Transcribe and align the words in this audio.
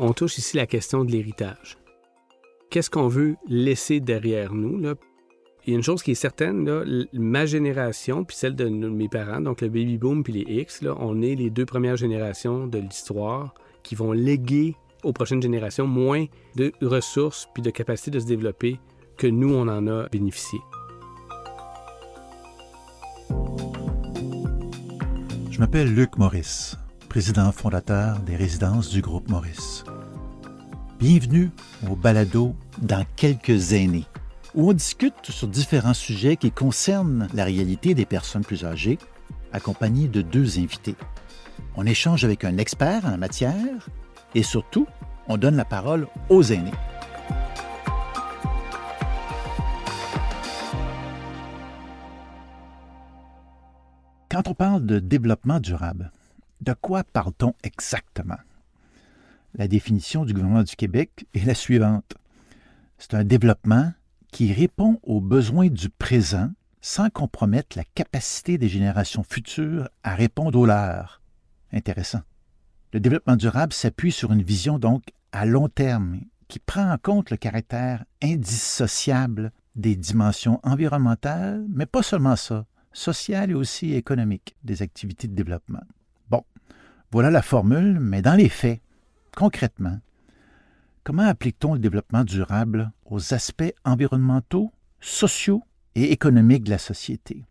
on 0.00 0.14
touche 0.14 0.38
ici 0.38 0.56
la 0.56 0.66
question 0.66 1.04
de 1.04 1.12
l'héritage. 1.12 1.76
Qu'est-ce 2.70 2.88
qu'on 2.88 3.08
veut 3.08 3.36
laisser 3.46 4.00
derrière 4.00 4.54
nous? 4.54 4.80
Il 5.66 5.70
y 5.70 5.72
a 5.74 5.76
une 5.76 5.82
chose 5.82 6.02
qui 6.02 6.12
est 6.12 6.14
certaine, 6.14 7.06
ma 7.12 7.44
génération, 7.44 8.24
puis 8.24 8.34
celle 8.34 8.56
de 8.56 8.66
mes 8.66 9.08
parents, 9.08 9.42
donc 9.42 9.60
le 9.60 9.68
baby 9.68 9.98
boom 9.98 10.24
puis 10.24 10.32
les 10.32 10.60
X, 10.62 10.82
on 10.98 11.20
est 11.20 11.34
les 11.34 11.50
deux 11.50 11.66
premières 11.66 11.96
générations 11.96 12.66
de 12.66 12.78
l'histoire 12.78 13.54
qui 13.82 13.94
vont 13.94 14.12
léguer 14.12 14.74
aux 15.04 15.12
prochaines 15.12 15.42
générations 15.42 15.86
moins 15.86 16.24
de 16.56 16.72
ressources 16.80 17.46
puis 17.52 17.62
de 17.62 17.70
capacité 17.70 18.10
de 18.10 18.20
se 18.20 18.26
développer 18.26 18.80
que 19.18 19.26
nous, 19.26 19.54
on 19.54 19.68
en 19.68 19.86
a 19.86 20.08
bénéficié. 20.08 20.58
Je 25.50 25.58
m'appelle 25.58 25.94
Luc 25.94 26.16
Maurice, 26.16 26.78
président 27.10 27.52
fondateur 27.52 28.18
des 28.20 28.36
résidences 28.36 28.88
du 28.88 29.02
groupe 29.02 29.28
Maurice. 29.28 29.84
Bienvenue 31.00 31.50
au 31.90 31.96
balado 31.96 32.54
Dans 32.82 33.06
quelques 33.16 33.72
années, 33.72 34.04
où 34.54 34.68
on 34.68 34.74
discute 34.74 35.14
sur 35.30 35.48
différents 35.48 35.94
sujets 35.94 36.36
qui 36.36 36.50
concernent 36.50 37.26
la 37.32 37.46
réalité 37.46 37.94
des 37.94 38.04
personnes 38.04 38.44
plus 38.44 38.66
âgées, 38.66 38.98
accompagné 39.50 40.08
de 40.08 40.20
deux 40.20 40.58
invités. 40.58 40.96
On 41.74 41.86
échange 41.86 42.26
avec 42.26 42.44
un 42.44 42.58
expert 42.58 43.06
en 43.06 43.12
la 43.12 43.16
matière 43.16 43.88
et 44.34 44.42
surtout, 44.42 44.86
on 45.26 45.38
donne 45.38 45.56
la 45.56 45.64
parole 45.64 46.06
aux 46.28 46.42
aînés. 46.42 46.70
Quand 54.28 54.48
on 54.48 54.54
parle 54.54 54.84
de 54.84 54.98
développement 54.98 55.60
durable, 55.60 56.12
de 56.60 56.74
quoi 56.74 57.04
parle-t-on 57.04 57.54
exactement? 57.62 58.36
La 59.54 59.68
définition 59.68 60.24
du 60.24 60.32
gouvernement 60.32 60.62
du 60.62 60.76
Québec 60.76 61.26
est 61.34 61.44
la 61.44 61.54
suivante. 61.54 62.14
C'est 62.98 63.14
un 63.14 63.24
développement 63.24 63.92
qui 64.30 64.52
répond 64.52 65.00
aux 65.02 65.20
besoins 65.20 65.68
du 65.68 65.88
présent 65.88 66.50
sans 66.80 67.10
compromettre 67.10 67.76
la 67.76 67.84
capacité 67.94 68.58
des 68.58 68.68
générations 68.68 69.24
futures 69.24 69.88
à 70.02 70.14
répondre 70.14 70.58
aux 70.58 70.66
leurs. 70.66 71.20
Intéressant. 71.72 72.20
Le 72.92 73.00
développement 73.00 73.36
durable 73.36 73.72
s'appuie 73.72 74.12
sur 74.12 74.32
une 74.32 74.42
vision 74.42 74.78
donc 74.78 75.02
à 75.32 75.46
long 75.46 75.68
terme 75.68 76.20
qui 76.48 76.58
prend 76.58 76.90
en 76.90 76.98
compte 76.98 77.30
le 77.30 77.36
caractère 77.36 78.04
indissociable 78.22 79.52
des 79.76 79.94
dimensions 79.94 80.60
environnementales, 80.62 81.64
mais 81.68 81.86
pas 81.86 82.02
seulement 82.02 82.36
ça, 82.36 82.66
sociales 82.92 83.50
et 83.50 83.54
aussi 83.54 83.94
économiques 83.94 84.56
des 84.64 84.82
activités 84.82 85.28
de 85.28 85.34
développement. 85.34 85.82
Bon, 86.28 86.44
voilà 87.12 87.30
la 87.30 87.42
formule, 87.42 88.00
mais 88.00 88.22
dans 88.22 88.34
les 88.34 88.48
faits, 88.48 88.80
concrètement, 89.36 89.98
comment 91.04 91.26
applique-t-on 91.26 91.74
le 91.74 91.80
développement 91.80 92.24
durable 92.24 92.92
aux 93.04 93.34
aspects 93.34 93.74
environnementaux, 93.84 94.72
sociaux 95.00 95.62
et 95.94 96.12
économiques 96.12 96.64
de 96.64 96.70
la 96.70 96.78
société? 96.78 97.44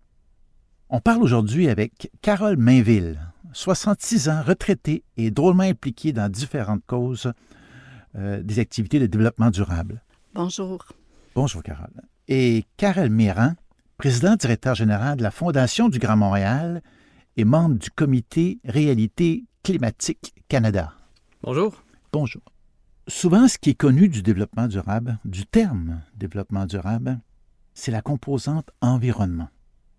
On 0.90 1.00
parle 1.00 1.22
aujourd'hui 1.22 1.70
avec 1.70 2.12
Carole 2.22 2.58
Mainville, 2.58 3.20
66 3.54 4.30
ans, 4.30 4.42
retraitée 4.42 5.04
et 5.18 5.32
drôlement 5.32 5.64
impliquée 5.64 6.14
dans 6.14 6.30
différentes 6.30 6.86
causes 6.86 7.32
euh, 8.16 8.42
des 8.42 8.60
activités 8.60 9.00
de 9.00 9.06
développement 9.06 9.52
durable. 9.52 10.02
Bonjour. 10.34 10.84
Bonjour, 11.36 11.62
Carole. 11.62 12.02
Et 12.28 12.66
Karel 12.78 13.10
Méran, 13.10 13.54
président 13.98 14.36
directeur 14.36 14.76
général 14.76 15.18
de 15.18 15.24
la 15.24 15.32
Fondation 15.32 15.90
du 15.90 16.00
Grand 16.00 16.18
Montréal 16.18 16.82
et 17.38 17.46
membre 17.46 17.76
du 17.76 17.90
comité 17.92 18.60
Réalité 18.66 19.46
climatique 19.64 20.34
Canada. 20.48 20.94
Bonjour. 21.42 21.82
Bonjour. 22.12 22.42
Souvent, 23.08 23.48
ce 23.48 23.58
qui 23.58 23.70
est 23.70 23.76
connu 23.76 24.10
du 24.10 24.22
développement 24.22 24.68
durable, 24.68 25.20
du 25.24 25.46
terme 25.46 26.02
développement 26.14 26.66
durable, 26.66 27.22
c'est 27.74 27.92
la 27.92 28.02
composante 28.02 28.70
environnement. 28.82 29.48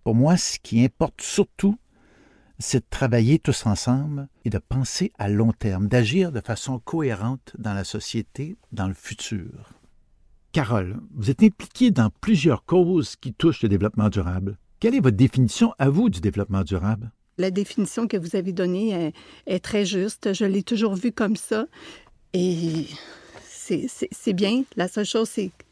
Pour 0.05 0.15
moi, 0.15 0.37
ce 0.37 0.59
qui 0.59 0.85
importe 0.85 1.23
surtout, 1.23 1.79
c'est 2.59 2.81
de 2.81 2.87
travailler 2.91 3.39
tous 3.39 3.65
ensemble 3.65 4.29
et 4.45 4.51
de 4.51 4.59
penser 4.59 5.13
à 5.19 5.31
long 5.31 5.53
terme, 5.53 5.89
d'agir 5.89 6.31
de 6.31 6.43
façon 6.43 6.79
cohérente 6.79 7.57
dans 7.59 7.73
la 7.73 7.85
société, 7.85 8.59
dans 8.73 8.87
le 8.89 8.95
futur. 8.95 9.73
Carole, 10.53 11.01
vous 11.15 11.31
êtes 11.31 11.43
impliquée 11.43 11.91
dans 11.91 12.11
plusieurs 12.21 12.67
causes 12.67 13.17
qui 13.17 13.33
touchent 13.33 13.63
le 13.63 13.71
développement 13.71 14.11
durable. 14.11 14.59
Quelle 14.79 14.95
est 14.95 15.01
votre 15.01 15.17
définition 15.17 15.73
à 15.79 15.89
vous 15.89 16.11
du 16.11 16.21
développement 16.21 16.65
durable? 16.65 17.13
La 17.41 17.51
définition 17.51 18.07
que 18.07 18.19
vous 18.19 18.37
avez 18.37 18.53
donnée 18.53 19.13
est, 19.47 19.65
très 19.65 19.87
juste. 19.87 20.35
Je 20.35 20.45
l'ai 20.45 20.63
toujours 20.63 20.95
vue 20.95 21.11
comme 21.11 21.37
ça. 21.37 21.65
Et 22.35 22.87
c'est 23.43 24.33
bien. 24.35 24.65
La 24.77 24.89
seule 24.89 25.07
chose, 25.07 25.31
c'est 25.31 25.47
que 25.47 25.65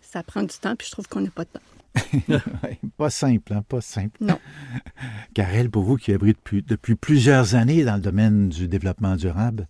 ça 0.00 0.22
prend 0.22 0.42
du 0.42 0.56
temps, 0.56 0.74
puis 0.76 0.86
je 0.86 0.92
trouve 0.92 1.08
qu'on 1.08 1.20
n'a 1.20 1.30
pas 1.30 1.44
de 1.44 1.50
temps. 1.50 2.40
pas 2.96 3.10
simple, 3.10 3.52
hein, 3.52 3.62
pas 3.68 3.82
simple. 3.82 4.16
Non. 4.22 4.38
Karel, 5.34 5.68
pour 5.68 5.82
vous 5.82 5.96
qui 5.96 6.12
œuvrez 6.12 6.32
depuis, 6.32 6.62
depuis 6.62 6.94
plusieurs 6.94 7.54
années 7.54 7.84
dans 7.84 7.96
le 7.96 8.00
domaine 8.00 8.48
du 8.48 8.66
développement 8.66 9.16
durable, 9.16 9.68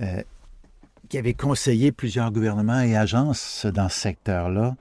euh, 0.00 0.22
qui 1.08 1.16
avez 1.16 1.32
conseillé 1.32 1.92
plusieurs 1.92 2.30
gouvernements 2.30 2.80
et 2.80 2.94
agences 2.94 3.64
dans 3.64 3.88
ce 3.88 3.98
secteur-là, 3.98 4.76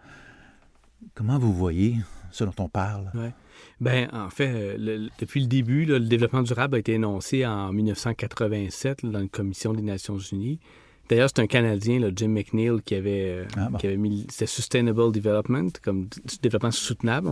comment 1.15 1.39
vous 1.39 1.53
voyez 1.53 1.95
ce 2.31 2.43
dont 2.43 2.55
on 2.57 2.67
parle? 2.67 3.09
Ouais. 3.13 3.31
Ben, 3.79 4.09
en 4.11 4.29
fait, 4.29 4.51
euh, 4.51 5.07
depuis 5.19 5.41
le 5.41 5.47
début, 5.47 5.85
le 5.85 5.99
développement 5.99 6.41
durable 6.41 6.75
a 6.75 6.79
été 6.79 6.93
énoncé 6.93 7.45
en 7.45 7.71
1987 7.71 9.05
dans 9.05 9.19
une 9.19 9.29
commission 9.29 9.73
des 9.73 9.83
Nations 9.83 10.17
Unies. 10.17 10.59
D'ailleurs, 11.09 11.29
c'est 11.33 11.41
un 11.41 11.47
Canadien, 11.47 12.11
Jim 12.15 12.29
McNeil, 12.29 12.81
qui 12.83 12.95
avait, 12.95 13.29
euh, 13.29 13.45
ah, 13.55 13.69
qui 13.79 13.87
avait 13.87 13.97
mis. 13.97 14.25
C'était 14.29 14.45
Sustainable 14.45 15.11
Development, 15.11 15.69
comme 15.81 16.07
développement 16.41 16.71
soutenable. 16.71 17.31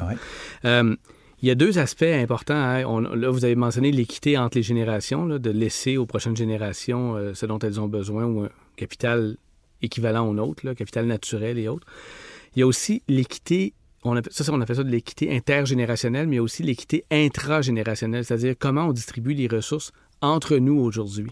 Euh, 0.63 0.95
il 1.41 1.47
y 1.47 1.51
a 1.51 1.55
deux 1.55 1.77
aspects 1.77 2.03
importants. 2.03 2.55
Hein. 2.55 3.01
là, 3.15 3.29
vous 3.29 3.43
avez 3.43 3.55
mentionné 3.55 3.91
l'équité 3.91 4.37
entre 4.37 4.57
les 4.57 4.63
générations, 4.63 5.27
de 5.27 5.49
laisser 5.49 5.97
aux 5.97 6.05
prochaines 6.05 6.37
générations 6.37 7.15
euh, 7.15 7.33
ce 7.33 7.45
dont 7.45 7.59
elles 7.59 7.79
ont 7.79 7.87
besoin 7.87 8.25
ou 8.25 8.43
un 8.43 8.49
capital 8.77 9.35
équivalent 9.81 10.27
au 10.27 10.33
nôtre, 10.33 10.71
capital 10.73 11.05
naturel 11.05 11.59
et 11.59 11.67
autres. 11.67 11.85
Il 12.55 12.61
y 12.61 12.63
a 12.63 12.67
aussi 12.67 13.03
l'équité 13.09 13.73
on 14.05 14.21
ça, 14.29 14.53
on 14.53 14.61
appelle 14.61 14.75
ça 14.75 14.83
de 14.83 14.89
l'équité 14.89 15.35
intergénérationnelle, 15.35 16.27
mais 16.27 16.37
a 16.37 16.43
aussi 16.43 16.63
l'équité 16.63 17.05
intragénérationnelle, 17.11 18.23
c'est-à-dire 18.23 18.55
comment 18.57 18.85
on 18.85 18.93
distribue 18.93 19.33
les 19.33 19.47
ressources 19.47 19.91
entre 20.21 20.57
nous 20.57 20.79
aujourd'hui. 20.79 21.31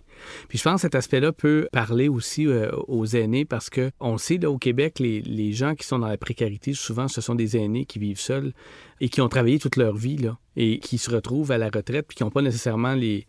Puis 0.50 0.58
je 0.58 0.64
pense 0.64 0.76
que 0.76 0.82
cet 0.82 0.96
aspect-là 0.96 1.32
peut 1.32 1.68
parler 1.72 2.10
aussi 2.10 2.48
euh, 2.48 2.72
aux 2.88 3.06
aînés 3.06 3.46
parce 3.46 3.70
que 3.70 3.92
on 4.00 4.18
sait 4.18 4.38
là 4.38 4.52
au 4.52 4.58
Québec 4.58 5.00
les, 5.00 5.54
gens 5.54 5.76
qui 5.76 5.86
sont 5.86 6.00
dans 6.00 6.08
la 6.08 6.18
précarité 6.18 6.74
souvent 6.74 7.08
ce 7.08 7.22
sont 7.22 7.36
des 7.36 7.58
aînés 7.58 7.86
qui 7.86 8.00
vivent 8.00 8.20
seuls 8.20 8.54
et 9.02 9.10
qui 9.10 9.22
ont 9.22 9.30
travaillé 9.30 9.60
toute 9.60 9.76
leur 9.76 9.96
vie 9.96 10.18
là 10.18 10.38
et 10.56 10.80
qui 10.80 10.98
se 10.98 11.12
retrouvent 11.12 11.52
à 11.52 11.58
la 11.58 11.70
retraite 11.70 12.08
puis 12.08 12.18
qui 12.18 12.24
n'ont 12.24 12.32
pas 12.32 12.42
nécessairement 12.42 12.96
les 12.96 13.26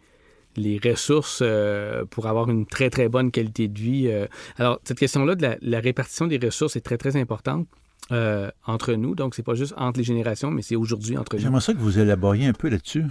ressources 0.84 1.40
euh, 1.42 2.04
pour 2.06 2.26
avoir 2.26 2.50
une 2.50 2.66
très 2.66 2.90
très 2.90 3.08
bonne 3.08 3.30
qualité 3.30 3.68
de 3.68 3.78
vie. 3.78 4.08
Euh. 4.08 4.26
Alors 4.58 4.80
cette 4.84 4.98
question-là 4.98 5.34
de 5.34 5.56
la 5.60 5.80
répartition 5.80 6.26
des 6.26 6.38
ressources 6.38 6.76
est 6.76 6.80
très 6.80 6.98
très 6.98 7.16
importante. 7.16 7.66
Euh, 8.12 8.50
entre 8.66 8.92
nous. 8.92 9.14
Donc, 9.14 9.34
c'est 9.34 9.42
pas 9.42 9.54
juste 9.54 9.72
entre 9.78 9.98
les 9.98 10.04
générations, 10.04 10.50
mais 10.50 10.60
c'est 10.60 10.76
aujourd'hui 10.76 11.16
entre 11.16 11.36
nous. 11.36 11.42
J'aimerais 11.42 11.62
ça 11.62 11.72
que 11.72 11.78
vous 11.78 11.98
élaboriez 11.98 12.46
un 12.46 12.52
peu 12.52 12.68
là-dessus. 12.68 13.04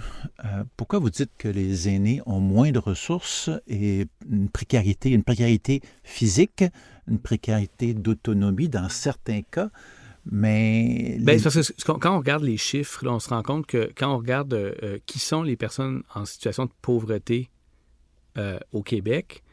Euh, 0.44 0.62
pourquoi 0.76 1.00
vous 1.00 1.10
dites 1.10 1.32
que 1.36 1.48
les 1.48 1.88
aînés 1.88 2.20
ont 2.26 2.38
moins 2.38 2.70
de 2.70 2.78
ressources 2.78 3.50
et 3.66 4.06
une 4.30 4.48
précarité, 4.48 5.10
une 5.10 5.24
précarité 5.24 5.80
physique, 6.04 6.62
une 7.08 7.18
précarité 7.18 7.92
d'autonomie 7.92 8.68
dans 8.68 8.88
certains 8.88 9.42
cas, 9.42 9.68
mais... 10.30 11.18
Ben, 11.20 11.42
parce 11.42 11.72
que 11.72 11.92
quand 11.92 12.14
on 12.14 12.18
regarde 12.18 12.44
les 12.44 12.56
chiffres, 12.56 13.04
on 13.08 13.18
se 13.18 13.30
rend 13.30 13.42
compte 13.42 13.66
que 13.66 13.90
quand 13.96 14.14
on 14.14 14.18
regarde 14.18 14.54
euh, 14.54 14.98
qui 15.06 15.18
sont 15.18 15.42
les 15.42 15.56
personnes 15.56 16.04
en 16.14 16.24
situation 16.24 16.66
de 16.66 16.72
pauvreté 16.82 17.50
au 18.72 18.82
Québec, 18.82 19.44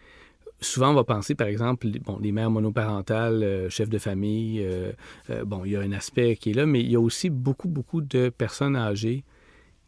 souvent, 0.61 0.91
on 0.91 0.93
va 0.93 1.03
penser, 1.03 1.35
par 1.35 1.47
exemple, 1.47 1.87
bon, 2.05 2.19
les 2.19 2.31
mères 2.31 2.51
monoparentales, 2.51 3.43
euh, 3.43 3.69
chefs 3.69 3.89
de 3.89 3.97
famille. 3.97 4.61
Euh, 4.63 4.91
euh, 5.29 5.43
bon, 5.43 5.65
il 5.65 5.71
y 5.71 5.75
a 5.75 5.81
un 5.81 5.91
aspect 5.91 6.35
qui 6.35 6.51
est 6.51 6.53
là, 6.53 6.65
mais 6.65 6.81
il 6.81 6.91
y 6.91 6.95
a 6.95 6.99
aussi 6.99 7.29
beaucoup, 7.29 7.67
beaucoup 7.67 8.01
de 8.01 8.29
personnes 8.29 8.75
âgées 8.75 9.23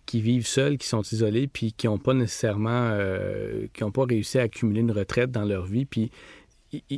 qui 0.06 0.20
vivent 0.20 0.48
seules, 0.48 0.78
qui 0.78 0.88
sont 0.88 1.02
isolées, 1.02 1.48
puis 1.48 1.72
qui 1.72 1.88
n'ont 1.88 1.98
pas 1.98 2.14
nécessairement, 2.14 2.98
qui 3.72 3.84
n'ont 3.84 3.92
pas 3.92 4.04
réussi 4.04 4.38
à 4.38 4.42
accumuler 4.42 4.82
une 4.82 4.92
retraite 4.92 5.32
dans 5.32 5.46
leur 5.46 5.66
vie, 5.66 5.86
puis 5.86 6.12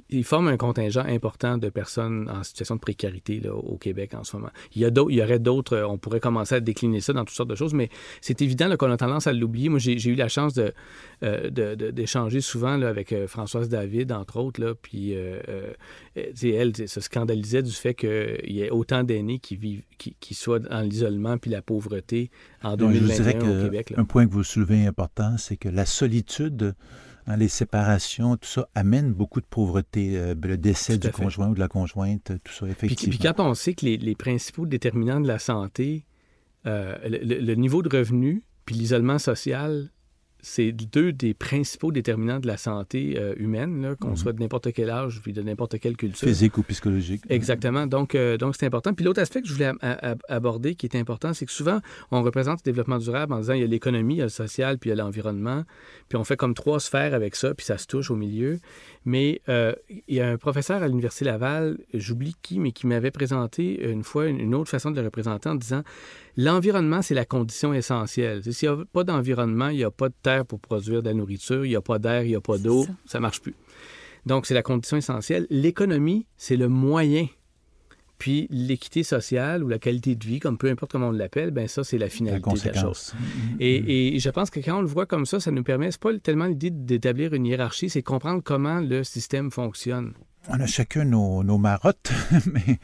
ils 0.09 0.23
forment 0.23 0.47
un 0.49 0.57
contingent 0.57 1.05
important 1.05 1.57
de 1.57 1.69
personnes 1.69 2.29
en 2.29 2.43
situation 2.43 2.75
de 2.75 2.79
précarité 2.79 3.39
là, 3.39 3.53
au 3.53 3.77
Québec 3.77 4.13
en 4.13 4.23
ce 4.23 4.37
moment. 4.37 4.49
Il 4.75 4.81
y, 4.81 4.85
a 4.85 4.89
il 5.09 5.15
y 5.15 5.21
aurait 5.21 5.39
d'autres, 5.39 5.77
on 5.87 5.97
pourrait 5.97 6.19
commencer 6.19 6.55
à 6.55 6.59
décliner 6.59 7.01
ça 7.01 7.13
dans 7.13 7.25
toutes 7.25 7.35
sortes 7.35 7.49
de 7.49 7.55
choses, 7.55 7.73
mais 7.73 7.89
c'est 8.21 8.41
évident 8.41 8.73
qu'on 8.77 8.91
a 8.91 8.97
tendance 8.97 9.27
à 9.27 9.33
l'oublier. 9.33 9.69
Moi, 9.69 9.79
j'ai 9.79 10.09
eu 10.09 10.15
la 10.15 10.27
chance 10.27 10.53
d'échanger 10.53 11.51
de, 11.51 12.35
de, 12.35 12.39
souvent 12.39 12.77
là, 12.77 12.89
avec 12.89 13.11
euh, 13.11 13.27
Françoise 13.27 13.69
David, 13.69 14.11
entre 14.11 14.37
autres, 14.37 14.61
là, 14.61 14.73
puis 14.75 15.15
euh, 15.15 15.39
euh 15.47 15.73
elle 16.15 16.75
se 16.87 17.01
scandalisait 17.01 17.61
du 17.61 17.71
fait 17.71 17.93
qu'il 17.93 18.51
y 18.51 18.61
ait 18.61 18.69
autant 18.69 19.03
d'aînés 19.03 19.39
qui, 19.39 19.55
vivent, 19.55 19.83
qui, 19.97 20.15
qui 20.19 20.33
soient 20.33 20.59
dans 20.59 20.81
l'isolement 20.81 21.37
puis 21.37 21.51
la 21.51 21.61
pauvreté 21.61 22.31
en 22.63 22.77
2021 22.77 23.39
au 23.39 23.63
Québec. 23.63 23.93
Un 23.97 24.05
point 24.05 24.25
que 24.25 24.31
vous 24.31 24.43
soulevez 24.43 24.85
important, 24.85 25.37
c'est 25.37 25.57
que 25.57 25.69
la 25.69 25.85
solitude 25.85 26.75
Hein, 27.27 27.37
les 27.37 27.47
séparations, 27.47 28.37
tout 28.37 28.47
ça 28.47 28.69
amène 28.75 29.11
beaucoup 29.11 29.41
de 29.41 29.45
pauvreté. 29.45 30.17
Euh, 30.17 30.35
le 30.39 30.57
décès 30.57 30.97
du 30.97 31.09
conjoint 31.09 31.49
ou 31.49 31.55
de 31.55 31.59
la 31.59 31.67
conjointe, 31.67 32.33
tout 32.43 32.53
ça, 32.53 32.67
effectivement. 32.67 33.09
Puis, 33.09 33.19
quand 33.19 33.39
on 33.39 33.53
sait 33.55 33.73
que 33.73 33.85
les, 33.85 34.15
principaux 34.15 34.67
déterminants 34.67 35.19
de 35.19 35.27
la 35.27 35.39
santé, 35.39 36.05
euh, 36.67 36.95
le, 37.03 37.55
niveau 37.55 37.81
de 37.81 37.95
revenu, 37.95 38.43
puis 38.65 38.75
l'isolement 38.75 39.17
social 39.17 39.89
c'est 40.47 40.71
deux 40.71 41.11
des 41.11 41.33
principaux 41.33 41.91
déterminants 41.91 42.39
de 42.39 42.45
la 42.45 42.57
santé 42.57 43.15
euh, 43.17 43.33
humaine, 43.37 43.95
qu'on 43.99 44.09
mhm. 44.09 44.15
soit 44.15 44.31
de 44.31 44.39
n'importe 44.39 44.71
quel 44.73 44.91
âge 44.91 45.19
puis 45.23 45.33
de 45.33 45.41
n'importe 45.41 45.79
quelle 45.79 45.97
culture. 45.97 46.27
Physique 46.27 46.55
ou 46.59 46.61
psychologique. 46.61 47.23
Exactement. 47.29 47.87
Donc, 47.87 48.13
euh, 48.13 48.37
donc 48.37 48.55
c'est 48.55 48.67
important. 48.67 48.93
Puis 48.93 49.03
l'autre 49.03 49.19
aspect 49.19 49.41
que 49.41 49.47
je 49.47 49.53
voulais 49.53 49.71
aborder 50.29 50.75
qui 50.75 50.85
est 50.85 50.95
important, 50.95 51.33
c'est 51.33 51.47
que 51.47 51.51
souvent, 51.51 51.79
on 52.11 52.21
représente 52.21 52.59
le 52.59 52.71
développement 52.71 52.99
durable 52.99 53.33
en 53.33 53.39
disant 53.39 53.53
il 53.53 53.61
y 53.61 53.63
a 53.63 53.67
l'économie, 53.67 54.15
il 54.15 54.17
y 54.19 54.21
a 54.21 54.25
le 54.25 54.29
social, 54.29 54.77
puis 54.77 54.91
il 54.91 54.95
y 54.95 54.99
a 54.99 55.03
l'environnement. 55.03 55.63
Puis 56.09 56.17
on 56.17 56.23
fait 56.23 56.37
comme 56.37 56.53
trois 56.53 56.79
sphères 56.79 57.15
avec 57.15 57.35
ça, 57.35 57.55
puis 57.55 57.65
ça 57.65 57.79
se 57.79 57.87
touche 57.87 58.11
au 58.11 58.15
milieu. 58.15 58.59
Mais 59.05 59.41
euh, 59.49 59.73
il 60.07 60.15
y 60.15 60.19
a 60.19 60.27
un 60.27 60.37
professeur 60.37 60.81
à 60.81 60.87
l'Université 60.87 61.25
Laval, 61.25 61.77
j'oublie 61.93 62.35
qui, 62.41 62.59
mais 62.59 62.71
qui 62.71 62.87
m'avait 62.87 63.11
présenté 63.11 63.87
une 63.89 64.03
fois 64.03 64.25
une 64.25 64.55
autre 64.55 64.71
façon 64.71 64.89
de 64.89 64.99
le 64.99 65.05
représenter 65.05 65.47
en 65.47 65.55
disant 65.55 65.83
L'environnement, 66.37 67.01
c'est 67.01 67.13
la 67.13 67.25
condition 67.25 67.73
essentielle. 67.73 68.41
S'il 68.51 68.69
n'y 68.69 68.81
a 68.81 68.85
pas 68.91 69.03
d'environnement, 69.03 69.69
il 69.69 69.77
n'y 69.77 69.83
a 69.83 69.91
pas 69.91 70.09
de 70.09 70.15
terre 70.21 70.45
pour 70.45 70.59
produire 70.59 71.03
de 71.03 71.09
la 71.09 71.13
nourriture, 71.13 71.65
il 71.65 71.69
n'y 71.69 71.75
a 71.75 71.81
pas 71.81 71.99
d'air, 71.99 72.23
il 72.23 72.29
n'y 72.29 72.35
a 72.35 72.41
pas 72.41 72.57
d'eau, 72.57 72.85
ça 73.05 73.19
ne 73.19 73.21
marche 73.21 73.41
plus. 73.41 73.55
Donc, 74.25 74.47
c'est 74.47 74.55
la 74.55 74.63
condition 74.63 74.97
essentielle. 74.97 75.45
L'économie, 75.49 76.25
c'est 76.35 76.57
le 76.57 76.67
moyen. 76.67 77.27
Puis 78.17 78.47
l'équité 78.49 79.03
sociale 79.03 79.63
ou 79.63 79.67
la 79.67 79.79
qualité 79.79 80.15
de 80.15 80.25
vie, 80.25 80.39
comme 80.39 80.57
peu 80.57 80.69
importe 80.69 80.91
comment 80.91 81.09
on 81.09 81.11
l'appelle, 81.11 81.51
ben 81.51 81.67
ça, 81.67 81.83
c'est 81.83 81.97
la 81.97 82.09
finalité 82.09 82.49
de 82.49 82.73
la 82.73 82.81
chose. 82.81 83.13
Mm-hmm. 83.13 83.55
Et, 83.59 84.15
et, 84.15 84.19
je 84.19 84.29
pense 84.29 84.49
que 84.49 84.59
quand 84.59 84.77
on 84.77 84.81
le 84.81 84.87
voit 84.87 85.05
comme 85.05 85.25
ça, 85.25 85.39
ça 85.39 85.51
nous 85.51 85.63
permet, 85.63 85.91
c'est 85.91 86.01
pas 86.01 86.17
tellement 86.19 86.45
l'idée 86.45 86.69
d'établir 86.69 87.33
une 87.33 87.45
hiérarchie, 87.45 87.89
c'est 87.89 88.03
comprendre 88.03 88.41
comment 88.43 88.79
le 88.79 89.03
système 89.03 89.51
fonctionne. 89.51 90.13
On 90.47 90.59
a 90.59 90.67
chacun 90.67 91.05
nos, 91.05 91.43
nos 91.43 91.57
marottes, 91.57 92.11
mais 92.53 92.79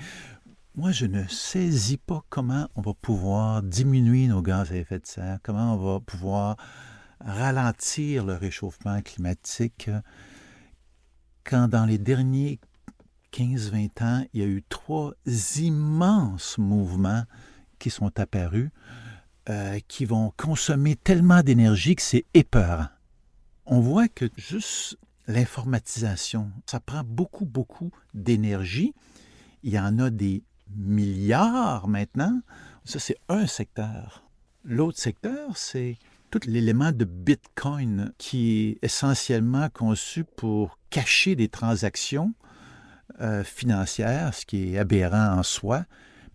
moi, 0.76 0.92
je 0.92 1.06
ne 1.06 1.24
saisis 1.28 1.98
pas 1.98 2.24
comment 2.30 2.68
on 2.76 2.82
va 2.82 2.94
pouvoir 2.94 3.62
diminuer 3.62 4.28
nos 4.28 4.42
gaz 4.42 4.72
à 4.72 4.76
effet 4.76 5.00
de 5.00 5.06
serre, 5.06 5.40
comment 5.44 5.76
on 5.76 5.78
va 5.78 6.00
pouvoir 6.00 6.56
ralentir 7.20 8.26
le 8.26 8.36
réchauffement 8.36 9.02
climatique 9.02 9.90
quand 11.44 11.68
dans 11.68 11.86
les 11.86 11.98
derniers 11.98 12.60
15-20 13.34 14.04
ans, 14.04 14.26
il 14.34 14.42
y 14.42 14.44
a 14.44 14.48
eu 14.48 14.64
trois 14.68 15.14
immenses 15.58 16.58
mouvements 16.58 17.24
qui 17.80 17.90
sont 17.90 18.20
apparus, 18.20 18.70
euh, 19.50 19.80
qui 19.88 20.06
vont 20.06 20.34
consommer 20.38 20.96
tellement 20.96 21.42
d'énergie 21.42 21.96
que 21.96 22.02
c'est 22.02 22.26
épeurant. 22.34 22.88
On 23.66 23.80
voit 23.80 24.08
que 24.08 24.26
juste 24.38 24.98
l'informatisation, 25.28 26.52
ça 26.66 26.80
prend 26.80 27.04
beaucoup, 27.04 27.46
beaucoup 27.46 27.92
d'énergie. 28.14 28.94
Il 29.64 29.72
y 29.72 29.80
en 29.80 29.98
a 30.00 30.10
des 30.10 30.44
milliards 30.76 31.88
maintenant. 31.88 32.42
Ça, 32.86 33.00
c'est 33.00 33.18
un 33.30 33.48
secteur. 33.48 34.24
L'autre 34.64 35.00
secteur, 35.00 35.58
c'est 35.58 35.98
tout 36.30 36.42
l'élément 36.46 36.92
de 36.92 37.06
Bitcoin 37.06 38.14
qui 38.18 38.60
est 38.60 38.86
essentiellement 38.86 39.70
conçu 39.70 40.24
pour 40.24 40.78
cacher 40.90 41.36
des 41.36 41.50
transactions 41.50 42.34
euh, 43.20 43.44
financières, 43.44 44.34
ce 44.34 44.46
qui 44.46 44.74
est 44.74 44.78
aberrant 44.78 45.38
en 45.38 45.44
soi, 45.44 45.86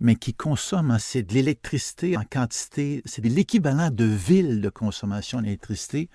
mais 0.01 0.17
qui 0.17 0.35
consomme, 0.35 0.91
hein, 0.91 0.99
c'est 0.99 1.23
de 1.23 1.35
l'électricité 1.35 2.17
en 2.17 2.25
quantité, 2.25 3.03
c'est 3.05 3.25
l'équivalent 3.25 3.91
de 3.91 4.05
villes 4.05 4.61
de 4.61 4.69
consommation 4.69 5.41
d'électricité 5.41 6.11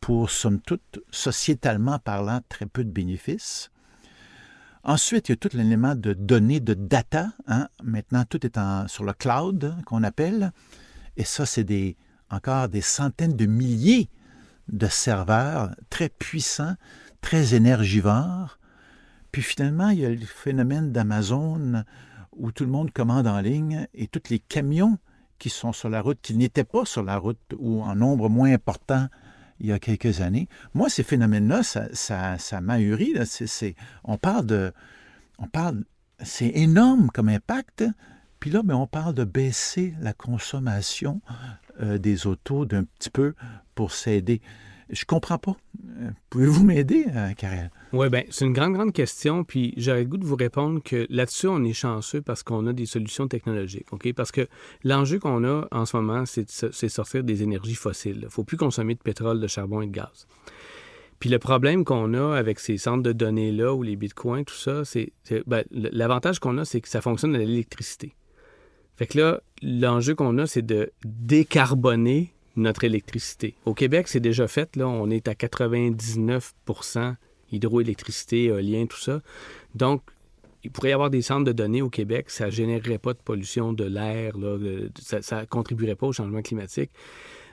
pour, 0.00 0.30
somme 0.30 0.60
toute, 0.60 1.00
sociétalement 1.10 1.98
parlant, 1.98 2.40
très 2.48 2.66
peu 2.66 2.84
de 2.84 2.90
bénéfices. 2.90 3.70
Ensuite, 4.82 5.28
il 5.28 5.32
y 5.32 5.34
a 5.34 5.36
tout 5.36 5.50
l'élément 5.54 5.94
de 5.94 6.14
données, 6.14 6.60
de 6.60 6.72
data. 6.72 7.32
Hein. 7.46 7.68
Maintenant, 7.82 8.24
tout 8.24 8.46
est 8.46 8.58
sur 8.86 9.04
le 9.04 9.12
cloud 9.12 9.76
qu'on 9.84 10.02
appelle. 10.02 10.52
Et 11.18 11.24
ça, 11.24 11.44
c'est 11.44 11.64
des, 11.64 11.98
encore 12.30 12.68
des 12.70 12.80
centaines 12.80 13.36
de 13.36 13.44
milliers 13.44 14.08
de 14.68 14.86
serveurs 14.86 15.70
très 15.90 16.08
puissants, 16.08 16.76
très 17.20 17.54
énergivores. 17.54 18.58
Puis 19.32 19.42
finalement, 19.42 19.90
il 19.90 20.00
y 20.00 20.06
a 20.06 20.10
le 20.10 20.18
phénomène 20.18 20.92
d'Amazon 20.92 21.84
où 22.32 22.52
tout 22.52 22.64
le 22.64 22.70
monde 22.70 22.90
commande 22.92 23.26
en 23.26 23.40
ligne 23.40 23.86
et 23.94 24.06
tous 24.06 24.30
les 24.30 24.38
camions 24.38 24.98
qui 25.38 25.50
sont 25.50 25.72
sur 25.72 25.88
la 25.88 26.00
route, 26.00 26.18
qui 26.20 26.34
n'étaient 26.34 26.64
pas 26.64 26.84
sur 26.84 27.02
la 27.02 27.16
route 27.16 27.40
ou 27.58 27.82
en 27.82 27.94
nombre 27.94 28.28
moins 28.28 28.52
important 28.52 29.08
il 29.60 29.66
y 29.66 29.72
a 29.72 29.78
quelques 29.78 30.20
années. 30.20 30.48
Moi, 30.74 30.88
ces 30.88 31.02
phénomènes-là, 31.02 31.62
ça, 31.62 31.88
ça, 31.92 32.38
ça 32.38 32.60
m'ahurit. 32.60 33.14
on 34.04 34.16
parle 34.16 34.46
de... 34.46 34.72
On 35.38 35.46
parle... 35.46 35.84
C'est 36.22 36.52
énorme 36.54 37.10
comme 37.10 37.28
impact. 37.28 37.84
Puis 38.40 38.50
là, 38.50 38.62
ben, 38.62 38.74
on 38.74 38.86
parle 38.86 39.14
de 39.14 39.24
baisser 39.24 39.94
la 40.00 40.12
consommation 40.12 41.20
euh, 41.82 41.98
des 41.98 42.26
autos 42.26 42.64
d'un 42.64 42.84
petit 42.84 43.10
peu 43.10 43.34
pour 43.74 43.92
s'aider. 43.92 44.40
Je 44.90 45.04
comprends 45.04 45.38
pas. 45.38 45.56
Pouvez-vous 46.30 46.64
m'aider, 46.64 47.06
euh, 47.14 47.32
Karel? 47.36 47.70
Oui, 47.92 48.08
bien, 48.08 48.24
c'est 48.30 48.44
une 48.44 48.52
grande, 48.52 48.74
grande 48.74 48.92
question. 48.92 49.44
Puis 49.44 49.72
j'aurais 49.76 50.00
le 50.00 50.08
goût 50.08 50.16
de 50.16 50.24
vous 50.24 50.36
répondre 50.36 50.82
que 50.82 51.06
là-dessus, 51.10 51.46
on 51.46 51.62
est 51.64 51.72
chanceux 51.72 52.22
parce 52.22 52.42
qu'on 52.42 52.66
a 52.66 52.72
des 52.72 52.86
solutions 52.86 53.28
technologiques. 53.28 53.92
OK? 53.92 54.12
Parce 54.14 54.32
que 54.32 54.48
l'enjeu 54.82 55.18
qu'on 55.18 55.44
a 55.44 55.68
en 55.70 55.86
ce 55.86 55.96
moment, 55.96 56.24
c'est 56.26 56.46
de 56.46 56.88
sortir 56.88 57.22
des 57.22 57.42
énergies 57.42 57.74
fossiles. 57.74 58.16
Il 58.18 58.24
ne 58.24 58.28
faut 58.28 58.44
plus 58.44 58.56
consommer 58.56 58.94
de 58.94 59.00
pétrole, 59.00 59.40
de 59.40 59.46
charbon 59.46 59.80
et 59.82 59.86
de 59.86 59.92
gaz. 59.92 60.26
Puis 61.20 61.28
le 61.28 61.38
problème 61.38 61.84
qu'on 61.84 62.14
a 62.14 62.34
avec 62.34 62.58
ces 62.58 62.78
centres 62.78 63.02
de 63.02 63.12
données-là 63.12 63.74
ou 63.74 63.82
les 63.82 63.94
bitcoins, 63.94 64.44
tout 64.44 64.54
ça, 64.54 64.84
c'est. 64.84 65.12
Ben, 65.46 65.64
l'avantage 65.70 66.40
qu'on 66.40 66.56
a, 66.58 66.64
c'est 66.64 66.80
que 66.80 66.88
ça 66.88 67.00
fonctionne 67.02 67.34
à 67.34 67.38
l'électricité. 67.38 68.14
Fait 68.96 69.06
que 69.06 69.18
là, 69.18 69.40
l'enjeu 69.62 70.14
qu'on 70.14 70.36
a, 70.38 70.46
c'est 70.46 70.64
de 70.64 70.92
décarboner 71.04 72.34
notre 72.60 72.84
électricité. 72.84 73.54
Au 73.64 73.74
Québec, 73.74 74.08
c'est 74.08 74.20
déjà 74.20 74.48
fait. 74.48 74.76
Là, 74.76 74.88
on 74.88 75.10
est 75.10 75.28
à 75.28 75.34
99 75.34 76.54
hydroélectricité, 77.52 78.44
éolien, 78.44 78.86
tout 78.86 79.00
ça. 79.00 79.20
Donc, 79.74 80.02
il 80.62 80.70
pourrait 80.70 80.90
y 80.90 80.92
avoir 80.92 81.10
des 81.10 81.22
centres 81.22 81.44
de 81.44 81.52
données 81.52 81.82
au 81.82 81.90
Québec, 81.90 82.30
ça 82.30 82.46
ne 82.46 82.50
générerait 82.50 82.98
pas 82.98 83.14
de 83.14 83.18
pollution 83.18 83.72
de 83.72 83.84
l'air, 83.84 84.34
ça 85.00 85.40
ne 85.40 85.46
contribuerait 85.46 85.94
pas 85.94 86.06
au 86.06 86.12
changement 86.12 86.42
climatique. 86.42 86.90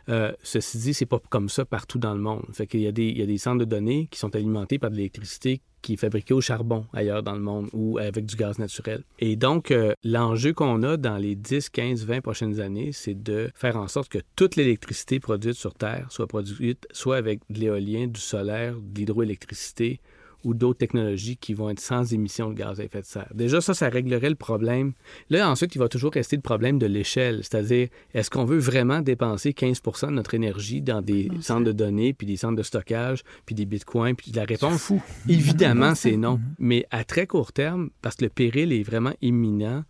Euh, 0.10 0.32
ceci 0.44 0.78
dit, 0.78 0.94
c'est 0.94 1.06
pas 1.06 1.20
comme 1.30 1.50
ça 1.50 1.66
partout 1.66 2.00
dans 2.00 2.14
le 2.14 2.22
monde. 2.22 2.46
Il 2.74 2.82
y 2.82 2.88
a 2.88 2.92
des 2.92 3.38
centres 3.38 3.60
de 3.60 3.66
données 3.66 4.08
qui 4.12 4.20
sont 4.20 4.36
alimentés 4.36 4.80
par 4.80 4.90
de 4.90 4.96
l'électricité 4.96 5.62
qui 5.96 6.34
au 6.34 6.42
charbon 6.42 6.86
ailleurs 6.94 7.24
dans 7.24 7.34
le 7.34 7.40
monde 7.40 7.70
ou 7.74 7.98
avec 7.98 8.26
du 8.26 8.36
gaz 8.36 8.60
naturel. 8.60 9.04
Et 9.20 9.36
donc, 9.36 9.72
euh, 9.72 9.94
l'enjeu 10.04 10.54
qu'on 10.54 10.84
a 10.84 10.98
dans 10.98 11.18
les 11.18 11.36
10, 11.36 11.70
15, 11.70 12.06
20 12.06 12.22
prochaines 12.22 12.60
années, 12.60 12.92
c'est 12.92 13.22
de 13.22 13.50
faire 13.56 13.78
en 13.78 13.88
sorte 13.88 14.10
que 14.10 14.20
toute 14.36 14.56
l'électricité 14.56 15.20
produite 15.20 15.54
sur 15.54 15.74
Terre 15.74 16.08
soit 16.10 16.28
produite 16.28 16.88
soit 16.92 17.18
avec 17.18 17.40
de 17.50 17.60
l'éolien, 17.60 18.08
du 18.08 18.20
solaire, 18.20 18.76
de 18.76 19.00
l'hydroélectricité 19.00 20.00
ou 20.44 20.54
d'autres 20.54 20.80
technologies 20.80 21.38
qui 21.38 21.54
vont 21.54 21.70
être 21.70 21.80
sans 21.80 22.14
émission 22.14 22.50
de 22.50 22.56
gaz 22.56 22.80
à 22.80 22.84
effet 22.84 23.02
de 23.02 23.06
serre. 23.06 23.32
Déjà, 23.34 23.62
ça, 23.62 23.74
ça 23.74 23.90
réglerait 23.90 24.30
le 24.30 24.36
problème. 24.36 24.94
Là, 25.30 25.50
ensuite, 25.50 25.76
il 25.76 25.80
va 25.80 25.90
toujours 25.90 26.12
rester 26.14 26.36
le 26.36 26.42
problème 26.42 26.80
de 26.80 26.86
l'échelle, 26.86 27.40
c'est-à-dire, 27.44 27.88
est-ce 28.14 28.30
qu'on 28.30 28.46
veut 28.46 28.60
vraiment 28.60 29.02
dépenser 29.02 29.54
15 29.54 29.82
de 30.04 30.12
notre 30.12 30.34
énergie 30.34 30.82
dans 30.82 31.02
des 31.02 31.30
centres 31.42 31.66
de 31.66 31.72
données, 31.72 32.14
puis 32.14 32.28
des 32.28 32.38
centres 32.38 32.56
de 32.56 32.64
stockage, 32.64 33.24
puis 33.46 33.56
des 33.56 33.66
bitcoins, 33.66 34.16
puis 34.16 34.32
la 34.32 34.44
réponse, 34.44 34.82
fou. 34.82 35.02
évidemment, 35.28 35.96
c'est 35.96 36.18
non. 36.18 36.40
Mais 36.60 36.86
à 36.92 37.04
très 37.04 37.28
court 37.28 37.54
terme, 37.54 37.90
parce 38.02 38.16
que 38.16 38.26
le 38.26 38.30
péril 38.30 38.72
est 38.74 38.84
vraiment 38.84 39.14
imminent, 39.22 39.84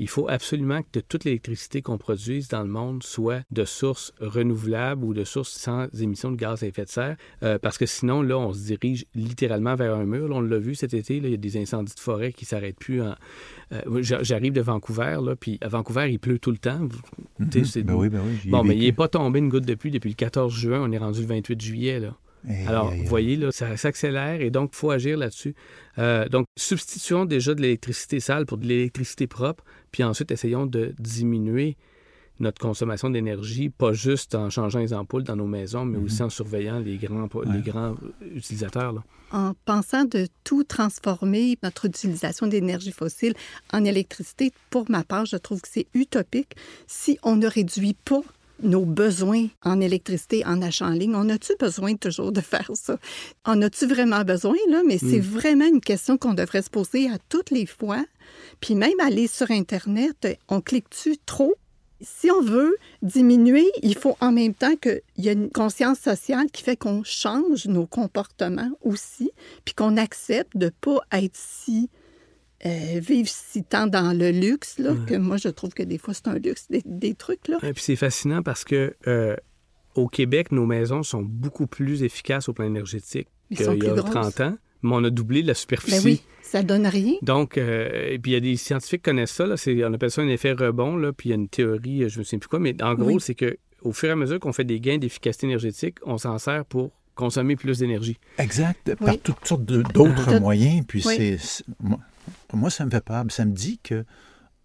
il 0.00 0.08
faut 0.08 0.28
absolument 0.30 0.80
que 0.92 1.00
toute 1.00 1.24
l'électricité 1.24 1.82
qu'on 1.82 1.98
produise 1.98 2.48
dans 2.48 2.62
le 2.62 2.68
monde 2.68 3.02
soit 3.02 3.42
de 3.50 3.66
sources 3.66 4.14
renouvelables 4.18 5.04
ou 5.04 5.12
de 5.12 5.24
sources 5.24 5.52
sans 5.52 5.88
émissions 6.00 6.30
de 6.30 6.36
gaz 6.36 6.62
à 6.62 6.66
effet 6.66 6.86
de 6.86 6.88
serre, 6.88 7.16
euh, 7.42 7.58
parce 7.58 7.76
que 7.76 7.84
sinon, 7.84 8.22
là, 8.22 8.38
on 8.38 8.54
se 8.54 8.64
dirige 8.64 9.04
littéralement 9.14 9.74
vers 9.74 9.94
un 9.94 10.06
mur. 10.06 10.30
on 10.32 10.40
l'a 10.40 10.58
vu 10.58 10.74
cet 10.74 10.94
été, 10.94 11.18
il 11.18 11.28
y 11.28 11.34
a 11.34 11.36
des 11.36 11.58
incendies 11.58 11.94
de 11.94 12.00
forêt 12.00 12.32
qui 12.32 12.46
ne 12.46 12.48
s'arrêtent 12.48 12.78
plus. 12.78 13.02
En... 13.02 13.14
Euh, 13.72 14.00
j'arrive 14.00 14.54
de 14.54 14.62
Vancouver, 14.62 15.18
là, 15.22 15.36
puis 15.36 15.58
à 15.60 15.68
Vancouver, 15.68 16.10
il 16.10 16.18
pleut 16.18 16.38
tout 16.38 16.50
le 16.50 16.58
temps. 16.58 16.80
Mm-hmm. 17.38 17.82
Ben 17.82 17.94
oui, 17.94 18.08
ben 18.08 18.22
oui, 18.24 18.50
bon, 18.50 18.64
mais 18.64 18.76
il 18.76 18.84
n'est 18.84 18.92
pas 18.92 19.08
tombé 19.08 19.38
une 19.38 19.50
goutte 19.50 19.66
depuis 19.66 19.90
depuis 19.90 20.08
le 20.08 20.14
14 20.14 20.50
juin. 20.50 20.80
On 20.82 20.90
est 20.92 20.98
rendu 20.98 21.20
le 21.20 21.26
28 21.26 21.60
juillet. 21.60 22.00
Là. 22.00 22.16
Alors, 22.66 22.90
vous 22.92 23.04
voyez, 23.04 23.36
là, 23.36 23.52
ça 23.52 23.76
s'accélère 23.76 24.40
et 24.40 24.50
donc, 24.50 24.70
il 24.72 24.76
faut 24.76 24.90
agir 24.90 25.18
là-dessus. 25.18 25.54
Euh, 25.98 26.28
donc, 26.28 26.46
substituons 26.58 27.24
déjà 27.24 27.54
de 27.54 27.60
l'électricité 27.60 28.20
sale 28.20 28.46
pour 28.46 28.58
de 28.58 28.66
l'électricité 28.66 29.26
propre, 29.26 29.64
puis 29.92 30.02
ensuite, 30.04 30.30
essayons 30.30 30.66
de 30.66 30.94
diminuer 30.98 31.76
notre 32.40 32.58
consommation 32.58 33.10
d'énergie, 33.10 33.68
pas 33.68 33.92
juste 33.92 34.34
en 34.34 34.48
changeant 34.48 34.78
les 34.78 34.94
ampoules 34.94 35.24
dans 35.24 35.36
nos 35.36 35.46
maisons, 35.46 35.84
mais 35.84 35.98
aussi 35.98 36.22
mhm. 36.22 36.26
en 36.26 36.30
surveillant 36.30 36.78
les 36.78 36.96
grands, 36.96 37.28
les 37.52 37.60
grands 37.60 37.94
utilisateurs. 38.34 38.92
Là. 38.92 39.04
En 39.30 39.52
pensant 39.64 40.04
de 40.04 40.26
tout 40.42 40.64
transformer 40.64 41.58
notre 41.62 41.84
utilisation 41.84 42.46
d'énergie 42.46 42.92
fossile 42.92 43.34
en 43.72 43.84
électricité, 43.84 44.52
pour 44.70 44.90
ma 44.90 45.04
part, 45.04 45.26
je 45.26 45.36
trouve 45.36 45.60
que 45.60 45.68
c'est 45.70 45.86
utopique 45.94 46.56
si 46.86 47.18
on 47.22 47.36
ne 47.36 47.46
réduit 47.46 47.94
pas 47.94 48.22
nos 48.62 48.84
besoins 48.84 49.46
en 49.62 49.80
électricité 49.80 50.44
en 50.44 50.62
achat 50.62 50.86
en 50.86 50.90
ligne. 50.90 51.14
On 51.14 51.28
a-tu 51.28 51.52
besoin 51.58 51.94
toujours 51.96 52.32
de 52.32 52.40
faire 52.40 52.70
ça? 52.74 52.98
En 53.44 53.60
a-tu 53.62 53.86
vraiment 53.86 54.22
besoin, 54.22 54.56
là? 54.68 54.82
Mais 54.86 54.98
c'est 54.98 55.18
hmm. 55.18 55.32
vraiment 55.32 55.66
une 55.66 55.80
question 55.80 56.18
qu'on 56.18 56.34
devrait 56.34 56.62
se 56.62 56.70
poser 56.70 57.08
à 57.08 57.18
toutes 57.28 57.50
les 57.50 57.66
fois. 57.66 58.04
Puis 58.60 58.74
même 58.74 58.98
aller 59.00 59.26
sur 59.26 59.50
Internet, 59.50 60.38
on 60.48 60.60
clique-tu 60.60 61.16
trop? 61.24 61.54
Si 62.02 62.30
on 62.30 62.40
veut 62.40 62.76
diminuer, 63.02 63.70
il 63.82 63.94
faut 63.94 64.16
en 64.20 64.32
même 64.32 64.54
temps 64.54 64.76
qu'il 64.76 65.02
y 65.18 65.28
ait 65.28 65.34
une 65.34 65.50
conscience 65.50 65.98
sociale 65.98 66.50
qui 66.50 66.62
fait 66.62 66.76
qu'on 66.76 67.02
change 67.04 67.66
nos 67.66 67.86
comportements 67.86 68.70
aussi, 68.82 69.30
puis 69.66 69.74
qu'on 69.74 69.98
accepte 69.98 70.56
de 70.56 70.66
ne 70.66 70.70
pas 70.70 71.00
être 71.12 71.36
si 71.36 71.90
euh, 72.66 73.00
vivre 73.00 73.28
si 73.28 73.64
tant 73.64 73.86
dans 73.86 74.16
le 74.16 74.30
luxe, 74.30 74.78
là, 74.78 74.94
que 75.06 75.14
moi, 75.14 75.38
je 75.38 75.48
trouve 75.48 75.72
que 75.72 75.82
des 75.82 75.98
fois, 75.98 76.12
c'est 76.12 76.28
un 76.28 76.34
luxe, 76.34 76.68
des, 76.84 77.14
trucs. 77.14 77.48
Là. 77.48 77.58
Et 77.62 77.72
puis 77.72 77.82
c'est 77.82 77.96
fascinant 77.96 78.42
parce 78.42 78.64
que 78.64 78.94
euh, 79.06 79.34
au 79.94 80.08
Québec, 80.08 80.52
nos 80.52 80.66
maisons 80.66 81.02
sont 81.02 81.22
beaucoup 81.22 81.66
plus 81.66 82.02
efficaces 82.02 82.48
au 82.48 82.52
plan 82.52 82.66
énergétique 82.66 83.28
qu'il 83.54 83.82
y 83.82 83.86
a 83.86 83.94
30 83.94 84.40
ans, 84.40 84.58
mais 84.82 84.90
on 84.92 85.04
a 85.04 85.10
doublé 85.10 85.42
la 85.42 85.54
superficie. 85.54 85.96
Ben 85.96 86.04
oui, 86.04 86.22
ça 86.42 86.62
donne 86.62 86.86
rien. 86.86 87.14
Donc, 87.22 87.56
euh, 87.56 88.10
et 88.10 88.18
puis 88.18 88.32
il 88.32 88.34
y 88.34 88.36
a 88.36 88.40
des 88.40 88.56
scientifiques 88.56 89.02
qui 89.02 89.10
connaissent 89.10 89.32
ça, 89.32 89.46
là, 89.46 89.56
on 89.88 89.94
appelle 89.94 90.10
ça 90.10 90.20
un 90.22 90.28
effet 90.28 90.52
rebond, 90.52 90.96
là, 90.96 91.12
puis 91.12 91.30
il 91.30 91.30
y 91.30 91.32
a 91.32 91.36
une 91.36 91.48
théorie, 91.48 92.08
je 92.08 92.20
ne 92.20 92.24
sais 92.24 92.38
plus 92.38 92.48
quoi, 92.48 92.60
mais 92.60 92.80
en 92.82 92.94
gros, 92.94 93.18
c'est 93.18 93.34
que 93.34 93.56
au 93.82 93.92
fur 93.92 94.10
et 94.10 94.12
à 94.12 94.16
mesure 94.16 94.38
qu'on 94.38 94.52
fait 94.52 94.64
des 94.64 94.80
gains 94.80 94.98
d'efficacité 94.98 95.46
énergétique, 95.46 95.96
on 96.04 96.18
s'en 96.18 96.38
sert 96.38 96.66
pour 96.66 96.90
consommer 97.14 97.56
plus 97.56 97.78
d'énergie. 97.78 98.18
Exact, 98.38 98.94
par 98.94 99.18
toutes 99.18 99.46
sortes 99.46 99.64
d'autres 99.64 100.38
moyens. 100.40 100.84
Puis 100.86 101.02
c'est 101.02 101.38
moi, 102.56 102.70
ça 102.70 102.84
me 102.84 102.90
fait 102.90 103.04
peur. 103.04 103.24
Ça 103.28 103.44
me 103.44 103.52
dit 103.52 103.78
que 103.78 104.04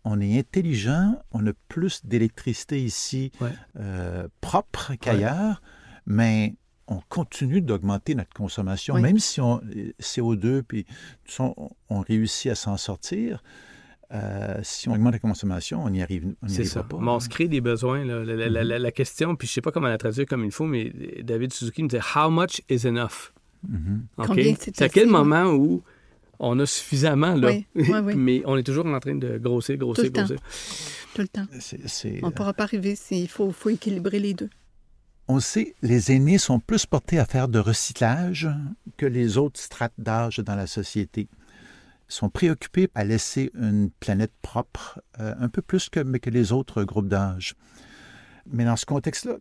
on 0.06 0.22
est 0.22 0.38
intelligent, 0.38 1.20
on 1.32 1.46
a 1.48 1.52
plus 1.68 2.06
d'électricité 2.06 2.82
ici 2.82 3.32
euh, 3.76 4.28
propre 4.40 4.94
qu'ailleurs, 5.00 5.62
mais 6.06 6.56
on 6.88 7.02
continue 7.10 7.62
d'augmenter 7.62 8.14
notre 8.14 8.34
consommation, 8.34 9.00
même 9.00 9.18
si 9.18 9.42
on 9.42 9.60
CO2 10.00 10.62
puis 10.62 10.86
on, 11.40 11.72
on 11.90 12.00
réussit 12.02 12.52
à 12.52 12.56
s'en 12.56 12.78
sortir. 12.78 13.44
Euh, 14.14 14.60
si 14.62 14.88
on 14.88 14.94
augmente 14.94 15.14
la 15.14 15.20
consommation, 15.20 15.84
on 15.84 15.90
n'y 15.90 16.04
arrive, 16.04 16.36
on 16.44 16.48
ça. 16.48 16.84
pas. 16.84 16.98
on 16.98 17.20
se 17.20 17.28
crée 17.28 17.48
des 17.48 17.60
besoins. 17.60 18.06
Mm-hmm. 18.06 18.78
La, 18.78 18.92
question, 18.92 19.36
puis 19.36 19.48
je 19.48 19.52
ne 19.52 19.56
sais 19.56 19.62
pas 19.62 19.72
comment 19.72 19.88
la 19.88 19.98
traduire 19.98 20.28
comme 20.28 20.46
il 20.46 20.52
faut, 20.52 20.66
mais 20.66 20.94
David 21.24 21.52
Suzuki 21.52 21.82
nous 21.82 21.88
disait 21.88 22.04
How 22.16 22.30
much 22.30 22.62
is 22.70 22.88
enough? 22.88 23.34
Mm-hmm. 23.68 24.58
c'est 24.60 24.82
à 24.84 24.90
quel 24.90 25.08
moment 25.08 25.46
où 25.46 25.82
on 26.40 26.60
a 26.60 26.66
suffisamment, 26.66 27.36
là. 27.36 27.52
mais 28.16 28.42
on 28.46 28.58
est 28.58 28.64
toujours 28.64 28.86
en 28.86 29.00
train 29.00 29.16
de 29.16 29.38
grossir, 29.38 29.78
grossir, 29.78 30.12
grossir. 30.12 30.38
Tout 31.14 31.22
le 31.22 31.28
temps. 31.28 31.48
on 32.22 32.28
ne 32.28 32.32
pourra 32.32 32.54
pas 32.54 32.64
arriver 32.64 32.96
s'il 32.96 33.30
faut, 33.30 33.52
faut 33.52 33.70
équilibrer 33.70 34.20
les 34.20 34.34
deux. 34.34 34.50
On 35.28 35.40
sait, 35.40 35.74
les 35.82 36.12
aînés 36.12 36.38
sont 36.38 36.60
plus 36.60 36.86
portés 36.86 37.18
à 37.18 37.26
faire 37.26 37.48
de 37.48 37.58
recyclage 37.58 38.48
que 38.98 39.08
les 39.08 39.38
autres 39.38 39.60
strates 39.60 39.94
d'âge 39.98 40.38
dans 40.38 40.56
la 40.56 40.68
société. 40.68 41.28
Ils 42.10 42.14
sont 42.14 42.30
préoccupés 42.30 42.90
à 42.94 43.04
laisser 43.04 43.52
une 43.56 43.90
planète 43.90 44.34
propre, 44.44 45.02
euh, 45.20 45.34
un 45.40 45.50
peu 45.50 45.64
plus 45.64 45.90
que, 45.90 46.00
que 46.18 46.30
les 46.30 46.52
autres 46.52 46.84
groupes 46.84 47.08
d'âge. 47.08 47.56
Mais 48.46 48.66
dans 48.66 48.76
ce 48.76 48.86
contexte-là, 48.86 49.38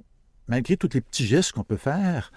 malgré 0.49 0.79
tous 0.79 0.89
les 0.95 1.03
petits 1.03 1.27
gestes 1.27 1.53
qu'on 1.53 1.65
peut 1.65 1.77
faire, 1.77 2.33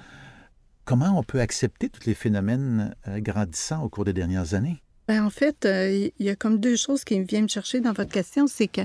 Comment 0.87 1.19
on 1.19 1.21
peut 1.23 1.41
accepter 1.41 1.89
tous 1.89 2.05
les 2.05 2.13
phénomènes 2.13 2.95
euh, 3.09 3.19
grandissants 3.19 3.83
au 3.83 3.89
cours 3.89 4.05
des 4.05 4.13
dernières 4.13 4.53
années? 4.53 4.81
Ben, 5.09 5.21
en 5.21 5.29
fait, 5.29 5.65
euh, 5.65 6.09
il 6.17 6.25
y 6.25 6.29
a 6.29 6.35
comme 6.37 6.61
deux 6.61 6.77
choses 6.77 7.03
qui 7.03 7.19
viennent 7.23 7.43
me 7.43 7.49
chercher 7.49 7.81
dans 7.81 7.91
votre 7.91 8.09
question. 8.09 8.47
C'est 8.47 8.69
que, 8.69 8.81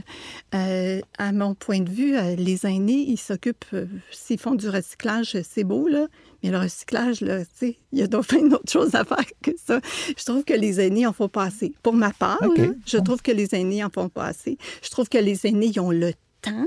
euh, 0.52 1.00
à 1.18 1.30
mon 1.30 1.54
point 1.54 1.78
de 1.78 1.88
vue, 1.88 2.16
les 2.36 2.66
aînés, 2.66 3.04
ils 3.06 3.18
s'occupent, 3.18 3.76
s'ils 4.10 4.40
font 4.40 4.56
du 4.56 4.68
recyclage, 4.68 5.36
c'est 5.48 5.62
beau, 5.62 5.86
là, 5.86 6.08
mais 6.42 6.50
le 6.50 6.58
recyclage, 6.58 7.20
là, 7.20 7.44
tu 7.44 7.50
sais, 7.54 7.76
il 7.92 8.00
y 8.00 8.02
a 8.02 8.08
d'autres 8.08 8.36
autre 8.52 8.72
chose 8.72 8.96
à 8.96 9.04
faire 9.04 9.24
que 9.40 9.52
ça. 9.64 9.80
Je 10.18 10.24
trouve 10.24 10.42
que 10.42 10.54
les 10.54 10.80
aînés 10.80 11.06
en 11.06 11.12
font 11.12 11.28
pas 11.28 11.44
assez. 11.44 11.72
Pour 11.84 11.94
ma 11.94 12.10
part, 12.10 12.42
je 12.84 12.98
trouve 12.98 13.22
que 13.22 13.30
les 13.30 13.54
aînés 13.54 13.84
en 13.84 13.90
font 13.90 14.08
pas 14.08 14.26
assez. 14.26 14.58
Je 14.82 14.90
trouve 14.90 15.08
que 15.08 15.18
les 15.18 15.46
aînés, 15.46 15.70
ils 15.72 15.78
ont 15.78 15.92
le 15.92 16.14
temps 16.40 16.66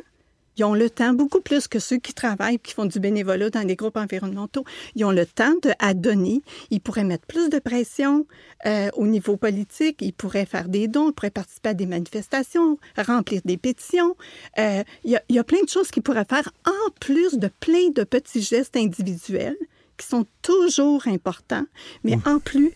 ils 0.58 0.64
ont 0.64 0.74
le 0.74 0.90
temps, 0.90 1.14
beaucoup 1.14 1.42
plus 1.42 1.68
que 1.68 1.80
ceux 1.80 1.98
qui 1.98 2.14
travaillent, 2.14 2.60
qui 2.60 2.74
font 2.74 2.86
du 2.86 3.00
bénévolat 3.00 3.50
dans 3.50 3.64
des 3.66 3.76
groupes 3.76 3.98
environnementaux. 3.98 4.64
Ils 4.96 5.06
ont 5.06 5.12
le 5.12 5.26
temps 5.26 5.54
de, 5.62 5.72
à 5.80 5.94
donner. 5.94 6.42
Ils 6.72 6.80
pourraient 6.80 7.04
mettre 7.04 7.26
plus 7.26 7.50
de 7.50 7.60
pression 7.60 8.26
euh, 8.66 8.90
au 8.94 9.08
niveau 9.08 9.38
politique. 9.38 9.98
Ils 10.02 10.14
pourraient 10.14 10.46
faire 10.46 10.70
des 10.70 10.88
dons, 10.88 11.10
ils 11.10 11.14
pourraient 11.14 11.30
participer 11.30 11.70
à 11.70 11.74
des 11.74 11.86
manifestations, 11.86 12.78
remplir 12.98 13.42
des 13.46 13.58
pétitions. 13.58 14.16
Euh, 14.58 14.84
il, 15.04 15.12
y 15.12 15.16
a, 15.16 15.24
il 15.30 15.36
y 15.36 15.40
a 15.40 15.44
plein 15.44 15.62
de 15.62 15.70
choses 15.70 15.92
qu'ils 15.92 16.04
pourraient 16.04 16.26
faire 16.26 16.50
en 16.66 16.92
plus 17.00 17.38
de 17.38 17.50
plein 17.60 17.90
de 17.94 18.04
petits 18.04 18.42
gestes 18.42 18.78
individuels 18.78 19.58
qui 19.98 20.08
sont 20.08 20.26
toujours 20.42 21.08
importants, 21.08 21.66
mais 22.04 22.18
en 22.26 22.40
plus 22.40 22.74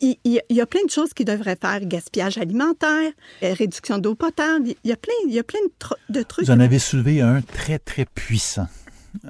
il, 0.00 0.16
y 0.24 0.60
a 0.60 0.66
plein 0.66 0.84
de 0.84 0.90
choses 0.90 1.12
qu'ils 1.14 1.26
devraient 1.26 1.56
faire. 1.60 1.80
Gaspillage 1.84 2.38
alimentaire, 2.38 3.12
euh, 3.42 3.54
réduction 3.54 3.98
d'eau 3.98 4.14
potable. 4.14 4.68
Il 4.84 4.90
y 4.90 4.92
a 4.92 4.96
plein, 4.96 5.14
il 5.26 5.32
y 5.32 5.38
a 5.38 5.44
plein 5.44 5.60
de, 6.08 6.22
trucs. 6.22 6.46
Vous 6.46 6.52
en 6.52 6.60
avez 6.60 6.78
soulevé 6.78 7.20
un 7.20 7.42
très, 7.42 7.78
très 7.78 8.04
puissant. 8.04 8.68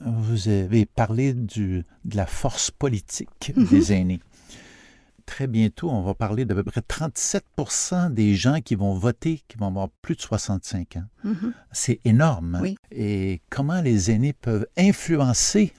Vous 0.05 0.49
avez 0.49 0.87
parlé 0.87 1.35
du, 1.35 1.85
de 2.05 2.17
la 2.17 2.27
force 2.27 2.71
politique 2.71 3.53
mhm. 3.57 3.67
des 3.67 3.93
aînés. 3.93 4.21
Très 5.27 5.47
bientôt, 5.47 5.89
on 5.89 6.03
va 6.03 6.15
parler 6.15 6.45
d'à 6.45 6.55
peu 6.55 6.65
près 6.65 6.81
37% 6.81 8.13
des 8.13 8.35
gens 8.35 8.61
qui 8.61 8.75
vont 8.75 8.95
voter, 8.95 9.43
qui 9.49 9.57
vont 9.57 9.69
avoir 9.69 9.89
plus 10.03 10.17
de 10.17 10.21
65 10.21 10.97
ans. 10.97 11.05
Mhm. 11.25 11.55
C'est 11.73 12.01
énorme. 12.05 12.61
Et 12.91 13.41
comment 13.51 13.81
les 13.81 14.11
aînés 14.11 14.33
peuvent 14.33 14.67
influencer 14.77 15.73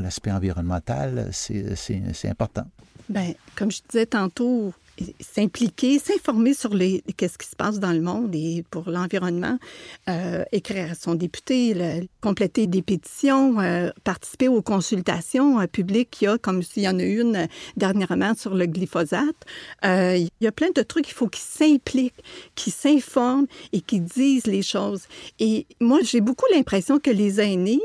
l'aspect 0.00 0.32
environnemental, 0.32 1.28
c'est 1.32 2.28
important. 2.28 2.66
Bien, 3.10 3.34
comme 3.56 3.72
je 3.72 3.80
disais 3.88 4.06
tantôt, 4.06 4.72
s'impliquer, 5.18 5.98
s'informer 5.98 6.54
sur 6.54 6.72
les 6.72 7.02
qu'est-ce 7.16 7.38
qui 7.38 7.48
se 7.48 7.56
passe 7.56 7.80
dans 7.80 7.90
le 7.90 8.00
monde 8.00 8.32
et 8.36 8.64
pour 8.70 8.88
l'environnement, 8.88 9.58
euh, 10.08 10.44
écrire 10.52 10.92
à 10.92 10.94
son 10.94 11.16
député, 11.16 12.08
compléter 12.20 12.68
des 12.68 12.82
pétitions, 12.82 13.58
euh, 13.58 13.90
participer 14.04 14.46
aux 14.46 14.62
consultations 14.62 15.58
euh, 15.58 15.66
publiques 15.66 16.10
qu'il 16.10 16.26
y 16.26 16.28
a, 16.28 16.38
comme 16.38 16.62
s'il 16.62 16.84
y 16.84 16.88
en 16.88 17.00
a 17.00 17.02
une 17.02 17.48
dernièrement 17.76 18.34
sur 18.36 18.54
le 18.54 18.66
glyphosate. 18.66 19.44
il 19.82 20.28
y 20.40 20.46
a 20.46 20.52
plein 20.52 20.70
de 20.72 20.82
trucs, 20.82 21.08
il 21.08 21.14
faut 21.14 21.26
qu'ils 21.26 21.42
s'impliquent, 21.42 22.22
qu'ils 22.54 22.72
s'informent 22.72 23.48
et 23.72 23.80
qu'ils 23.80 24.04
disent 24.04 24.46
les 24.46 24.62
choses. 24.62 25.02
Et 25.40 25.66
moi, 25.80 25.98
j'ai 26.04 26.20
beaucoup 26.20 26.46
l'impression 26.52 27.00
que 27.00 27.10
les 27.10 27.40
aînés 27.40 27.82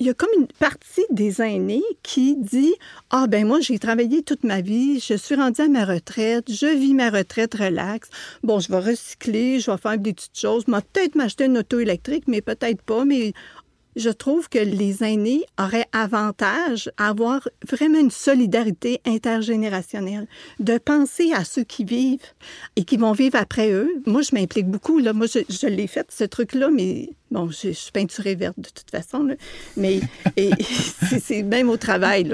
il 0.00 0.06
y 0.06 0.10
a 0.10 0.14
comme 0.14 0.30
une 0.38 0.46
partie 0.46 1.04
des 1.10 1.42
aînés 1.42 1.82
qui 2.04 2.36
dit 2.36 2.74
Ah, 3.10 3.26
ben 3.26 3.46
moi, 3.46 3.60
j'ai 3.60 3.78
travaillé 3.80 4.22
toute 4.22 4.44
ma 4.44 4.60
vie, 4.60 5.00
je 5.00 5.14
suis 5.14 5.34
rendue 5.34 5.60
à 5.60 5.68
ma 5.68 5.84
retraite, 5.84 6.44
je 6.48 6.66
vis 6.66 6.94
ma 6.94 7.10
retraite 7.10 7.54
relax. 7.54 8.08
Bon, 8.44 8.60
je 8.60 8.70
vais 8.70 8.78
recycler, 8.78 9.58
je 9.58 9.70
vais 9.70 9.76
faire 9.76 9.98
des 9.98 10.12
petites 10.12 10.38
choses, 10.38 10.64
je 10.68 10.72
peut-être 10.72 11.16
m'acheter 11.16 11.46
une 11.46 11.58
auto 11.58 11.80
électrique, 11.80 12.24
mais 12.28 12.40
peut-être 12.40 12.82
pas. 12.82 13.04
Mais 13.04 13.32
je 13.98 14.10
trouve 14.10 14.48
que 14.48 14.58
les 14.58 15.02
aînés 15.02 15.44
auraient 15.58 15.88
avantage 15.92 16.90
à 16.96 17.08
avoir 17.08 17.48
vraiment 17.68 17.98
une 17.98 18.12
solidarité 18.12 19.00
intergénérationnelle, 19.04 20.26
de 20.60 20.78
penser 20.78 21.32
à 21.32 21.44
ceux 21.44 21.64
qui 21.64 21.84
vivent 21.84 22.20
et 22.76 22.84
qui 22.84 22.96
vont 22.96 23.12
vivre 23.12 23.36
après 23.36 23.72
eux. 23.72 23.90
Moi, 24.06 24.22
je 24.22 24.34
m'implique 24.34 24.68
beaucoup. 24.68 24.98
Là. 24.98 25.12
Moi, 25.12 25.26
je, 25.26 25.66
l'ai 25.66 25.88
fait, 25.88 26.10
ce 26.12 26.22
truc-là, 26.22 26.70
mais 26.70 27.10
bon, 27.32 27.50
je, 27.50 27.72
suis 27.72 27.90
peinturée 27.90 28.36
verte 28.36 28.58
de 28.58 28.68
toute 28.68 28.90
façon. 28.90 29.28
Mais 29.76 30.00
c'est 31.20 31.42
même 31.42 31.68
au 31.68 31.76
travail. 31.76 32.32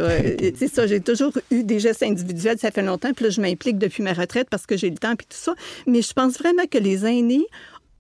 C'est 0.57 0.69
ça, 0.69 0.87
j'ai 0.87 1.01
toujours 1.01 1.33
eu 1.51 1.65
des 1.65 1.81
gestes 1.81 2.03
individuels, 2.03 2.59
ça 2.59 2.71
fait 2.71 2.83
longtemps. 2.83 3.15
Puis 3.15 3.25
là, 3.25 3.31
je 3.31 3.41
m'implique 3.41 3.79
depuis 3.79 4.03
ma 4.03 4.13
retraite 4.13 4.49
parce 4.51 4.67
que 4.67 4.77
j'ai 4.77 4.91
le 4.91 4.99
temps 4.99 5.13
et 5.13 5.17
tout 5.17 5.25
ça. 5.31 5.55
Mais 5.87 6.03
je 6.03 6.13
pense 6.13 6.35
vraiment 6.35 6.67
que 6.71 6.79
les 6.79 7.07
aînés, 7.07 7.47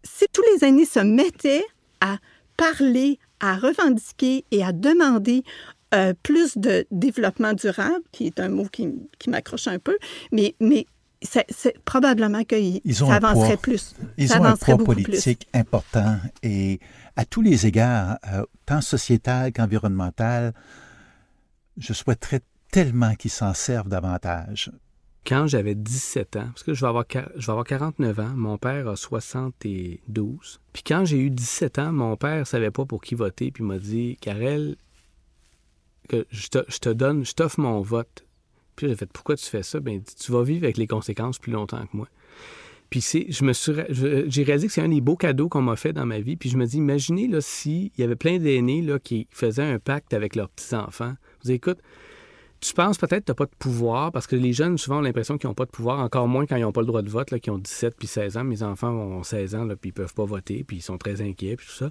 si 0.02 0.26
tous 0.32 0.42
les 0.52 0.68
aînés 0.68 0.84
se 0.84 1.00
mettaient 1.00 1.64
à 2.02 2.18
parler, 2.56 3.18
à 3.40 3.56
revendiquer 3.56 4.44
et 4.50 4.64
à 4.64 4.72
demander 4.72 5.42
euh, 5.94 6.12
plus 6.22 6.56
de 6.58 6.86
développement 6.90 7.52
durable, 7.52 8.02
qui 8.10 8.26
est 8.26 8.40
un 8.40 8.48
mot 8.48 8.66
qui, 8.70 8.88
m'accroche 9.28 9.68
un 9.68 9.78
peu, 9.78 9.96
mais, 10.32 10.54
mais 10.60 10.86
c'est, 11.22 11.46
probablement 11.84 12.44
qu'ils 12.44 12.80
avancerait 13.08 13.56
plus. 13.56 13.94
Ils 14.16 14.32
ont 14.32 14.44
un 14.44 14.56
poids 14.56 14.78
politique 14.78 15.46
important 15.54 16.18
et 16.42 16.80
à 17.16 17.24
tous 17.24 17.42
les 17.42 17.66
égards, 17.66 18.18
euh, 18.32 18.44
tant 18.66 18.80
sociétal 18.80 19.52
qu'environnemental, 19.52 20.52
je 21.76 21.92
souhaiterais 21.92 22.40
tellement 22.70 23.14
qu'ils 23.14 23.30
s'en 23.30 23.54
servent 23.54 23.88
davantage 23.88 24.72
quand 25.26 25.46
j'avais 25.46 25.74
17 25.74 26.36
ans, 26.36 26.46
parce 26.46 26.62
que 26.62 26.74
je 26.74 26.80
vais, 26.80 26.88
avoir, 26.88 27.04
je 27.10 27.46
vais 27.46 27.50
avoir 27.50 27.64
49 27.64 28.20
ans, 28.20 28.32
mon 28.36 28.58
père 28.58 28.88
a 28.88 28.96
72. 28.96 30.60
Puis 30.72 30.82
quand 30.86 31.04
j'ai 31.04 31.18
eu 31.18 31.30
17 31.30 31.78
ans, 31.78 31.92
mon 31.92 32.16
père 32.16 32.46
savait 32.46 32.70
pas 32.70 32.84
pour 32.84 33.00
qui 33.00 33.14
voter, 33.14 33.50
puis 33.50 33.62
il 33.62 33.66
m'a 33.66 33.78
dit 33.78 34.18
Karel, 34.20 34.76
que 36.08 36.26
je 36.30 36.48
te, 36.48 36.90
donne, 36.90 37.24
je 37.24 37.32
t'offre 37.32 37.60
mon 37.60 37.80
vote. 37.80 38.26
Puis 38.76 38.88
j'ai 38.88 38.96
fait 38.96 39.10
Pourquoi 39.10 39.36
tu 39.36 39.46
fais 39.46 39.62
ça? 39.62 39.80
Ben, 39.80 40.02
tu 40.02 40.32
vas 40.32 40.42
vivre 40.42 40.64
avec 40.64 40.76
les 40.76 40.86
conséquences 40.86 41.38
plus 41.38 41.52
longtemps 41.52 41.86
que 41.86 41.96
moi. 41.96 42.08
Puis 42.90 43.00
je 43.28 43.44
me 43.44 43.52
suis, 43.52 43.72
j'ai 43.88 44.42
réalisé 44.42 44.68
que 44.68 44.72
c'est 44.72 44.82
un 44.82 44.88
des 44.88 45.00
beaux 45.00 45.16
cadeaux 45.16 45.48
qu'on 45.48 45.62
m'a 45.62 45.76
fait 45.76 45.92
dans 45.92 46.06
ma 46.06 46.20
vie. 46.20 46.36
Puis 46.36 46.50
je 46.50 46.56
me 46.56 46.66
dis, 46.66 46.76
imaginez 46.76 47.26
là, 47.28 47.40
s'il 47.40 47.90
y 47.98 48.02
avait 48.02 48.14
plein 48.14 48.38
d'aînés 48.38 48.82
là, 48.82 48.98
qui 48.98 49.26
faisaient 49.30 49.64
un 49.64 49.78
pacte 49.78 50.12
avec 50.12 50.36
leurs 50.36 50.50
petits-enfants. 50.50 51.14
Vous 51.42 51.50
écoute, 51.50 51.78
tu 52.64 52.72
penses 52.72 52.96
peut-être 52.96 53.20
que 53.20 53.24
tu 53.26 53.30
n'as 53.30 53.34
pas 53.34 53.44
de 53.44 53.54
pouvoir, 53.58 54.10
parce 54.10 54.26
que 54.26 54.36
les 54.36 54.54
jeunes, 54.54 54.78
souvent, 54.78 54.98
ont 54.98 55.02
l'impression 55.02 55.36
qu'ils 55.36 55.48
n'ont 55.48 55.54
pas 55.54 55.66
de 55.66 55.70
pouvoir, 55.70 56.00
encore 56.00 56.26
moins 56.26 56.46
quand 56.46 56.56
ils 56.56 56.62
n'ont 56.62 56.72
pas 56.72 56.80
le 56.80 56.86
droit 56.86 57.02
de 57.02 57.10
vote, 57.10 57.30
là, 57.30 57.38
qui 57.38 57.50
ont 57.50 57.58
17 57.58 57.94
puis 57.98 58.08
16 58.08 58.38
ans. 58.38 58.44
Mes 58.44 58.62
enfants 58.62 58.90
ont 58.90 59.22
16 59.22 59.54
ans, 59.54 59.64
là, 59.64 59.76
puis 59.76 59.90
ils 59.90 59.92
peuvent 59.92 60.14
pas 60.14 60.24
voter, 60.24 60.64
puis 60.64 60.78
ils 60.78 60.82
sont 60.82 60.96
très 60.96 61.20
inquiets, 61.20 61.56
puis 61.56 61.66
tout 61.66 61.74
ça. 61.74 61.90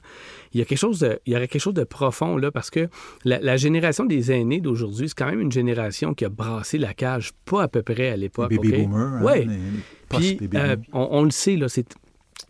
Il 0.51 0.59
y 0.59 0.63
a 0.63 0.65
quelque 0.65 0.79
chose 0.79 0.99
de, 0.99 1.19
il 1.27 1.33
y 1.33 1.35
aurait 1.35 1.47
quelque 1.47 1.61
chose 1.61 1.75
de 1.75 1.83
profond, 1.83 2.37
là, 2.37 2.49
parce 2.49 2.71
que 2.71 2.89
la, 3.23 3.55
génération 3.55 4.05
des 4.05 4.31
aînés 4.31 4.61
d'aujourd'hui, 4.61 5.09
c'est 5.09 5.17
quand 5.17 5.27
même 5.27 5.41
une 5.41 5.51
génération 5.51 6.15
qui 6.15 6.25
a 6.25 6.29
brassé 6.29 6.79
la 6.79 6.95
cage, 6.95 7.33
pas 7.45 7.63
à 7.63 7.67
peu 7.67 7.83
près 7.83 8.09
à 8.09 8.17
l'époque. 8.17 8.49
Baby 8.49 8.83
boomer. 8.83 8.97
Hein, 8.97 9.21
oui. 9.23 9.47
Puis, 10.09 10.39
euh, 10.55 10.75
on, 10.91 11.07
on, 11.11 11.23
le 11.23 11.31
sait, 11.31 11.55
là, 11.55 11.69
c'est 11.69 11.95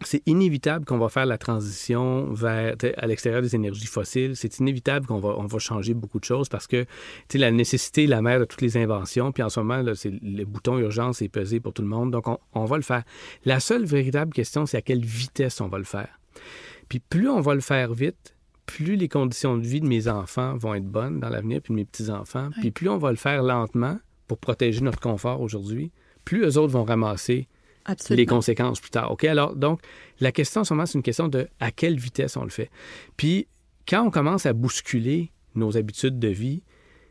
c'est 0.01 0.21
inévitable 0.25 0.85
qu'on 0.85 0.97
va 0.97 1.09
faire 1.09 1.25
la 1.25 1.37
transition 1.37 2.31
vers 2.33 2.75
à 2.97 3.07
l'extérieur 3.07 3.41
des 3.41 3.55
énergies 3.55 3.85
fossiles. 3.85 4.35
C'est 4.35 4.59
inévitable 4.59 5.05
qu'on 5.05 5.19
va, 5.19 5.35
on 5.37 5.45
va 5.45 5.59
changer 5.59 5.93
beaucoup 5.93 6.19
de 6.19 6.25
choses 6.25 6.49
parce 6.49 6.67
que 6.67 6.85
la 7.33 7.51
nécessité 7.51 8.05
est 8.05 8.07
la 8.07 8.21
mère 8.21 8.39
de 8.39 8.45
toutes 8.45 8.61
les 8.61 8.77
inventions. 8.77 9.31
Puis 9.31 9.43
en 9.43 9.49
ce 9.49 9.59
moment, 9.59 9.81
là, 9.81 9.93
le 10.03 10.43
bouton 10.45 10.77
urgence 10.77 11.21
est 11.21 11.29
pesé 11.29 11.59
pour 11.59 11.73
tout 11.73 11.81
le 11.81 11.87
monde. 11.87 12.11
Donc, 12.11 12.27
on, 12.27 12.37
on 12.53 12.65
va 12.65 12.77
le 12.77 12.83
faire. 12.83 13.03
La 13.45 13.59
seule 13.59 13.85
véritable 13.85 14.33
question, 14.33 14.65
c'est 14.65 14.77
à 14.77 14.81
quelle 14.81 15.05
vitesse 15.05 15.61
on 15.61 15.67
va 15.67 15.77
le 15.77 15.83
faire. 15.83 16.19
Puis 16.89 16.99
plus 16.99 17.29
on 17.29 17.41
va 17.41 17.55
le 17.55 17.61
faire 17.61 17.93
vite, 17.93 18.35
plus 18.65 18.95
les 18.95 19.09
conditions 19.09 19.57
de 19.57 19.65
vie 19.65 19.81
de 19.81 19.87
mes 19.87 20.07
enfants 20.07 20.55
vont 20.57 20.73
être 20.73 20.85
bonnes 20.85 21.19
dans 21.19 21.29
l'avenir, 21.29 21.61
puis 21.61 21.73
de 21.73 21.75
mes 21.75 21.85
petits-enfants. 21.85 22.49
Puis 22.59 22.71
plus 22.71 22.89
on 22.89 22.97
va 22.97 23.11
le 23.11 23.17
faire 23.17 23.43
lentement 23.43 23.99
pour 24.27 24.37
protéger 24.37 24.81
notre 24.81 24.99
confort 24.99 25.41
aujourd'hui, 25.41 25.91
plus 26.25 26.43
eux 26.45 26.57
autres 26.57 26.73
vont 26.73 26.83
ramasser 26.83 27.47
les 28.09 28.25
conséquences 28.25 28.79
plus 28.79 28.91
tard. 28.91 29.11
OK? 29.11 29.23
Alors, 29.25 29.55
donc, 29.55 29.81
la 30.19 30.31
question 30.31 30.61
en 30.61 30.63
ce 30.63 30.73
c'est 30.85 30.93
une 30.93 31.03
question 31.03 31.27
de 31.27 31.47
à 31.59 31.71
quelle 31.71 31.97
vitesse 31.97 32.37
on 32.37 32.43
le 32.43 32.49
fait. 32.49 32.69
Puis, 33.17 33.47
quand 33.87 34.03
on 34.05 34.11
commence 34.11 34.45
à 34.45 34.53
bousculer 34.53 35.31
nos 35.55 35.77
habitudes 35.77 36.19
de 36.19 36.29
vie, 36.29 36.63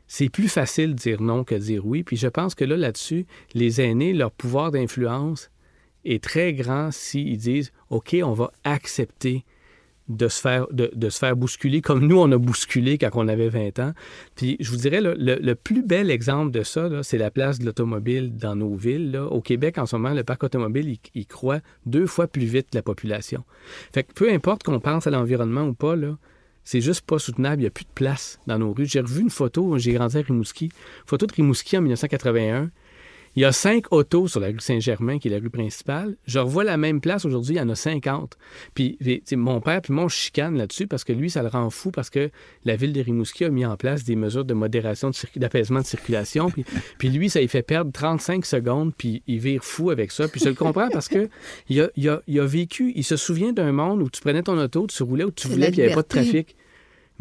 c'est 0.07 0.29
plus 0.29 0.49
facile 0.49 0.95
de 0.95 1.01
dire 1.01 1.23
non 1.23 1.45
que 1.45 1.55
de 1.55 1.61
dire 1.61 1.87
oui. 1.87 2.03
Puis 2.03 2.17
je 2.17 2.29
pense 2.29 2.55
que 2.55 2.65
là, 2.65 2.77
là-dessus, 2.77 3.27
les 3.55 3.81
aînés, 3.81 4.13
leur 4.13 4.31
pouvoir 4.31 4.71
d'influence 4.71 5.51
est 6.05 6.23
très 6.23 6.53
grand 6.53 6.91
s'ils 6.91 7.39
disent 7.39 7.73
OK, 7.91 8.17
on 8.23 8.33
va 8.33 8.53
accepter 8.65 9.45
de 10.17 10.29
se 10.29 10.41
faire, 10.41 11.37
bousculer 11.37 11.81
comme 11.81 12.07
nous, 12.07 12.19
on 12.19 12.31
a 12.33 12.39
bousculé 12.39 12.99
quand 12.99 13.11
on 13.15 13.29
avait 13.29 13.49
20 13.49 13.79
ans. 13.79 13.93
Puis 14.37 14.57
je 14.61 14.71
vous 14.71 14.77
dirais, 14.77 15.01
le, 15.03 15.55
plus 15.55 15.83
bel 15.83 16.11
exemple 16.11 16.51
de 16.51 16.63
ça, 16.63 16.89
c'est 17.03 17.19
la 17.19 17.31
place 17.31 17.59
de 17.59 17.67
l'automobile 17.67 18.37
dans 18.37 18.57
nos 18.57 18.75
villes. 18.75 19.17
Au 19.17 19.41
Québec, 19.41 19.79
en 19.79 19.87
ce 19.87 19.97
moment, 19.97 20.15
le 20.15 20.25
parc 20.25 20.45
automobile, 20.45 20.97
il, 21.15 21.27
croît 21.27 21.61
deux 21.87 22.07
fois 22.07 22.27
plus 22.27 22.45
vite 22.45 22.71
que 22.71 22.77
la 22.77 22.83
population. 22.83 23.45
Fait 23.93 24.05
que 24.05 24.13
peu 24.13 24.31
importe 24.31 24.63
qu'on 24.63 24.81
pense 24.81 25.07
à 25.07 25.11
l'environnement 25.11 25.65
ou 25.65 25.75
pas, 25.75 25.97
là, 25.97 26.17
c'est 26.65 26.81
juste 26.81 27.03
pas 27.03 27.19
soutenable. 27.19 27.63
Il 27.63 27.65
n'y 27.65 27.69
a 27.69 27.71
plus 27.71 27.85
de 27.85 27.91
place 27.95 28.39
dans 28.47 28.59
nos 28.59 28.73
rues. 28.73 28.87
J'ai 28.87 29.01
revu 29.01 29.21
une 29.21 29.31
photo, 29.31 29.79
j'ai 29.79 29.93
grandi 29.93 30.19
à 30.19 30.21
Rimouski, 30.21 30.71
photo 31.07 31.27
de 31.27 31.33
Rimouski 31.33 31.77
en 31.77 31.83
1981. 31.83 32.71
Il 33.35 33.43
y 33.43 33.45
a 33.47 33.53
cinq 33.53 33.91
autos 33.93 34.29
sur 34.29 34.41
la 34.41 34.49
rue 34.49 34.61
Saint-Germain, 34.61 35.19
qui 35.19 35.29
est 35.29 35.31
la 35.31 35.39
rue 35.39 35.49
principale. 35.49 36.17
Je 36.27 36.39
revois 36.39 36.65
la 36.65 36.77
même 36.77 37.01
place 37.01 37.25
aujourd'hui, 37.25 37.55
il 37.55 37.59
y 37.59 37.61
en 37.61 37.69
a 37.71 37.75
50. 37.75 38.37
Puis 38.75 38.99
mon 39.33 39.61
père 39.63 39.81
puis 39.81 39.95
mon 39.95 40.09
chicane 40.09 40.57
là-dessus 40.59 40.87
parce 40.87 41.03
que 41.03 41.15
lui, 41.15 41.31
ça 41.31 41.43
le 41.43 41.49
rend 41.49 41.71
fou 41.71 41.91
parce 41.91 42.11
que 42.11 42.31
la 42.67 42.77
ville 42.77 42.93
de 42.93 43.01
Rimouski 43.01 43.47
a 43.47 43.49
mis 43.49 43.65
en 43.65 43.77
place 43.77 44.05
des 44.05 44.17
mesures 44.17 44.45
de 44.45 44.53
modération, 44.53 45.11
d'apaisement 45.37 45.81
de, 45.81 45.87
circulation. 45.87 46.51
Puis, 46.51 46.65
puis, 46.99 47.09
lui, 47.09 47.31
ça 47.31 47.41
lui 47.41 47.49
fait 47.49 47.63
perdre 47.63 47.91
35 47.91 48.45
secondes, 48.45 48.93
puis 48.97 49.23
il 49.27 49.39
vire 49.39 49.65
fou 49.65 49.91
avec 49.91 50.13
ça. 50.13 50.29
Puis 50.29 50.41
je 50.41 50.49
le 50.51 50.55
comprends 50.55 50.91
parce 50.91 51.09
que 51.09 51.29
il 51.69 51.81
a, 51.81 51.89
il 51.97 52.09
a, 52.11 52.21
il 52.27 52.39
a 52.39 52.45
vécu, 52.45 52.93
il 52.95 53.05
se 53.05 53.17
souvient 53.17 53.53
d'un 53.53 53.73
monde 53.73 54.03
où 54.03 54.11
tu 54.11 54.21
prenais 54.21 54.43
ton 54.43 54.59
auto, 54.59 54.87
tu 54.87 55.03
roulais 55.03 55.25
où 55.25 55.31
tu 55.31 55.49
voulais, 55.49 55.71
puis 55.71 55.79
il 55.79 55.81
n'y 55.81 55.87
avait 55.87 55.95
pas 55.95 56.03
de 56.03 56.09
trafic. 56.09 56.55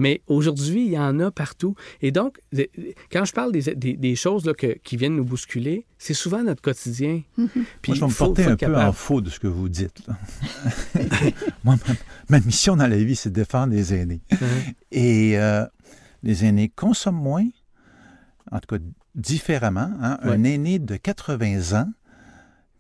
Mais 0.02 0.24
aujourd'hui, 0.26 0.88
il 0.88 0.94
y 0.94 0.98
en 0.98 1.20
a 1.20 1.30
partout. 1.30 1.76
Et 2.02 2.12
donc, 2.12 2.40
quand 3.12 3.24
je 3.24 3.34
parle 3.34 3.52
des, 3.52 4.16
choses 4.16 4.46
là, 4.46 4.54
qui 4.56 4.98
viennent 4.98 5.16
nous 5.16 5.24
bousculer, 5.24 5.86
c'est 6.00 6.16
souvent 6.16 6.42
notre 6.42 6.64
quotidien. 6.64 7.22
Mm-hmm. 7.38 7.48
Puis 7.84 7.92
Moi, 7.92 7.96
je 7.96 8.00
vais 8.00 8.08
me 8.08 8.14
porter 8.14 8.46
un 8.46 8.56
peu 8.56 8.76
en 8.76 8.94
faux 8.94 9.22
de 9.22 9.30
ce 9.30 9.40
que 9.40 9.46
vous 9.46 9.70
dites. 9.70 10.02
Moi, 11.64 11.76
ma, 12.30 12.40
mission 12.40 12.76
dans 12.76 12.88
la 12.88 12.98
vie, 12.98 13.16
c'est 13.16 13.30
de 13.30 13.36
défendre 13.36 13.74
les 13.74 13.94
aînés. 13.94 14.22
Et 14.92 15.38
euh, 15.38 15.68
les 16.24 16.46
aînés 16.46 16.70
consomment 16.70 17.22
moins, 17.22 17.48
en 18.52 18.58
tout 18.58 18.76
cas 18.76 18.84
différemment. 19.14 19.92
Hein. 20.02 20.18
Un 20.24 20.44
aîné 20.44 20.80
de 20.80 20.96
80 20.96 21.80
ans 21.80 21.92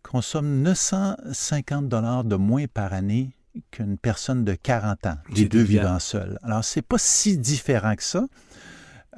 consomme 0.01 0.63
950 0.63 1.87
dollars 1.87 2.23
de 2.23 2.35
moins 2.35 2.65
par 2.65 2.93
année 2.93 3.29
qu'une 3.71 3.97
personne 3.97 4.43
de 4.43 4.53
40 4.53 5.07
ans, 5.07 5.17
les 5.35 5.47
deux 5.47 5.61
vivant 5.61 5.99
seuls. 5.99 6.39
Alors, 6.43 6.63
c'est 6.63 6.81
pas 6.81 6.97
si 6.97 7.37
différent 7.37 7.95
que 7.95 8.03
ça, 8.03 8.25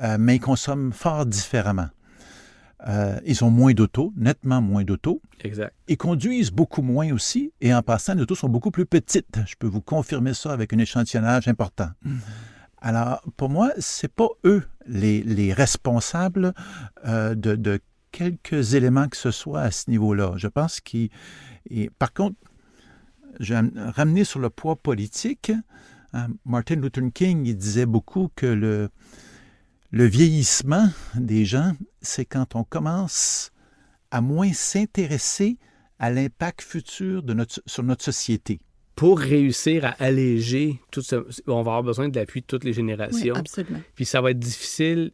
euh, 0.01 0.17
mais 0.19 0.37
ils 0.37 0.39
consomment 0.39 0.93
fort 0.93 1.25
différemment. 1.25 1.89
Euh, 2.87 3.19
ils 3.25 3.43
ont 3.43 3.49
moins 3.49 3.73
d'auto, 3.73 4.11
nettement 4.17 4.61
moins 4.61 4.83
d'auto. 4.83 5.21
Exact. 5.41 5.73
Ils 5.87 5.97
conduisent 5.97 6.51
beaucoup 6.51 6.81
moins 6.81 7.13
aussi, 7.13 7.53
et 7.61 7.73
en 7.73 7.81
passant, 7.81 8.13
les 8.13 8.21
autos 8.21 8.35
sont 8.35 8.49
beaucoup 8.49 8.71
plus 8.71 8.85
petites. 8.85 9.39
Je 9.45 9.55
peux 9.57 9.67
vous 9.67 9.81
confirmer 9.81 10.33
ça 10.33 10.51
avec 10.51 10.73
un 10.73 10.79
échantillonnage 10.79 11.47
important. 11.47 11.89
Mm-hmm. 12.05 12.11
Alors, 12.81 13.21
pour 13.37 13.49
moi, 13.49 13.71
c'est 13.79 14.11
pas 14.11 14.27
eux 14.43 14.63
les, 14.85 15.53
responsables 15.53 16.53
euh, 17.05 17.33
de, 17.33 17.55
de, 17.55 17.79
quelques 18.11 18.73
éléments 18.73 19.07
que 19.07 19.15
ce 19.17 19.31
soit 19.31 19.61
à 19.61 19.71
ce 19.71 19.89
niveau-là. 19.89 20.33
Je 20.35 20.47
pense 20.47 20.81
qu'ils... 20.81 21.09
Par 21.97 22.13
contre, 22.13 22.35
je 23.39 23.53
vais 23.53 23.61
ramener 23.91 24.23
sur 24.23 24.39
le 24.39 24.49
poids 24.49 24.75
politique. 24.75 25.51
Hein, 26.13 26.27
Martin 26.45 26.75
Luther 26.75 27.01
King 27.13 27.45
il 27.45 27.57
disait 27.57 27.85
beaucoup 27.85 28.29
que 28.35 28.45
le, 28.45 28.89
le 29.91 30.05
vieillissement 30.05 30.87
des 31.15 31.45
gens, 31.45 31.73
c'est 32.01 32.25
quand 32.25 32.55
on 32.55 32.63
commence 32.63 33.51
à 34.11 34.21
moins 34.21 34.53
s'intéresser 34.53 35.57
à 35.99 36.11
l'impact 36.11 36.61
futur 36.61 37.23
de 37.23 37.33
notre, 37.33 37.61
sur 37.65 37.83
notre 37.83 38.03
société. 38.03 38.59
Pour 38.95 39.19
réussir 39.19 39.85
à 39.85 39.89
alléger 39.99 40.79
tout 40.91 41.01
ça, 41.01 41.17
on 41.47 41.55
va 41.55 41.59
avoir 41.59 41.83
besoin 41.83 42.09
de 42.09 42.15
l'appui 42.15 42.41
de 42.41 42.45
toutes 42.45 42.63
les 42.63 42.73
générations. 42.73 43.33
Oui, 43.33 43.39
absolument. 43.39 43.81
Puis 43.95 44.05
ça 44.05 44.21
va 44.21 44.31
être 44.31 44.39
difficile 44.39 45.11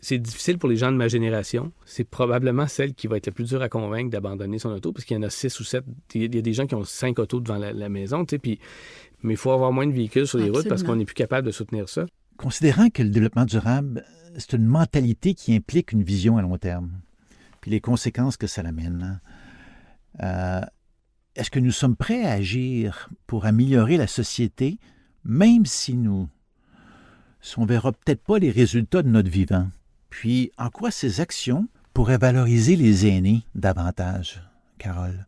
c'est 0.00 0.18
difficile 0.18 0.58
pour 0.58 0.68
les 0.68 0.76
gens 0.76 0.92
de 0.92 0.96
ma 0.96 1.08
génération. 1.08 1.72
C'est 1.84 2.04
probablement 2.04 2.66
celle 2.66 2.94
qui 2.94 3.06
va 3.06 3.16
être 3.16 3.26
le 3.26 3.32
plus 3.32 3.48
dur 3.48 3.62
à 3.62 3.68
convaincre 3.68 4.10
d'abandonner 4.10 4.58
son 4.58 4.70
auto, 4.70 4.92
parce 4.92 5.04
qu'il 5.04 5.16
y 5.16 5.20
en 5.20 5.22
a 5.22 5.30
six 5.30 5.58
ou 5.60 5.64
sept. 5.64 5.84
Il 6.14 6.34
y 6.34 6.38
a 6.38 6.42
des 6.42 6.52
gens 6.52 6.66
qui 6.66 6.74
ont 6.74 6.84
cinq 6.84 7.18
autos 7.18 7.40
devant 7.40 7.58
la, 7.58 7.88
maison, 7.88 8.24
tu 8.24 8.34
sais, 8.34 8.38
puis, 8.38 8.58
mais 9.22 9.34
il 9.34 9.36
faut 9.36 9.52
avoir 9.52 9.72
moins 9.72 9.86
de 9.86 9.92
véhicules 9.92 10.26
sur 10.26 10.38
les 10.38 10.50
routes 10.50 10.68
parce 10.68 10.82
qu'on 10.82 10.96
n'est 10.96 11.04
plus 11.04 11.14
capable 11.14 11.46
de 11.46 11.52
soutenir 11.52 11.88
ça. 11.88 12.06
Considérant 12.36 12.88
que 12.88 13.02
le 13.02 13.10
développement 13.10 13.44
durable, 13.44 14.04
c'est 14.36 14.54
une 14.54 14.66
mentalité 14.66 15.34
qui 15.34 15.54
implique 15.54 15.92
une 15.92 16.02
vision 16.02 16.36
à 16.36 16.42
long 16.42 16.56
terme, 16.56 16.90
puis 17.60 17.70
les 17.70 17.80
conséquences 17.80 18.36
que 18.36 18.46
ça 18.46 18.62
amène, 18.62 19.20
euh, 20.22 20.60
est-ce 21.36 21.50
que 21.50 21.60
nous 21.60 21.72
sommes 21.72 21.96
prêts 21.96 22.24
à 22.24 22.32
agir 22.32 23.08
pour 23.26 23.46
améliorer 23.46 23.96
la 23.96 24.06
société, 24.06 24.78
même 25.24 25.66
si 25.66 25.94
nous 25.96 26.28
on 27.56 27.62
ne 27.62 27.66
verra 27.66 27.92
peut-être 27.92 28.22
pas 28.22 28.38
les 28.38 28.50
résultats 28.50 29.02
de 29.02 29.08
notre 29.08 29.30
vivant. 29.30 29.68
Puis, 30.08 30.50
en 30.58 30.70
quoi 30.70 30.90
ces 30.90 31.20
actions 31.20 31.68
pourraient 31.94 32.18
valoriser 32.18 32.76
les 32.76 33.06
aînés 33.06 33.42
davantage, 33.54 34.42
Carole? 34.78 35.26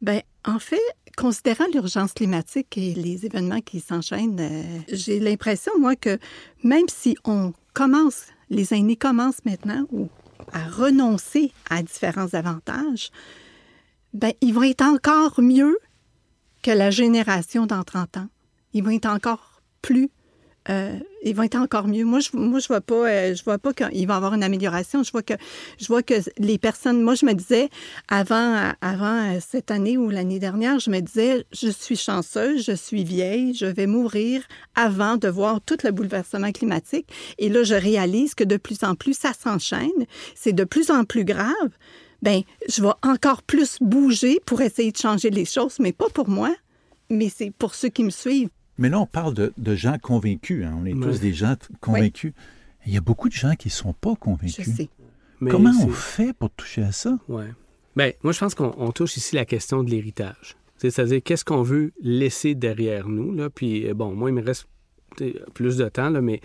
Bien, 0.00 0.20
en 0.44 0.58
fait, 0.58 0.80
considérant 1.16 1.66
l'urgence 1.72 2.12
climatique 2.12 2.78
et 2.78 2.94
les 2.94 3.26
événements 3.26 3.60
qui 3.60 3.80
s'enchaînent, 3.80 4.40
euh, 4.40 4.62
j'ai 4.90 5.20
l'impression, 5.20 5.72
moi, 5.78 5.96
que 5.96 6.18
même 6.64 6.88
si 6.88 7.16
on 7.24 7.52
commence, 7.74 8.26
les 8.48 8.72
aînés 8.72 8.96
commencent 8.96 9.44
maintenant 9.44 9.86
ou 9.90 10.08
à 10.52 10.66
renoncer 10.68 11.52
à 11.68 11.82
différents 11.82 12.32
avantages, 12.32 13.10
ben, 14.14 14.32
ils 14.40 14.54
vont 14.54 14.62
être 14.62 14.82
encore 14.82 15.40
mieux 15.40 15.78
que 16.62 16.70
la 16.70 16.90
génération 16.90 17.66
dans 17.66 17.84
30 17.84 18.16
ans. 18.16 18.28
Ils 18.72 18.82
vont 18.82 18.90
être 18.90 19.06
encore 19.06 19.62
plus 19.82 20.10
euh, 20.68 20.98
ils 21.22 21.34
vont 21.34 21.42
être 21.42 21.56
encore 21.56 21.88
mieux. 21.88 22.04
Moi, 22.04 22.20
je 22.20 22.30
moi, 22.34 22.58
je 22.58 22.68
vois 22.68 22.80
pas, 22.80 23.08
euh, 23.08 23.34
je 23.34 23.42
vois 23.42 23.58
pas 23.58 23.72
qu'il 23.72 24.06
va 24.06 24.16
avoir 24.16 24.34
une 24.34 24.42
amélioration. 24.42 25.02
Je 25.02 25.10
vois 25.10 25.22
que, 25.22 25.34
je 25.80 25.86
vois 25.86 26.02
que 26.02 26.14
les 26.38 26.58
personnes. 26.58 27.02
Moi, 27.02 27.14
je 27.14 27.24
me 27.24 27.32
disais 27.32 27.70
avant, 28.08 28.72
avant 28.80 29.34
euh, 29.34 29.38
cette 29.40 29.70
année 29.70 29.96
ou 29.96 30.10
l'année 30.10 30.38
dernière, 30.38 30.78
je 30.78 30.90
me 30.90 31.00
disais, 31.00 31.44
je 31.52 31.68
suis 31.68 31.96
chanceuse, 31.96 32.64
je 32.64 32.72
suis 32.72 33.04
vieille, 33.04 33.54
je 33.54 33.66
vais 33.66 33.86
mourir 33.86 34.42
avant 34.74 35.16
de 35.16 35.28
voir 35.28 35.60
tout 35.62 35.78
le 35.82 35.92
bouleversement 35.92 36.52
climatique. 36.52 37.06
Et 37.38 37.48
là, 37.48 37.62
je 37.62 37.74
réalise 37.74 38.34
que 38.34 38.44
de 38.44 38.56
plus 38.56 38.84
en 38.84 38.94
plus, 38.94 39.14
ça 39.14 39.32
s'enchaîne. 39.32 40.06
C'est 40.34 40.52
de 40.52 40.64
plus 40.64 40.90
en 40.90 41.04
plus 41.04 41.24
grave. 41.24 41.70
Ben, 42.22 42.42
je 42.68 42.82
vais 42.82 42.92
encore 43.02 43.42
plus 43.42 43.78
bouger 43.80 44.40
pour 44.44 44.60
essayer 44.60 44.92
de 44.92 44.98
changer 44.98 45.30
les 45.30 45.46
choses, 45.46 45.78
mais 45.78 45.92
pas 45.92 46.10
pour 46.10 46.28
moi, 46.28 46.54
mais 47.08 47.30
c'est 47.34 47.50
pour 47.50 47.74
ceux 47.74 47.88
qui 47.88 48.04
me 48.04 48.10
suivent. 48.10 48.50
Mais 48.80 48.88
là, 48.88 48.98
on 48.98 49.06
parle 49.06 49.34
de, 49.34 49.74
gens 49.76 49.98
convaincus. 49.98 50.64
Hein. 50.64 50.74
On 50.80 50.86
est 50.86 50.98
tous 50.98 51.20
des 51.20 51.34
gens 51.34 51.54
convaincus. 51.80 52.32
Il 52.86 52.94
y 52.94 52.96
a 52.96 53.02
beaucoup 53.02 53.28
de 53.28 53.34
gens 53.34 53.54
qui 53.54 53.68
ne 53.68 53.72
sont 53.72 53.92
pas 53.92 54.16
convaincus. 54.16 54.64
Je 54.66 54.70
sais. 54.70 54.88
Comment 55.48 55.72
on 55.84 55.88
fait 55.88 56.32
pour 56.32 56.50
toucher 56.50 56.82
à 56.82 56.92
ça? 56.92 57.18
Oui. 57.28 57.44
Bien, 57.94 58.12
moi, 58.22 58.32
je 58.32 58.38
pense 58.38 58.54
qu'on 58.54 58.90
touche 58.92 59.16
ici 59.16 59.36
la 59.36 59.44
question 59.44 59.82
de 59.82 59.90
l'héritage. 59.90 60.56
C'est-à-dire, 60.78 61.20
qu'est-ce 61.22 61.44
qu'on 61.44 61.62
veut 61.62 61.92
laisser 62.00 62.54
derrière 62.54 63.06
nous? 63.08 63.34
Là? 63.34 63.50
Puis, 63.50 63.86
euh, 63.86 63.94
bon, 63.94 64.14
moi, 64.14 64.30
il 64.30 64.34
me 64.34 64.42
reste 64.42 64.66
plus 65.52 65.76
de 65.76 65.88
temps, 65.88 66.08
là, 66.08 66.22
mais 66.22 66.40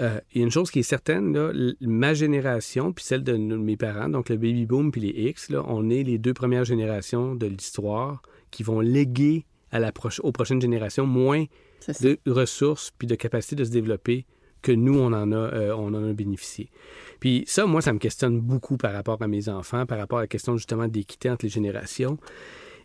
euh, 0.00 0.20
il 0.32 0.38
y 0.38 0.40
a 0.42 0.44
une 0.44 0.50
chose 0.50 0.70
qui 0.70 0.80
est 0.80 0.84
certaine, 0.84 1.32
là, 1.32 1.52
ma 1.80 2.12
génération, 2.12 2.92
puis 2.92 3.04
celle 3.04 3.22
de 3.22 3.36
mes 3.36 3.76
parents, 3.76 4.08
donc 4.08 4.28
le 4.28 4.36
baby 4.36 4.66
boom 4.66 4.90
puis 4.90 5.00
les 5.00 5.28
X, 5.30 5.48
là, 5.48 5.64
on 5.66 5.88
est 5.88 6.02
les 6.02 6.18
deux 6.18 6.34
premières 6.34 6.64
générations 6.64 7.34
de 7.34 7.46
l'histoire 7.46 8.20
qui 8.50 8.62
vont 8.62 8.80
léguer 8.80 9.46
à 9.70 9.78
la 9.78 9.92
aux 10.22 10.32
prochaines 10.32 10.60
générations 10.60 11.06
moins 11.06 11.44
de 11.88 12.18
ressources 12.26 12.92
puis 12.96 13.06
de 13.06 13.14
capacité 13.14 13.56
de 13.56 13.64
se 13.64 13.70
développer 13.70 14.26
que 14.62 14.72
nous, 14.72 14.98
on 14.98 15.12
en 15.12 15.32
a, 15.32 15.36
euh, 15.36 15.74
on 15.74 15.88
en 15.94 16.08
a 16.08 16.12
bénéficié. 16.12 16.70
Puis 17.18 17.44
ça, 17.46 17.66
moi, 17.66 17.80
ça 17.80 17.92
me 17.92 17.98
questionne 17.98 18.40
beaucoup 18.40 18.76
par 18.76 18.92
rapport 18.92 19.20
à 19.22 19.28
mes 19.28 19.48
enfants, 19.48 19.86
par 19.86 19.98
rapport 19.98 20.18
à 20.18 20.22
la 20.22 20.26
question 20.26 20.56
justement 20.56 20.88
d'équité 20.88 21.30
entre 21.30 21.44
les 21.44 21.50
générations. 21.50 22.18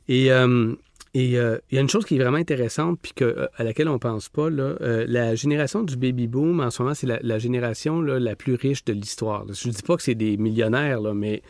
Et 0.07 0.31
euh, 0.31 0.73
et 1.13 1.37
euh, 1.39 1.57
il 1.71 1.75
y 1.75 1.77
a 1.77 1.81
une 1.81 1.89
chose 1.89 2.03
qui 2.03 2.17
est 2.17 2.19
vraiment 2.19 2.37
intéressante, 2.37 2.99
puis 3.01 3.13
que, 3.15 3.47
à 3.55 3.63
laquelle 3.63 3.87
on 3.87 3.93
ne 3.93 3.99
pense 3.99 4.27
pas, 4.27 4.49
là, 4.49 4.75
la 4.81 5.33
génération 5.33 5.81
du 5.81 5.95
baby 5.95 6.27
boom, 6.27 6.59
en 6.59 6.69
ce 6.69 6.81
moment, 6.81 6.93
c'est 6.93 7.07
la, 7.07 7.39
génération 7.39 8.01
la 8.01 8.35
plus 8.35 8.55
riche 8.55 8.83
de 8.83 8.91
l'histoire. 8.91 9.45
Je 9.47 9.69
ne 9.69 9.73
dis 9.73 9.81
pas 9.81 9.95
que 9.95 10.03
c'est 10.03 10.13
des 10.13 10.35
millionnaires, 10.35 10.99
là, 10.99 11.13
mais 11.13 11.41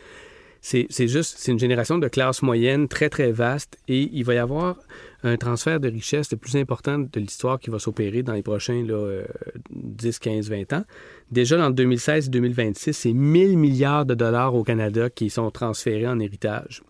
c'est 0.90 1.06
juste, 1.06 1.36
c'est 1.38 1.52
une 1.52 1.60
génération 1.60 1.96
de 1.96 2.08
classe 2.08 2.42
moyenne 2.42 2.88
très, 2.88 3.08
très 3.08 3.30
vaste, 3.30 3.78
et 3.86 4.10
il 4.12 4.24
va 4.24 4.34
y 4.34 4.38
avoir 4.38 4.76
un 5.22 5.36
transfert 5.36 5.78
de 5.78 5.88
richesse 5.88 6.32
le 6.32 6.38
plus 6.38 6.56
important 6.56 6.98
de 6.98 7.20
l'histoire 7.20 7.60
qui 7.60 7.70
va 7.70 7.78
s'opérer 7.78 8.24
dans 8.24 8.32
les 8.32 8.42
prochains 8.42 8.84
là, 8.84 9.22
10, 9.70 10.18
15, 10.18 10.50
20 10.50 10.72
ans. 10.72 10.84
Déjà, 11.30 11.56
dans 11.56 11.70
2016-2026, 11.70 12.92
c'est 12.92 13.12
1000 13.12 13.56
milliards 13.56 14.06
de 14.06 14.14
dollars 14.14 14.56
au 14.56 14.64
Canada 14.64 15.08
qui 15.08 15.30
sont 15.30 15.52
transférés 15.52 16.08
en 16.08 16.18
héritage. 16.18 16.82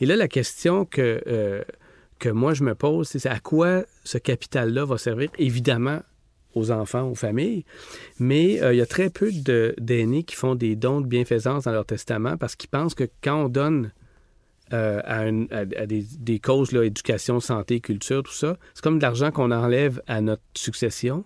Et 0.00 0.06
là, 0.06 0.16
la 0.16 0.28
question 0.28 0.84
que, 0.84 1.22
euh, 1.26 1.62
que 2.18 2.28
moi, 2.28 2.52
je 2.52 2.62
me 2.62 2.74
pose, 2.74 3.08
c'est 3.08 3.26
à 3.26 3.40
quoi 3.40 3.84
ce 4.04 4.18
capital-là 4.18 4.84
va 4.84 4.98
servir? 4.98 5.30
Évidemment, 5.38 6.00
aux 6.54 6.70
enfants, 6.70 7.08
aux 7.08 7.14
familles, 7.14 7.64
mais 8.18 8.62
euh, 8.62 8.72
il 8.72 8.78
y 8.78 8.82
a 8.82 8.86
très 8.86 9.10
peu 9.10 9.30
d'aînés 9.78 10.24
qui 10.24 10.36
font 10.36 10.54
des 10.54 10.76
dons 10.76 11.00
de 11.00 11.06
bienfaisance 11.06 11.64
dans 11.64 11.72
leur 11.72 11.86
testament 11.86 12.36
parce 12.36 12.56
qu'ils 12.56 12.70
pensent 12.70 12.94
que 12.94 13.08
quand 13.22 13.44
on 13.44 13.48
donne 13.48 13.92
euh, 14.72 15.00
à, 15.04 15.86
des, 15.86 16.38
causes, 16.38 16.72
éducation, 16.74 17.38
santé, 17.38 17.80
culture, 17.80 18.22
tout 18.22 18.32
ça. 18.32 18.56
C'est 18.72 18.82
comme 18.82 18.96
de 18.96 19.02
l'argent 19.02 19.30
qu'on 19.30 19.50
enlève 19.50 20.02
à 20.06 20.22
notre 20.22 20.42
succession, 20.54 21.22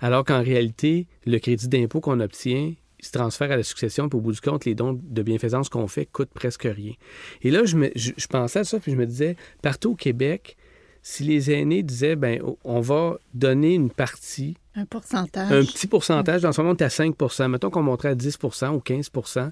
alors 0.00 0.24
qu'en 0.24 0.42
réalité, 0.42 1.06
le 1.26 1.38
crédit 1.38 1.68
d'impôt 1.68 2.00
qu'on 2.00 2.18
obtient 2.18 2.72
se 3.00 3.12
transfère 3.12 3.52
à 3.52 3.56
la 3.56 3.62
succession, 3.62 4.08
puis 4.08 4.16
au 4.16 4.22
bout 4.22 4.32
du 4.32 4.40
compte, 4.40 4.64
les 4.64 4.74
dons 4.74 4.98
de 5.00 5.22
bienfaisance 5.22 5.68
qu'on 5.68 5.86
fait 5.86 6.06
coûtent 6.06 6.32
presque 6.32 6.64
rien. 6.64 6.94
Et 7.42 7.50
là, 7.50 7.64
je, 7.64 7.76
je, 7.94 8.26
pensais 8.26 8.60
à 8.60 8.64
ça, 8.64 8.80
puis 8.80 8.92
je 8.92 8.96
me 8.96 9.06
disais, 9.06 9.36
partout 9.62 9.90
au 9.90 9.94
Québec, 9.94 10.56
si 11.02 11.24
les 11.24 11.50
aînés 11.50 11.82
disaient, 11.82 12.16
ben 12.16 12.40
on 12.64 12.80
va 12.80 13.18
donner 13.34 13.74
une 13.74 13.90
partie, 13.90 14.56
un 14.74 14.84
pourcentage, 14.84 15.52
un 15.52 15.64
petit 15.64 15.86
pourcentage, 15.86 16.42
dans 16.42 16.52
ce 16.52 16.60
moment, 16.60 16.74
on 16.74 16.76
est 16.76 16.84
à 16.84 16.88
5% 16.88 17.48
mettons 17.48 17.70
qu'on 17.70 17.82
montrait 17.82 18.10
à 18.10 18.14
10% 18.14 18.68
ou 18.70 18.78
15% 18.78 19.50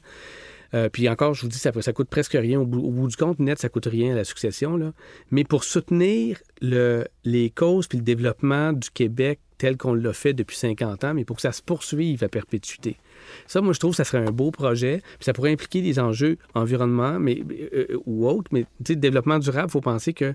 euh, 0.74 0.88
puis 0.88 1.08
encore, 1.08 1.34
je 1.34 1.42
vous 1.42 1.48
dis, 1.48 1.58
ça, 1.58 1.70
ça 1.80 1.92
coûte 1.92 2.08
presque 2.08 2.32
rien. 2.32 2.60
Au 2.60 2.66
bout, 2.66 3.08
du 3.08 3.16
compte, 3.16 3.38
net, 3.38 3.58
ça 3.58 3.68
coûte 3.68 3.86
rien 3.86 4.12
à 4.12 4.16
la 4.16 4.24
succession. 4.24 4.76
Là. 4.76 4.92
Mais 5.30 5.44
pour 5.44 5.64
soutenir 5.64 6.38
le, 6.60 7.06
les 7.24 7.50
causes 7.50 7.86
puis 7.86 7.98
le 7.98 8.04
développement 8.04 8.72
du 8.72 8.90
Québec 8.90 9.40
tel 9.58 9.76
qu'on 9.78 9.94
l'a 9.94 10.12
fait 10.12 10.34
depuis 10.34 10.56
50 10.56 11.04
ans, 11.04 11.14
mais 11.14 11.24
pour 11.24 11.36
que 11.36 11.42
ça 11.42 11.52
se 11.52 11.62
poursuive 11.62 12.22
à 12.22 12.28
perpétuité. 12.28 12.98
Ça, 13.46 13.62
moi, 13.62 13.72
je 13.72 13.78
trouve 13.78 13.92
que 13.92 13.96
ça 13.96 14.04
serait 14.04 14.26
un 14.26 14.30
beau 14.30 14.50
projet. 14.50 15.00
Puis 15.18 15.24
ça 15.24 15.32
pourrait 15.32 15.52
impliquer 15.52 15.80
des 15.80 15.98
enjeux 15.98 16.36
environnement 16.54 17.18
mais, 17.18 17.42
euh, 17.72 17.98
ou 18.04 18.28
autres. 18.28 18.50
Mais 18.52 18.64
tu 18.84 18.92
sais, 18.92 18.96
développement 18.96 19.38
durable, 19.38 19.68
il 19.68 19.72
faut 19.72 19.80
penser 19.80 20.12
que 20.12 20.34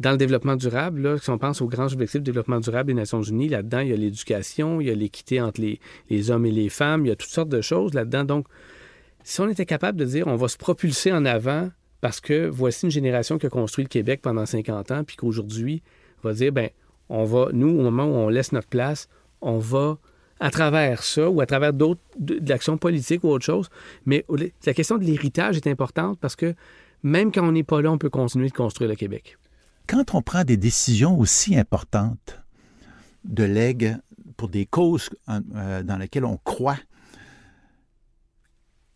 dans 0.00 0.10
le 0.10 0.16
développement 0.16 0.56
durable, 0.56 1.02
là, 1.02 1.18
si 1.18 1.30
on 1.30 1.38
pense 1.38 1.60
aux 1.60 1.68
grands 1.68 1.92
objectifs 1.92 2.20
de 2.20 2.24
développement 2.24 2.58
durable 2.58 2.88
des 2.88 2.94
Nations 2.94 3.22
Unies, 3.22 3.48
là-dedans, 3.48 3.80
il 3.80 3.88
y 3.88 3.92
a 3.92 3.96
l'éducation, 3.96 4.80
il 4.80 4.88
y 4.88 4.90
a 4.90 4.94
l'équité 4.94 5.40
entre 5.40 5.60
les, 5.60 6.30
hommes 6.30 6.46
et 6.46 6.50
les 6.50 6.68
femmes, 6.68 7.06
il 7.06 7.10
y 7.10 7.12
a 7.12 7.16
toutes 7.16 7.30
sortes 7.30 7.48
de 7.48 7.60
choses 7.60 7.94
là-dedans. 7.94 8.24
Donc, 8.24 8.46
si 9.22 9.40
on 9.40 9.48
était 9.48 9.66
capable 9.66 9.98
de 9.98 10.04
dire 10.04 10.26
on 10.26 10.36
va 10.36 10.48
se 10.48 10.58
propulser 10.58 11.12
en 11.12 11.24
avant 11.24 11.70
parce 12.00 12.20
que 12.20 12.46
voici 12.46 12.84
une 12.84 12.90
génération 12.90 13.38
qui 13.38 13.46
a 13.46 13.50
construit 13.50 13.84
le 13.84 13.88
Québec 13.88 14.20
pendant 14.20 14.44
50 14.44 14.90
ans, 14.90 15.04
puis 15.04 15.16
qu'aujourd'hui, 15.16 15.82
on 16.22 16.28
va 16.28 16.34
dire, 16.34 16.52
ben 16.52 16.70
on 17.08 17.24
va, 17.24 17.48
nous, 17.52 17.68
au 17.68 17.82
moment 17.82 18.04
où 18.04 18.14
on 18.14 18.28
laisse 18.28 18.52
notre 18.52 18.68
place, 18.68 19.08
on 19.40 19.58
va, 19.58 19.98
à 20.40 20.50
travers 20.50 21.02
ça 21.02 21.30
ou 21.30 21.40
à 21.40 21.46
travers 21.46 21.72
d'autres, 21.72 22.00
de, 22.18 22.40
l'action 22.46 22.76
politique 22.76 23.22
ou 23.24 23.28
autre 23.28 23.44
chose, 23.44 23.68
mais 24.06 24.24
la 24.66 24.74
question 24.74 24.98
de 24.98 25.04
l'héritage 25.04 25.56
est 25.56 25.66
importante 25.66 26.18
parce 26.20 26.34
que 26.34 26.54
même 27.02 27.30
quand 27.30 27.46
on 27.46 27.52
n'est 27.52 27.62
pas 27.62 27.80
là, 27.80 27.92
on 27.92 27.98
peut 27.98 28.10
continuer 28.10 28.48
de 28.48 28.54
construire 28.54 28.90
le 28.90 28.96
Québec. 28.96 29.38
Quand 29.86 30.14
on 30.14 30.22
prend 30.22 30.44
des 30.44 30.56
décisions 30.56 31.18
aussi 31.18 31.56
importantes 31.56 32.40
de 33.24 33.44
legs 33.44 33.96
pour 34.36 34.48
des 34.48 34.66
causes 34.66 35.10
euh, 35.28 35.82
dans 35.82 35.96
lesquelles 35.96 36.24
on 36.24 36.38
croit, 36.38 36.78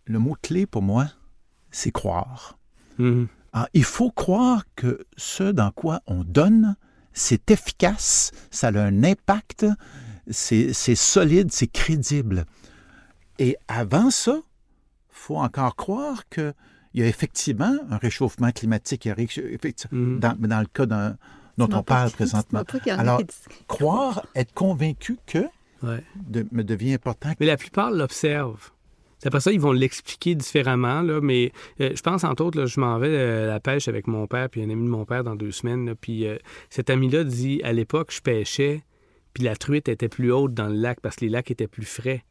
le 0.07 0.19
mot 0.19 0.37
clé 0.41 0.67
pour 0.67 0.83
moi, 0.83 1.09
c'est 1.71 1.91
croire. 1.91 2.59
Mm-hmm. 2.99 3.27
Ah, 3.53 3.69
il 3.75 3.85
faut 3.85 4.11
croire 4.11 4.65
que 4.77 5.07
ce 5.17 5.45
dans 5.45 5.71
quoi 5.71 6.01
on 6.07 6.25
donne, 6.25 6.77
c'est 7.13 7.51
efficace, 7.51 8.31
ça 8.51 8.69
a 8.69 8.81
un 8.81 9.05
impact, 9.05 9.67
c'est 10.31 10.73
solide, 10.73 11.51
c'est 11.53 11.67
crédible. 11.67 12.45
Et 13.39 13.57
avant 13.69 14.11
ça, 14.11 14.37
il 14.37 15.17
faut 15.17 15.37
encore 15.37 15.77
croire 15.77 16.29
qu'il 16.93 17.01
y 17.01 17.05
a 17.05 17.07
effectivement 17.07 17.77
un 17.91 17.97
réchauffement 17.97 18.51
climatique 18.51 19.07
mm-hmm. 19.07 20.19
dans, 20.19 20.61
le 20.61 20.67
cas 20.67 20.87
dont 20.87 21.69
on 21.73 21.83
parle 21.83 22.11
présentement. 22.11 22.63
Alors, 22.91 23.23
croire, 23.67 24.27
être 24.35 24.53
convaincu 24.55 25.19
que 25.27 25.45
me 25.83 26.63
devient 26.63 26.95
important. 26.95 27.33
Mais 27.41 27.47
la 27.47 27.57
plupart 27.57 27.91
l'observent. 27.91 28.73
Après 29.25 29.41
ça, 29.41 29.51
ils 29.51 29.61
vont 29.61 29.73
l'expliquer 29.73 30.37
différemment, 30.37 31.03
là, 31.03 31.21
mais 31.21 31.53
euh, 31.81 31.91
je 31.95 32.01
pense, 32.03 32.23
entre 32.23 32.45
autres, 32.45 32.59
là, 32.59 32.67
je 32.67 32.79
m'en 32.79 32.99
vais 32.99 33.09
à 33.09 33.21
euh, 33.21 33.47
la 33.49 33.59
pêche 33.59 33.89
avec 33.89 34.07
mon 34.07 34.29
père, 34.29 34.49
puis 34.49 34.63
un 34.63 34.71
ami 34.71 34.85
de 34.85 34.91
mon 34.91 35.05
père 35.05 35.25
dans 35.25 35.35
deux 35.35 35.51
semaines. 35.51 35.95
puis 36.01 36.27
euh, 36.27 36.37
cet 36.71 36.89
ami-là 36.89 37.25
dit, 37.25 37.61
à 37.65 37.73
l'époque, 37.73 38.13
je 38.13 38.21
pêchais, 38.21 38.85
puis 39.35 39.43
la 39.43 39.57
truite 39.57 39.89
était 39.89 40.09
plus 40.09 40.31
haute 40.31 40.55
dans 40.55 40.69
le 40.69 40.77
lac 40.77 41.01
parce 41.01 41.17
que 41.17 41.25
les 41.25 41.31
lacs 41.31 41.51
étaient 41.51 41.67
plus 41.67 41.85
frais. 41.85 42.25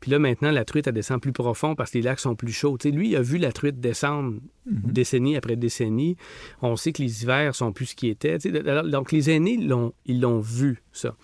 Puis 0.00 0.10
là, 0.10 0.18
maintenant, 0.18 0.50
la 0.50 0.64
truite, 0.64 0.86
elle 0.86 0.94
descend 0.94 1.20
plus 1.20 1.32
profond 1.32 1.74
parce 1.74 1.90
que 1.90 1.98
les 1.98 2.02
lacs 2.02 2.20
sont 2.20 2.36
plus 2.36 2.52
chauds. 2.52 2.76
sais, 2.80 2.90
lui, 2.90 3.10
il 3.10 3.16
a 3.16 3.22
vu 3.22 3.38
la 3.38 3.52
truite 3.52 3.80
descendre 3.80 4.38
mhm. 4.66 4.92
décennie 4.92 5.36
après 5.36 5.56
décennie. 5.56 6.16
On 6.62 6.76
sait 6.76 6.92
que 6.92 7.02
les 7.02 7.22
hivers 7.22 7.54
sont 7.54 7.72
plus 7.72 7.86
ce 7.86 7.94
qu'ils 7.94 8.10
étaient. 8.10 8.38
Donc, 8.38 9.12
les 9.12 9.30
aînés, 9.30 9.58
ils 10.06 10.20
l'ont 10.20 10.40
vu, 10.40 10.82
ça. 10.92 11.16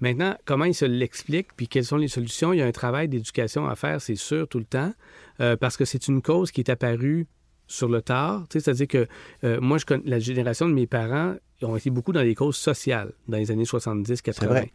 Maintenant, 0.00 0.36
comment 0.44 0.64
ils 0.64 0.74
se 0.74 0.84
l'expliquent, 0.84 1.54
puis 1.56 1.68
quelles 1.68 1.84
sont 1.84 1.96
les 1.96 2.08
solutions? 2.08 2.52
Il 2.52 2.58
y 2.58 2.62
a 2.62 2.66
un 2.66 2.72
travail 2.72 3.08
d'éducation 3.08 3.66
à 3.66 3.76
faire, 3.76 4.00
c'est 4.00 4.16
sûr, 4.16 4.48
tout 4.48 4.58
le 4.58 4.64
temps, 4.64 4.92
euh, 5.40 5.56
parce 5.56 5.76
que 5.76 5.84
c'est 5.84 6.08
une 6.08 6.20
cause 6.20 6.50
qui 6.50 6.60
est 6.60 6.70
apparue 6.70 7.26
sur 7.66 7.88
le 7.88 8.02
tard. 8.02 8.44
C'est-à-dire 8.50 8.88
que 8.88 9.06
euh, 9.44 9.60
moi, 9.60 9.78
je 9.78 9.86
connais, 9.86 10.02
la 10.06 10.18
génération 10.18 10.68
de 10.68 10.74
mes 10.74 10.86
parents, 10.86 11.34
ont 11.64 11.76
été 11.76 11.90
beaucoup 11.90 12.12
dans 12.12 12.22
les 12.22 12.34
causes 12.34 12.56
sociales 12.56 13.12
dans 13.28 13.38
les 13.38 13.50
années 13.50 13.64
70-80. 13.64 14.68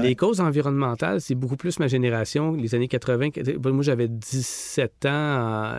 Les 0.00 0.14
causes 0.14 0.40
environnementales, 0.40 1.20
c'est 1.20 1.34
beaucoup 1.34 1.56
plus 1.56 1.78
ma 1.78 1.88
génération, 1.88 2.52
les 2.52 2.74
années 2.74 2.88
80. 2.88 3.28
Moi, 3.64 3.82
j'avais 3.82 4.08
17 4.08 5.06
ans, 5.06 5.74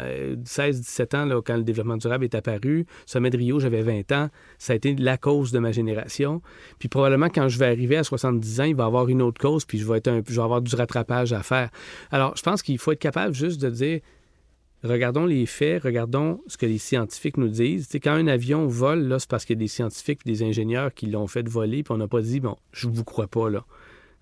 16-17 0.45 1.15
ans 1.15 1.26
là, 1.26 1.41
quand 1.41 1.58
le 1.58 1.63
développement 1.63 1.97
durable 1.97 2.26
est 2.26 2.36
apparu. 2.36 2.86
Sommet 3.06 3.30
de 3.30 3.38
Rio, 3.38 3.60
j'avais 3.60 3.82
20 3.82 4.12
ans. 4.12 4.30
Ça 4.58 4.74
a 4.74 4.76
été 4.76 4.95
la 4.95 5.17
cause 5.17 5.52
de 5.52 5.60
ma 5.60 5.71
génération. 5.71 6.41
Puis 6.80 6.89
probablement, 6.89 7.30
quand 7.30 7.47
je 7.47 7.58
vais 7.58 7.67
arriver 7.67 7.97
à 7.97 8.04
70 8.04 8.62
ans, 8.62 8.65
il 8.65 8.76
va 8.76 8.84
y 8.84 8.88
avoir 8.88 9.08
une 9.08 9.21
autre 9.21 9.41
cause, 9.41 9.65
puis 9.65 9.80
je 9.80 9.88
vais, 9.88 9.97
être 9.97 10.08
un, 10.10 10.21
je 10.28 10.36
vais 10.36 10.43
avoir 10.43 10.62
du 10.62 10.76
rattrapage 10.76 11.34
à 11.34 11.43
faire. 11.43 11.69
Alors, 12.12 12.36
je 12.36 12.43
pense 12.43 12.62
qu'il 12.62 12.78
faut 12.78 12.91
être 12.91 13.00
capable 13.00 13.34
juste 13.34 13.62
de 13.62 13.69
dire 13.69 14.02
regardons 14.84 15.26
les 15.26 15.46
faits, 15.46 15.84
regardons 15.84 16.41
ce 16.48 16.58
que 16.58 16.65
les 16.65 16.78
scientifiques 16.78 17.38
nous 17.38 17.50
disent. 17.50 17.88
quand 18.02 18.13
un 18.13 18.28
avion 18.28 18.67
vole, 18.67 19.15
c'est 19.20 19.30
parce 19.30 19.46
qu'il 19.46 19.56
y 19.56 19.60
a 19.60 19.63
des 19.63 19.67
scientifiques 19.67 20.26
des 20.26 20.44
ingénieurs 20.44 20.94
qui 20.94 21.08
l'ont 21.08 21.28
fait 21.28 21.48
voler, 21.48 21.84
puis 21.84 21.94
on 21.94 21.98
n'a 21.98 22.08
pas 22.08 22.22
dit, 22.22 22.39
bon, 22.39 22.58
je 22.72 22.88
vous 22.88 23.04
crois 23.04 23.28
pas, 23.28 23.50
là. 23.50 23.65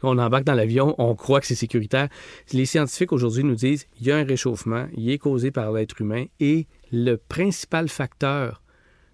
On 0.01 0.17
embarque 0.17 0.45
dans 0.45 0.53
l'avion, 0.53 0.95
on 0.97 1.13
croit 1.13 1.41
que 1.41 1.47
c'est 1.47 1.55
sécuritaire. 1.55 2.07
Les 2.53 2.65
scientifiques 2.65 3.11
aujourd'hui 3.11 3.43
nous 3.43 3.55
disent, 3.55 3.85
il 3.99 4.07
y 4.07 4.11
a 4.11 4.17
un 4.17 4.23
réchauffement, 4.23 4.87
il 4.95 5.09
est 5.09 5.17
causé 5.17 5.51
par 5.51 5.71
l'être 5.73 5.99
humain, 5.99 6.25
et 6.39 6.67
le 6.91 7.17
principal 7.17 7.89
facteur 7.89 8.61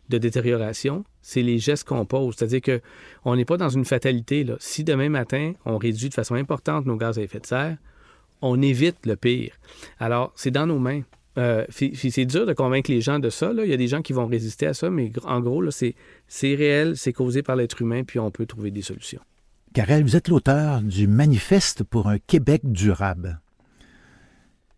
de 0.09 0.19
détérioration, 0.19 1.03
c'est 1.21 1.41
les 1.41 1.57
gestes 1.57 1.87
qu'on 1.87 2.05
pose. 2.05 2.35
C'est-à-dire 2.37 2.61
qu'on 2.61 3.35
n'est 3.35 3.45
pas 3.45 3.57
dans 3.57 3.69
une 3.69 3.85
fatalité. 3.85 4.45
Si 4.59 4.83
demain 4.83 5.09
matin, 5.09 5.53
on 5.65 5.77
réduit 5.77 6.09
de 6.09 6.13
façon 6.13 6.35
importante 6.35 6.85
nos 6.85 6.97
gaz 6.97 7.17
à 7.17 7.23
effet 7.23 7.39
de 7.39 7.47
serre, 7.47 7.77
on 8.41 8.61
évite 8.61 9.05
le 9.07 9.15
pire. 9.15 9.55
Alors, 9.99 10.31
c'est 10.35 10.51
dans 10.51 10.67
nos 10.67 10.77
mains. 10.77 11.01
Euh, 11.37 11.65
c'est 11.69 12.25
dur 12.25 12.45
de 12.45 12.53
convaincre 12.53 12.89
les 12.91 13.01
gens 13.01 13.19
de 13.19 13.29
ça. 13.29 13.51
Il 13.57 13.69
y 13.69 13.73
a 13.73 13.77
des 13.77 13.87
gens 13.87 14.01
qui 14.01 14.13
vont 14.13 14.25
résister 14.25 14.67
à 14.67 14.73
ça, 14.73 14.89
mais 14.89 15.11
en 15.23 15.41
gros, 15.41 15.63
c'est 15.71 15.95
réel, 16.41 16.95
c'est 16.95 17.13
causé 17.13 17.43
par 17.43 17.55
l'être 17.55 17.81
humain, 17.81 18.03
puis 18.03 18.19
on 18.19 18.31
peut 18.31 18.45
trouver 18.45 18.71
des 18.71 18.81
solutions. 18.81 19.21
Karel, 19.73 20.03
vous 20.03 20.15
êtes 20.15 20.29
l'auteur 20.29 20.81
du 20.81 21.07
Manifeste 21.07 21.83
pour 21.83 22.07
un 22.07 22.17
Québec 22.17 22.61
durable. 22.63 23.41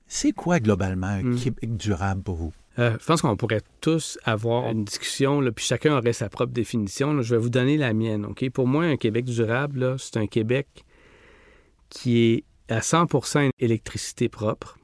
C'est 0.07 0.31
quoi 0.31 0.59
globalement 0.59 1.07
un 1.07 1.23
hmm. 1.23 1.35
Québec 1.35 1.77
durable 1.77 2.23
pour 2.23 2.35
vous? 2.35 2.53
Euh, 2.79 2.95
je 2.99 3.05
pense 3.05 3.21
qu'on 3.21 3.35
pourrait 3.35 3.61
tous 3.81 4.17
avoir 4.23 4.71
une 4.71 4.85
discussion, 4.85 5.41
là, 5.41 5.51
puis 5.51 5.65
chacun 5.65 5.97
aurait 5.97 6.13
sa 6.13 6.29
propre 6.29 6.53
définition. 6.53 7.21
Je 7.21 7.35
vais 7.35 7.41
vous 7.41 7.49
donner 7.49 7.77
la 7.77 7.93
mienne. 7.93 8.25
OK? 8.25 8.49
Pour 8.49 8.67
moi, 8.67 8.85
un 8.85 8.97
Québec 8.97 9.25
durable, 9.25 9.97
c'est 9.99 10.17
un 10.17 10.27
Québec 10.27 10.67
qui 11.89 12.17
est 12.17 12.43
à 12.69 12.79
100% 12.79 13.49
électricité 13.59 14.29
propre, 14.29 14.77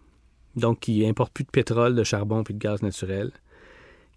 donc 0.55 0.81
qui 0.81 1.05
importe 1.05 1.33
plus 1.33 1.43
de 1.43 1.49
pétrole, 1.49 1.95
de 1.95 2.03
charbon 2.03 2.43
puis 2.43 2.53
de 2.53 2.59
gaz 2.59 2.81
naturel, 2.81 3.31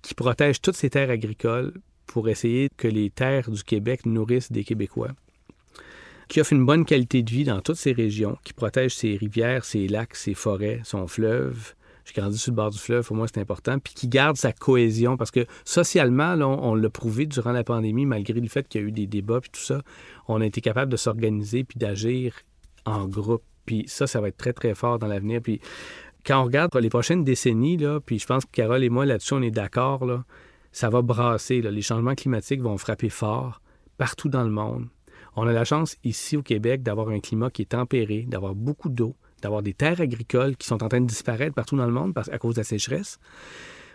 qui 0.03 0.15
protège 0.15 0.61
toutes 0.61 0.77
ses 0.77 0.91
terres 0.91 1.11
agricoles 1.11 1.73
pour 2.07 2.29
essayer 2.29 2.69
que 2.77 2.89
les 2.89 3.11
terres 3.11 3.51
du 3.51 3.63
Québec 3.65 4.07
nourrissent 4.07 4.53
des 4.53 4.65
Québécois, 4.65 5.11
qui 6.29 6.41
offre 6.41 6.53
une 6.53 6.65
bonne 6.65 6.85
qualité 6.85 7.23
de 7.23 7.31
vie 7.31 7.45
dans 7.45 7.61
toutes 7.61 7.77
ces 7.77 7.93
régions, 7.93 8.39
qui 8.45 8.53
protège 8.53 8.95
ses 8.95 9.17
rivières, 9.17 9.65
ses 9.65 9.89
lacs, 9.89 10.17
ses 10.17 10.35
forêts, 10.35 10.81
son 10.85 11.07
fleuve, 11.07 11.75
j'ai 12.07 12.21
grandi 12.21 12.39
sur 12.39 12.53
le 12.53 12.57
bord 12.57 12.71
du 12.71 12.79
fleuve, 12.79 13.05
pour 13.05 13.17
moi, 13.17 13.27
c'est 13.27 13.41
important. 13.41 13.81
Puis 13.81 13.93
qui 13.93 14.07
garde 14.07 14.37
sa 14.37 14.53
cohésion, 14.53 15.17
parce 15.17 15.33
que 15.33 15.45
socialement, 15.65 16.35
on, 16.35 16.77
l'a 16.77 16.89
prouvé 16.89 17.27
durant 17.27 17.51
la 17.51 17.65
pandémie, 17.65 18.07
malgré 18.07 18.41
le 18.41 18.49
fait 18.49 18.69
qu'il 18.69 18.81
y 18.81 18.85
a 18.85 18.87
eu 18.87 18.93
des 18.93 19.09
débats 19.09 19.41
puis 19.41 19.51
tout 19.51 19.61
ça, 19.61 19.83
on 20.29 20.41
a 20.41 20.47
été 20.47 20.61
capable 20.61 20.91
de 20.91 20.97
s'organiser 20.97 21.65
puis 21.65 21.79
d'agir 21.79 22.37
en 22.85 23.07
groupe. 23.09 23.43
Puis 23.65 23.85
ça, 23.89 24.07
ça 24.07 24.21
va 24.21 24.29
être 24.29 24.37
très, 24.37 24.53
très 24.53 24.77
fort 24.77 25.01
dans 25.01 25.09
l'avenir. 25.09 25.41
Puis 25.43 25.61
quand 26.27 26.41
on 26.41 26.45
regarde 26.45 26.75
les 26.77 26.91
prochaines 26.91 27.25
décennies, 27.25 27.77
là, 27.77 28.01
puis 28.01 28.19
je 28.19 28.27
pense 28.27 28.45
que 28.45 28.51
Carole 28.51 28.83
et 28.83 28.89
moi, 28.89 29.07
là-dessus, 29.07 29.35
on 29.35 29.43
est 29.43 29.51
d'accord, 29.51 30.05
là, 30.05 30.25
ça 30.73 30.91
va 30.91 31.01
brasser. 31.01 31.63
Les 31.63 31.83
changements 31.83 32.15
climatiques 32.15 32.61
vont 32.61 32.77
frapper 32.77 33.09
fort 33.09 33.61
partout 33.97 34.29
dans 34.29 34.43
le 34.43 34.51
monde. 34.51 34.89
On 35.37 35.47
a 35.47 35.53
la 35.53 35.65
chance 35.65 35.97
ici 36.03 36.37
au 36.37 36.43
Québec 36.43 36.83
d'avoir 36.83 37.11
un 37.11 37.21
climat 37.21 37.51
qui 37.51 37.63
est 37.63 37.67
tempéré, 37.67 38.25
d'avoir 38.29 38.55
beaucoup 38.55 38.89
d'eau, 38.89 39.15
d'avoir 39.43 39.63
des 39.63 39.75
terres 39.75 40.01
agricoles 40.01 40.57
qui 40.57 40.67
sont 40.67 40.83
en 40.83 40.89
train 40.89 41.01
de 41.01 41.07
disparaître 41.07 41.55
partout 41.55 41.77
dans 41.77 41.87
le 41.87 41.93
monde 41.93 42.13
à 42.17 42.39
cause 42.39 42.55
de 42.55 42.61
la 42.61 42.65
sécheresse. 42.65 43.19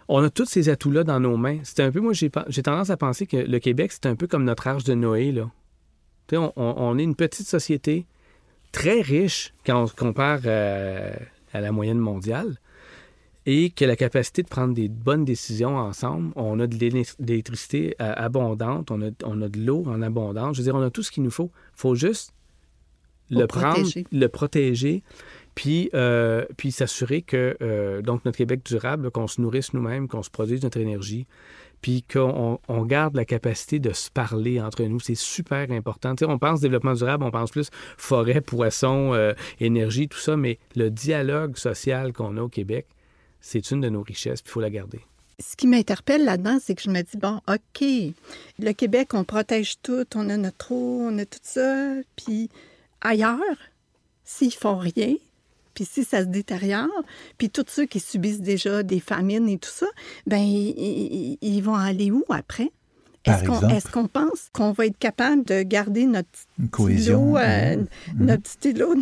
On 0.08 0.24
a 0.24 0.30
tous 0.30 0.46
ces 0.46 0.70
atouts-là 0.70 1.04
dans 1.04 1.20
nos 1.20 1.38
mains. 1.38 1.60
C'est 1.64 1.82
un 1.82 1.92
peu, 1.92 2.00
moi, 2.00 2.14
j'ai 2.14 2.30
tendance 2.30 2.90
à 2.90 2.98
penser 2.98 3.28
que 3.28 3.38
le 3.38 3.60
Québec, 3.60 3.92
c'est 3.92 4.06
un 4.06 4.16
peu 4.16 4.28
comme 4.28 4.44
notre 4.44 4.68
arche 4.68 4.84
de 4.84 4.94
Noé. 4.94 5.32
Là. 5.32 5.50
On, 6.34 6.52
on, 6.56 6.98
est 6.98 7.04
une 7.04 7.16
petite 7.16 7.48
société 7.48 8.06
très 8.72 9.02
riche 9.02 9.54
quand 9.66 9.84
on 9.84 9.88
compare 9.88 10.40
euh, 10.46 11.14
à 11.54 11.62
la 11.62 11.72
moyenne 11.72 12.00
mondiale 12.00 12.58
et 13.46 13.72
qui 13.72 13.84
a 13.84 13.88
la 13.88 13.96
capacité 13.96 14.44
de 14.44 14.48
prendre 14.48 14.74
des 14.74 14.88
bonnes 14.88 15.26
décisions 15.26 15.78
ensemble. 15.78 16.32
On 16.36 16.60
a 16.60 16.68
de 16.68 16.76
l'électricité 16.76 17.96
euh, 18.00 18.14
abondante, 18.16 18.92
on 18.92 19.02
a, 19.02 19.10
on 19.24 19.42
a 19.42 19.50
de 19.50 19.60
l'eau 19.60 19.84
en 19.88 20.02
abondance. 20.02 20.56
Je 20.56 20.62
veux 20.62 20.66
dire, 20.66 20.76
on 20.76 20.84
a 20.84 20.92
tout 20.92 21.02
ce 21.04 21.12
qu'il 21.12 21.24
nous 21.24 21.32
faut. 21.32 21.52
Il 21.76 21.80
faut 21.80 21.96
juste 21.96 22.34
le 23.32 23.48
prendre, 23.48 23.88
le 24.12 24.28
protéger, 24.28 25.04
puis, 25.56 25.90
euh, 25.94 26.46
puis 26.58 26.72
s'assurer 26.72 27.22
que 27.22 27.58
euh, 27.62 28.02
donc 28.02 28.26
notre 28.26 28.38
Québec 28.38 28.62
durable, 28.66 29.10
qu'on 29.10 29.28
se 29.28 29.42
nourrisse 29.42 29.74
nous-mêmes, 29.74 30.08
qu'on 30.08 30.22
se 30.22 30.30
produise 30.30 30.62
notre 30.64 30.80
énergie, 30.80 31.26
puis 31.82 32.04
qu'on 32.04 32.60
on 32.68 32.86
garde 32.86 33.16
la 33.16 33.26
capacité 33.26 33.80
de 33.80 33.92
se 33.92 34.10
parler 34.10 34.62
entre 34.62 34.84
nous. 34.84 35.00
C'est 35.00 35.16
super 35.16 35.72
important. 35.72 36.14
on 36.22 36.38
pense 36.38 36.62
développement 36.62 36.94
durable, 36.94 37.24
on 37.24 37.32
pense 37.32 37.52
plus 37.52 37.70
forêt, 37.98 38.42
poisson, 38.42 39.14
euh, 39.14 39.34
énergie, 39.60 40.08
tout 40.08 40.20
ça, 40.20 40.38
mais 40.38 40.60
le 40.76 40.90
dialogue 40.90 41.58
social 41.58 42.14
qu'on 42.14 42.38
a 42.38 42.42
au 42.42 42.50
Québec, 42.50 42.88
c'est 43.40 43.72
une 43.72 43.82
de 43.82 43.90
nos 43.90 44.04
richesses, 44.04 44.42
puis 44.42 44.52
il 44.52 44.54
faut 44.54 44.62
la 44.62 44.70
garder. 44.70 45.02
Ce 45.40 45.56
qui 45.56 45.66
m'interpelle 45.66 46.24
là-dedans, 46.24 46.60
c'est 46.62 46.76
que 46.76 46.84
je 46.84 46.90
me 46.92 47.02
dis, 47.02 47.18
bon, 47.18 47.42
OK, 47.48 47.84
le 48.60 48.72
Québec, 48.74 49.14
on 49.14 49.24
protège 49.24 49.82
tout, 49.82 50.06
on 50.14 50.30
a 50.30 50.38
notre 50.38 50.72
eau, 50.72 51.02
on 51.02 51.18
a 51.18 51.26
tout 51.26 51.40
ça, 51.42 51.94
puis 52.16 52.50
ailleurs, 53.02 53.40
s'ils 54.24 54.54
font 54.54 54.78
rien, 54.78 55.16
puis 55.74 55.86
si 55.86 56.04
ça 56.04 56.22
se 56.22 56.26
détériore, 56.26 57.04
puis 57.38 57.50
tous 57.50 57.66
ceux 57.68 57.86
qui 57.86 58.00
subissent 58.00 58.42
déjà 58.42 58.84
des 58.84 59.00
famines 59.00 59.50
et 59.50 59.58
tout 59.58 59.70
ça, 59.70 59.88
ben 60.28 60.40
ils, 60.40 61.62
vont 61.62 61.76
aller 61.76 62.12
où 62.12 62.24
après? 62.30 62.72
Est-ce 63.26 63.92
qu'on 63.92 64.08
pense 64.08 64.50
qu'on 64.52 64.72
va 64.72 64.88
être 64.88 64.98
capable 64.98 65.44
de 65.44 65.62
garder 65.62 66.08
notre 66.08 66.28
stylo, 66.74 67.38
euh, 67.38 67.76
mhm. 67.76 67.86
notre 68.18 68.50
stylo 68.50 68.96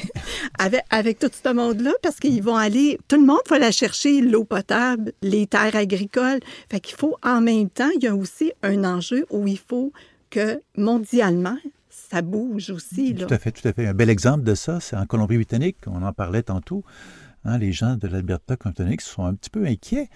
avec, 0.58 0.82
avec 0.88 1.18
tout 1.18 1.30
ce 1.30 1.52
monde-là? 1.52 1.92
Parce 2.02 2.18
qu'ils 2.18 2.42
vont 2.42 2.56
aller, 2.56 2.98
tout 3.06 3.16
le 3.16 3.26
monde 3.26 3.42
va 3.50 3.58
la 3.58 3.70
chercher, 3.70 4.22
l'eau 4.22 4.44
potable, 4.44 5.12
les 5.20 5.46
terres 5.46 5.76
agricoles. 5.76 6.40
Fait 6.70 6.80
qu'il 6.80 6.96
faut, 6.96 7.16
en 7.22 7.42
même 7.42 7.68
temps, 7.68 7.90
il 7.96 8.02
y 8.02 8.06
a 8.06 8.14
aussi 8.14 8.52
un 8.62 8.82
enjeu 8.84 9.26
où 9.30 9.46
il 9.46 9.58
faut 9.58 9.92
que 10.30 10.62
mondialement, 10.78 11.58
ça 12.10 12.22
bouge 12.22 12.70
aussi. 12.70 13.14
Tout 13.14 13.32
à 13.32 13.38
fait, 13.38 13.52
tout 13.52 13.66
à 13.66 13.72
fait. 13.72 13.86
Un 13.86 13.94
bel 13.94 14.10
exemple 14.10 14.44
de 14.44 14.54
ça, 14.54 14.80
c'est 14.80 14.96
en 14.96 15.06
Colombie-Britannique, 15.06 15.78
on 15.86 16.02
en 16.02 16.12
parlait 16.12 16.42
tantôt. 16.42 16.84
Hein, 17.44 17.58
les 17.58 17.72
gens 17.72 17.96
de 17.96 18.08
l'Alberta 18.08 18.56
britannique 18.56 19.00
sont 19.00 19.24
un 19.24 19.34
petit 19.34 19.50
peu 19.50 19.66
inquiets. 19.66 20.08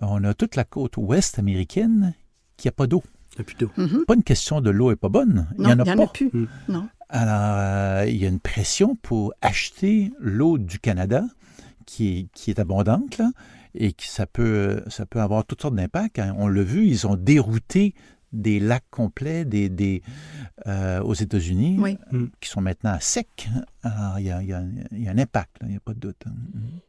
On 0.00 0.22
a 0.24 0.34
toute 0.34 0.56
la 0.56 0.64
côte 0.64 0.96
ouest 0.96 1.38
américaine 1.38 2.14
qui 2.56 2.68
n'a 2.68 2.72
pas 2.72 2.86
d'eau. 2.86 3.02
Il 3.32 3.38
n'y 3.38 3.40
a 3.40 3.44
plus 3.44 3.56
d'eau. 3.56 3.70
Mm-hmm. 3.76 4.04
Pas 4.04 4.14
une 4.14 4.22
question 4.22 4.60
de 4.60 4.70
l'eau 4.70 4.90
n'est 4.90 4.96
pas 4.96 5.08
bonne. 5.08 5.48
il 5.58 5.64
n'y 5.64 5.72
en 5.72 5.78
a 5.80 5.82
y 5.82 5.96
pas. 5.96 6.02
En 6.02 6.04
a 6.04 6.06
plus. 6.06 6.30
Mm. 6.32 6.46
Non. 6.68 6.88
Alors, 7.08 7.56
euh, 7.58 8.04
il 8.06 8.16
y 8.16 8.26
a 8.26 8.28
une 8.28 8.40
pression 8.40 8.96
pour 8.96 9.32
acheter 9.40 10.12
l'eau 10.20 10.58
du 10.58 10.78
Canada 10.78 11.24
qui 11.86 12.18
est, 12.18 12.26
qui 12.32 12.50
est 12.50 12.58
abondante, 12.58 13.16
là, 13.16 13.30
et 13.74 13.92
qui, 13.92 14.08
ça, 14.08 14.26
peut, 14.26 14.82
ça 14.88 15.06
peut 15.06 15.20
avoir 15.20 15.44
toutes 15.46 15.62
sortes 15.62 15.74
d'impacts. 15.74 16.18
Hein. 16.18 16.34
On 16.36 16.48
l'a 16.48 16.62
vu, 16.62 16.86
ils 16.86 17.06
ont 17.06 17.16
dérouté 17.16 17.94
des 18.32 18.60
lacs 18.60 18.84
complets 18.90 19.44
des, 19.44 19.68
des 19.68 20.02
euh, 20.66 21.00
aux 21.02 21.14
États-Unis 21.14 21.78
mm. 22.10 22.26
qui 22.40 22.48
sont 22.48 22.60
maintenant 22.60 22.92
à 22.92 23.00
sec. 23.00 23.48
Alors, 23.82 24.18
il 24.18 24.26
y 24.26 24.30
a, 24.30 24.42
y 24.42 24.52
a, 24.52 24.58
un 24.58 25.18
impact, 25.18 25.56
il 25.62 25.68
n'y 25.68 25.76
a 25.76 25.80
pas 25.80 25.94
de 25.94 26.00
doute. 26.00 26.22
Hein. 26.26 26.32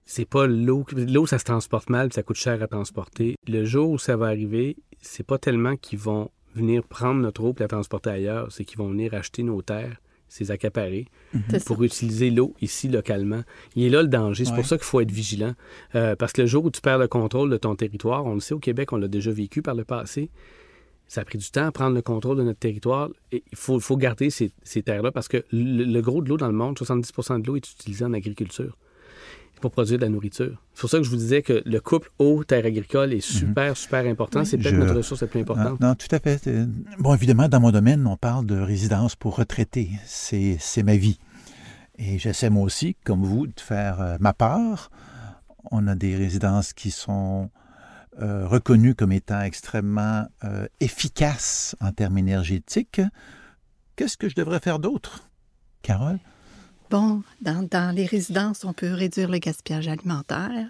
C'est 0.06 0.28
pas 0.28 0.48
l'eau. 0.48 0.86
L'eau, 0.92 1.26
ça 1.26 1.40
se 1.40 1.46
transporte 1.46 1.90
mal, 1.90 2.12
ça 2.14 2.24
coûte 2.24 2.38
cher 2.38 2.62
à 2.62 2.68
transporter. 2.68 3.36
Le 3.48 3.66
jour 3.66 3.92
où 3.92 3.98
ça 3.98 4.18
va 4.18 4.28
arriver, 4.28 4.78
c'est 5.02 5.26
pas 5.26 5.38
tellement 5.38 5.76
qu'ils 5.76 6.00
vont 6.00 6.30
venir 6.56 6.84
prendre 6.84 7.22
notre 7.22 7.44
eau 7.44 7.54
et 7.58 7.62
la 7.62 7.68
transporter 7.68 8.10
ailleurs, 8.10 8.52
c'est 8.52 8.66
qu'ils 8.66 8.78
vont 8.78 8.90
venir 8.90 9.14
acheter 9.14 9.44
nos 9.44 9.62
terres 9.62 10.02
c'est 10.30 10.52
accaparés 10.52 11.08
mm-hmm. 11.36 11.64
pour 11.66 11.84
utiliser 11.84 12.30
l'eau 12.30 12.56
ici 12.62 12.88
localement. 12.88 13.42
Il 13.76 13.84
est 13.84 13.90
là 13.90 14.04
le 14.04 14.08
danger. 14.08 14.46
C'est 14.46 14.54
pour 14.54 14.66
ça 14.66 14.78
qu'il 14.78 14.86
faut 14.86 15.02
être 15.02 15.12
vigilant. 15.12 15.54
Euh, 15.96 16.16
parce 16.16 16.32
que 16.32 16.42
le 16.42 16.48
jour 16.48 16.64
où 16.64 16.72
tu 16.72 16.82
perds 16.82 17.00
le 17.00 17.08
contrôle 17.08 17.50
de 17.50 17.58
ton 17.58 17.76
territoire, 17.76 18.26
on 18.26 18.36
le 18.36 18.40
sait 18.40 18.54
au 18.54 18.60
Québec, 18.60 18.94
on 18.94 18.98
l'a 18.98 19.08
déjà 19.08 19.32
vécu 19.32 19.62
par 19.62 19.76
le 19.76 19.84
passé, 19.84 20.30
ça 21.10 21.22
a 21.22 21.26
pris 21.26 21.40
du 21.40 21.50
temps 21.50 21.66
à 21.66 21.72
prendre 21.72 21.96
le 21.96 22.04
contrôle 22.04 22.38
de 22.38 22.44
notre 22.44 22.60
territoire. 22.60 23.10
Et 23.32 23.44
il 23.52 23.58
faut, 23.58 23.80
faut 23.80 23.98
garder 23.98 24.30
ces, 24.30 24.52
terres-là 24.84 25.12
parce 25.12 25.28
que 25.28 25.44
le, 25.52 26.00
gros 26.02 26.22
de 26.22 26.30
l'eau 26.30 26.38
dans 26.38 26.48
le 26.48 26.54
monde, 26.54 26.78
70% 26.78 27.42
de 27.42 27.48
l'eau 27.48 27.56
est 27.56 27.72
utilisée 27.72 28.06
en 28.06 28.14
agriculture 28.14 28.78
pour 29.60 29.72
produire 29.72 29.98
de 29.98 30.06
la 30.06 30.10
nourriture. 30.10 30.62
C'est 30.74 30.82
pour 30.82 30.90
ça 30.90 31.00
que 31.00 31.04
je 31.04 31.10
vous 31.10 31.18
disais 31.18 31.42
que 31.42 31.64
le 31.66 31.80
couple 31.82 32.12
eau-terre 32.20 32.66
agricole 32.66 33.12
est 33.12 33.22
super, 33.22 33.70
mhm. 33.70 33.76
super 33.76 34.06
important. 34.06 34.46
C'est 34.46 34.58
peut-être 34.58 34.76
notre 34.76 34.96
ressource 34.96 35.22
la 35.22 35.28
plus 35.28 35.42
importante. 35.42 35.80
Non, 35.82 35.96
tout 35.96 36.08
à 36.12 36.20
fait. 36.20 36.48
Bon, 37.00 37.14
évidemment, 37.16 37.50
dans 37.50 37.60
mon 37.60 37.72
domaine, 37.72 38.06
on 38.06 38.16
parle 38.16 38.46
de 38.46 38.56
résidence 38.56 39.16
pour 39.16 39.36
retraités. 39.36 39.90
C'est 40.06 40.84
ma 40.84 40.96
vie. 40.96 41.20
Et 41.98 42.20
j'essaie 42.20 42.52
moi 42.52 42.64
aussi, 42.64 42.96
comme 43.04 43.24
vous, 43.24 43.48
de 43.48 43.60
faire 43.60 44.00
euh, 44.00 44.18
ma 44.22 44.32
part. 44.32 44.90
On 45.72 45.86
a 45.88 45.96
des 45.96 46.16
résidences 46.16 46.72
qui 46.72 46.92
sont 46.92 47.50
euh, 48.22 48.48
reconnu 48.48 48.96
comme 48.96 49.12
étant 49.12 49.42
extrêmement 49.42 50.26
euh, 50.44 50.68
efficace 50.80 51.76
en 51.80 51.92
termes 51.92 52.18
énergétiques. 52.18 53.02
Qu'est-ce 53.96 54.18
que 54.18 54.30
je 54.30 54.36
devrais 54.36 54.60
faire 54.60 54.80
d'autre, 54.80 55.30
Carole? 55.82 56.20
Bon, 56.90 57.22
dans, 57.42 57.68
dans, 57.70 57.94
les 57.96 58.08
résidences, 58.08 58.66
on 58.66 58.74
peut 58.74 58.92
réduire 58.92 59.30
le 59.30 59.38
gaspillage 59.38 59.88
alimentaire. 59.88 60.70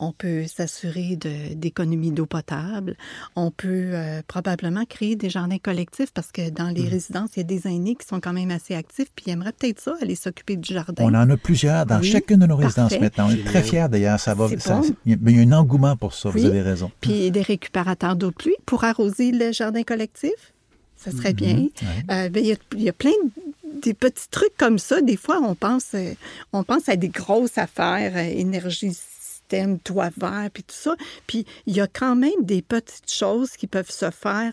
On 0.00 0.10
peut 0.10 0.46
s'assurer 0.48 1.16
d'économie 1.54 2.10
d'eau 2.10 2.26
potable. 2.26 2.96
On 3.36 3.52
peut 3.52 3.90
euh, 3.92 4.22
probablement 4.26 4.84
créer 4.84 5.14
des 5.14 5.30
jardins 5.30 5.58
collectifs 5.58 6.12
parce 6.12 6.32
que 6.32 6.50
dans 6.50 6.70
les 6.70 6.82
mmh. 6.82 6.88
résidences, 6.88 7.30
il 7.36 7.38
y 7.38 7.40
a 7.42 7.44
des 7.44 7.68
aînés 7.68 7.94
qui 7.94 8.04
sont 8.04 8.18
quand 8.18 8.32
même 8.32 8.50
assez 8.50 8.74
actifs 8.74 9.08
puis 9.14 9.26
ils 9.28 9.30
aimeraient 9.30 9.52
peut-être 9.52 9.78
ça, 9.78 9.94
aller 10.02 10.16
s'occuper 10.16 10.56
du 10.56 10.74
jardin. 10.74 11.04
On 11.04 11.14
en 11.14 11.30
a 11.30 11.36
plusieurs 11.36 11.86
dans 11.86 12.02
chacune 12.02 12.40
de 12.40 12.46
nos 12.46 12.56
résidences 12.56 12.98
maintenant. 12.98 13.28
On 13.28 13.30
est 13.30 13.44
très 13.44 13.62
fiers 13.62 13.86
d'ailleurs. 13.88 14.18
Ça 14.18 14.34
va, 14.34 14.48
il 15.06 15.36
y 15.36 15.38
a 15.38 15.42
un 15.42 15.52
engouement 15.52 15.96
pour 15.96 16.12
ça, 16.14 16.30
vous 16.30 16.44
avez 16.44 16.62
raison. 16.62 16.90
Puis 17.00 17.30
des 17.30 17.42
récupérateurs 17.42 18.16
d'eau 18.16 18.30
de 18.30 18.34
pluie 18.34 18.56
pour 18.66 18.82
arroser 18.82 19.30
le 19.30 19.52
jardin 19.52 19.84
collectif. 19.84 20.52
Ça 20.96 21.12
serait 21.12 21.32
mmh. 21.32 21.36
bien. 21.36 21.68
Euh, 22.10 22.28
ben, 22.30 22.42
il, 22.42 22.46
y 22.46 22.52
a, 22.52 22.56
il 22.72 22.82
y 22.82 22.88
a 22.88 22.92
plein 22.92 23.10
de 23.10 23.44
des 23.74 23.94
petits 23.94 24.28
trucs 24.30 24.56
comme 24.56 24.78
ça, 24.78 25.00
des 25.00 25.16
fois, 25.16 25.40
on 25.40 25.54
pense, 25.54 25.94
euh, 25.94 26.14
on 26.52 26.64
pense 26.64 26.88
à 26.88 26.96
des 26.96 27.08
grosses 27.08 27.58
affaires, 27.58 28.16
énergie 28.16 28.92
système, 28.92 29.78
toit 29.78 30.10
vert, 30.16 30.48
puis 30.52 30.62
tout 30.62 30.74
ça. 30.74 30.94
Puis 31.26 31.44
il 31.66 31.76
y 31.76 31.80
a 31.80 31.86
quand 31.86 32.16
même 32.16 32.42
des 32.42 32.62
petites 32.62 33.10
choses 33.12 33.52
qui 33.52 33.66
peuvent 33.66 33.90
se 33.90 34.10
faire 34.10 34.52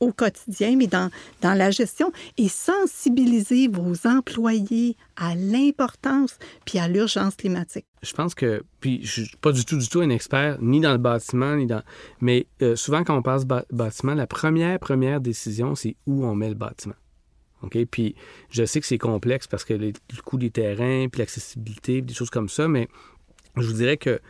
au 0.00 0.12
quotidien, 0.12 0.76
mais 0.76 0.86
dans, 0.86 1.10
dans 1.40 1.54
la 1.54 1.70
gestion, 1.70 2.12
et 2.36 2.48
sensibiliser 2.48 3.68
vos 3.68 4.06
employés 4.06 4.96
à 5.16 5.34
l'importance 5.34 6.38
puis 6.64 6.78
à 6.78 6.88
l'urgence 6.88 7.34
climatique. 7.34 7.86
Je 8.02 8.12
pense 8.12 8.34
que, 8.34 8.62
puis 8.80 9.00
je 9.02 9.22
suis 9.22 9.36
pas 9.40 9.52
du 9.52 9.64
tout, 9.64 9.76
du 9.76 9.88
tout 9.88 10.00
un 10.00 10.10
expert, 10.10 10.58
ni 10.60 10.80
dans 10.80 10.92
le 10.92 10.98
bâtiment, 10.98 11.56
ni 11.56 11.66
dans... 11.66 11.82
Mais 12.20 12.46
euh, 12.62 12.76
souvent, 12.76 13.02
quand 13.02 13.16
on 13.16 13.22
passe 13.22 13.44
bâtiment, 13.44 14.14
la 14.14 14.26
première, 14.26 14.78
première 14.78 15.20
décision, 15.20 15.74
c'est 15.74 15.96
où 16.06 16.24
on 16.24 16.34
met 16.34 16.48
le 16.48 16.54
bâtiment. 16.54 16.94
OK? 17.62 17.78
Puis 17.90 18.14
je 18.50 18.64
sais 18.64 18.80
que 18.80 18.86
c'est 18.86 18.98
complexe 18.98 19.46
parce 19.46 19.64
que 19.64 19.74
le 19.74 19.92
coût 20.24 20.38
des 20.38 20.50
terrains, 20.50 21.08
puis 21.08 21.20
l'accessibilité, 21.20 22.00
des 22.00 22.14
choses 22.14 22.30
comme 22.30 22.48
ça, 22.48 22.68
mais 22.68 22.88
je 23.56 23.66
vous 23.66 23.74
dirais 23.74 23.96
que 23.96 24.20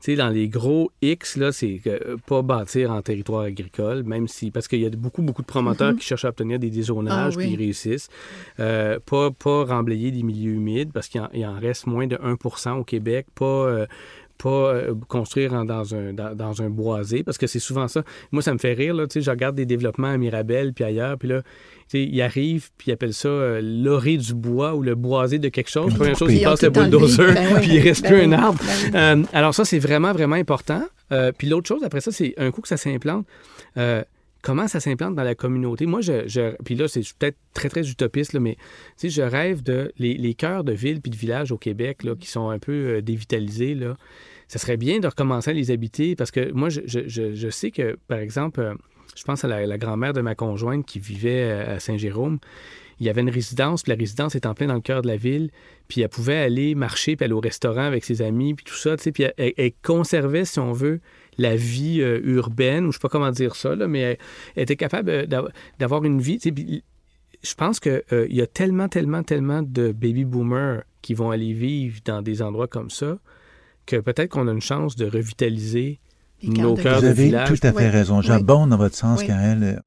tu 0.00 0.12
sais, 0.12 0.16
dans 0.16 0.28
les 0.28 0.48
gros 0.48 0.92
X, 1.00 1.38
là, 1.38 1.52
c'est 1.52 1.80
pas 2.26 2.42
bâtir 2.42 2.90
en 2.90 3.00
territoire 3.00 3.42
agricole, 3.42 4.02
même 4.02 4.28
si, 4.28 4.50
parce 4.50 4.68
qu'il 4.68 4.80
y 4.80 4.86
a 4.86 4.90
beaucoup, 4.90 5.22
beaucoup 5.22 5.40
de 5.40 5.46
promoteurs 5.46 5.92
mm-hmm. 5.92 5.96
qui 5.96 6.06
cherchent 6.06 6.26
à 6.26 6.28
obtenir 6.28 6.58
des 6.58 6.68
dézonages, 6.68 7.34
ah 7.34 7.38
puis 7.38 7.52
ils 7.52 7.56
réussissent. 7.56 8.10
Euh, 8.60 8.98
pas, 9.04 9.30
pas 9.30 9.64
remblayer 9.64 10.10
des 10.10 10.22
milieux 10.22 10.52
humides, 10.52 10.92
parce 10.92 11.08
qu'il 11.08 11.22
en, 11.22 11.58
reste 11.58 11.86
moins 11.86 12.06
de 12.06 12.16
1% 12.16 12.72
au 12.72 12.84
Québec. 12.84 13.26
Pas, 13.34 13.46
euh, 13.46 13.86
pas 14.36 14.74
euh, 14.74 14.94
construire 15.08 15.64
dans, 15.64 15.94
un, 15.94 16.12
dans, 16.12 16.62
un 16.62 16.70
boisé, 16.70 17.22
parce 17.22 17.38
que 17.38 17.46
c'est 17.46 17.58
souvent 17.58 17.88
ça. 17.88 18.02
Moi, 18.32 18.42
ça 18.42 18.52
me 18.52 18.58
fait 18.58 18.72
rire, 18.72 18.94
là, 18.94 19.06
tu 19.06 19.14
sais, 19.14 19.20
je 19.20 19.30
regarde 19.30 19.56
des 19.56 19.66
développements 19.66 20.08
à 20.08 20.16
Mirabel, 20.16 20.72
puis 20.72 20.84
ailleurs, 20.84 21.18
puis 21.18 21.28
là, 21.28 21.42
il 21.94 22.22
arrive, 22.22 22.70
puis 22.76 22.90
il 22.90 22.92
appelle 22.92 23.14
ça 23.14 23.28
euh, 23.28 23.60
l'orée 23.62 24.16
du 24.16 24.34
bois 24.34 24.74
ou 24.74 24.82
le 24.82 24.94
boisé 24.94 25.38
de 25.38 25.48
quelque 25.48 25.70
chose. 25.70 25.94
Première 25.94 26.16
chose, 26.16 26.32
il 26.32 26.42
passe 26.42 26.62
le 26.62 26.70
bulldozer, 26.70 27.32
ben 27.32 27.56
puis 27.60 27.74
il 27.74 27.80
reste 27.80 28.02
ben 28.02 28.08
plus 28.08 28.22
un 28.22 28.32
arbre. 28.32 28.58
Ben 28.92 29.22
euh, 29.22 29.26
alors 29.32 29.54
ça, 29.54 29.64
c'est 29.64 29.78
vraiment, 29.78 30.12
vraiment 30.12 30.36
important. 30.36 30.82
Euh, 31.12 31.30
puis 31.36 31.48
l'autre 31.48 31.68
chose, 31.68 31.82
après 31.84 32.00
ça, 32.00 32.10
c'est 32.10 32.34
un 32.38 32.50
coup 32.50 32.60
que 32.60 32.68
ça 32.68 32.76
s'implante. 32.76 33.26
Comment 34.46 34.68
ça 34.68 34.78
s'implante 34.78 35.16
dans 35.16 35.24
la 35.24 35.34
communauté? 35.34 35.86
Moi, 35.86 36.02
je, 36.02 36.54
puis 36.62 36.76
là, 36.76 36.86
c'est 36.86 37.00
peut-être 37.18 37.36
très, 37.52 37.68
très 37.68 37.90
utopiste, 37.90 38.34
mais 38.34 38.56
je 39.02 39.20
rêve 39.20 39.60
de 39.64 39.92
les, 39.98 40.14
les 40.14 40.34
cœurs 40.34 40.62
de 40.62 40.70
villes 40.70 41.00
puis 41.00 41.10
de 41.10 41.16
villages 41.16 41.50
au 41.50 41.58
Québec 41.58 42.06
qui 42.20 42.28
sont 42.28 42.48
un 42.48 42.60
peu 42.60 43.02
dévitalisés. 43.02 43.74
Là. 43.74 43.96
Ça 44.46 44.60
serait 44.60 44.76
bien 44.76 45.00
de 45.00 45.08
recommencer 45.08 45.50
à 45.50 45.52
les 45.52 45.72
habiter 45.72 46.14
parce 46.14 46.30
que 46.30 46.52
moi, 46.52 46.68
je, 46.68 47.50
sais 47.50 47.72
que, 47.72 47.98
par 48.06 48.20
exemple, 48.20 48.76
je 49.16 49.24
pense 49.24 49.44
à 49.44 49.48
la, 49.48 49.78
grand-mère 49.78 50.12
de 50.12 50.20
ma 50.20 50.36
conjointe 50.36 50.86
qui 50.86 51.00
vivait 51.00 51.50
à 51.50 51.80
Saint-Jérôme. 51.80 52.38
Il 53.00 53.06
y 53.06 53.10
avait 53.10 53.22
une 53.22 53.30
résidence, 53.30 53.82
puis 53.82 53.90
la 53.90 53.98
résidence 53.98 54.36
est 54.36 54.46
en 54.46 54.54
plein 54.54 54.68
dans 54.68 54.74
le 54.74 54.80
cœur 54.80 55.02
de 55.02 55.08
la 55.08 55.16
ville, 55.16 55.50
puis 55.88 56.00
elle 56.02 56.08
pouvait 56.08 56.36
aller 56.36 56.74
marcher, 56.74 57.16
puis 57.16 57.24
aller 57.24 57.34
au 57.34 57.40
restaurant 57.40 57.82
avec 57.82 58.04
ses 58.04 58.22
amis, 58.22 58.54
puis 58.54 58.64
tout 58.64 58.76
ça, 58.76 58.96
tu 58.96 59.12
puis 59.12 59.24
elle, 59.36 59.72
conservait, 59.82 60.46
si 60.46 60.60
on 60.60 60.72
veut, 60.72 61.00
la 61.38 61.56
vie 61.56 62.00
euh, 62.00 62.20
urbaine, 62.24 62.86
ou 62.86 62.92
je 62.92 62.96
sais 62.98 63.02
pas 63.02 63.08
comment 63.08 63.30
dire 63.30 63.56
ça, 63.56 63.74
là, 63.74 63.88
mais 63.88 64.18
elle, 64.56 64.62
était 64.62 64.76
capable 64.76 65.10
euh, 65.10 65.26
d'avoir 65.78 66.04
une 66.04 66.20
vie, 66.20 66.38
je 66.42 67.54
pense 67.54 67.80
qu'il 67.80 68.02
euh, 68.12 68.26
y 68.28 68.40
a 68.40 68.46
tellement, 68.46 68.88
tellement, 68.88 69.22
tellement 69.22 69.62
de 69.62 69.92
baby 69.92 70.24
boomers 70.24 70.82
qui 71.02 71.14
vont 71.14 71.30
aller 71.30 71.52
vivre 71.52 72.00
dans 72.04 72.22
des 72.22 72.42
endroits 72.42 72.68
comme 72.68 72.90
ça 72.90 73.18
que 73.84 73.96
peut-être 73.96 74.30
qu'on 74.30 74.48
a 74.48 74.52
une 74.52 74.60
chance 74.60 74.96
de 74.96 75.06
revitaliser 75.06 76.00
vous 76.42 76.86
avez 76.86 77.30
tout 77.46 77.58
à 77.62 77.72
fait 77.72 77.88
raison. 77.88 78.20
J'abonde 78.20 78.70
dans 78.70 78.76
votre 78.76 78.94
sens, 78.96 79.22
Carole. 79.22 79.80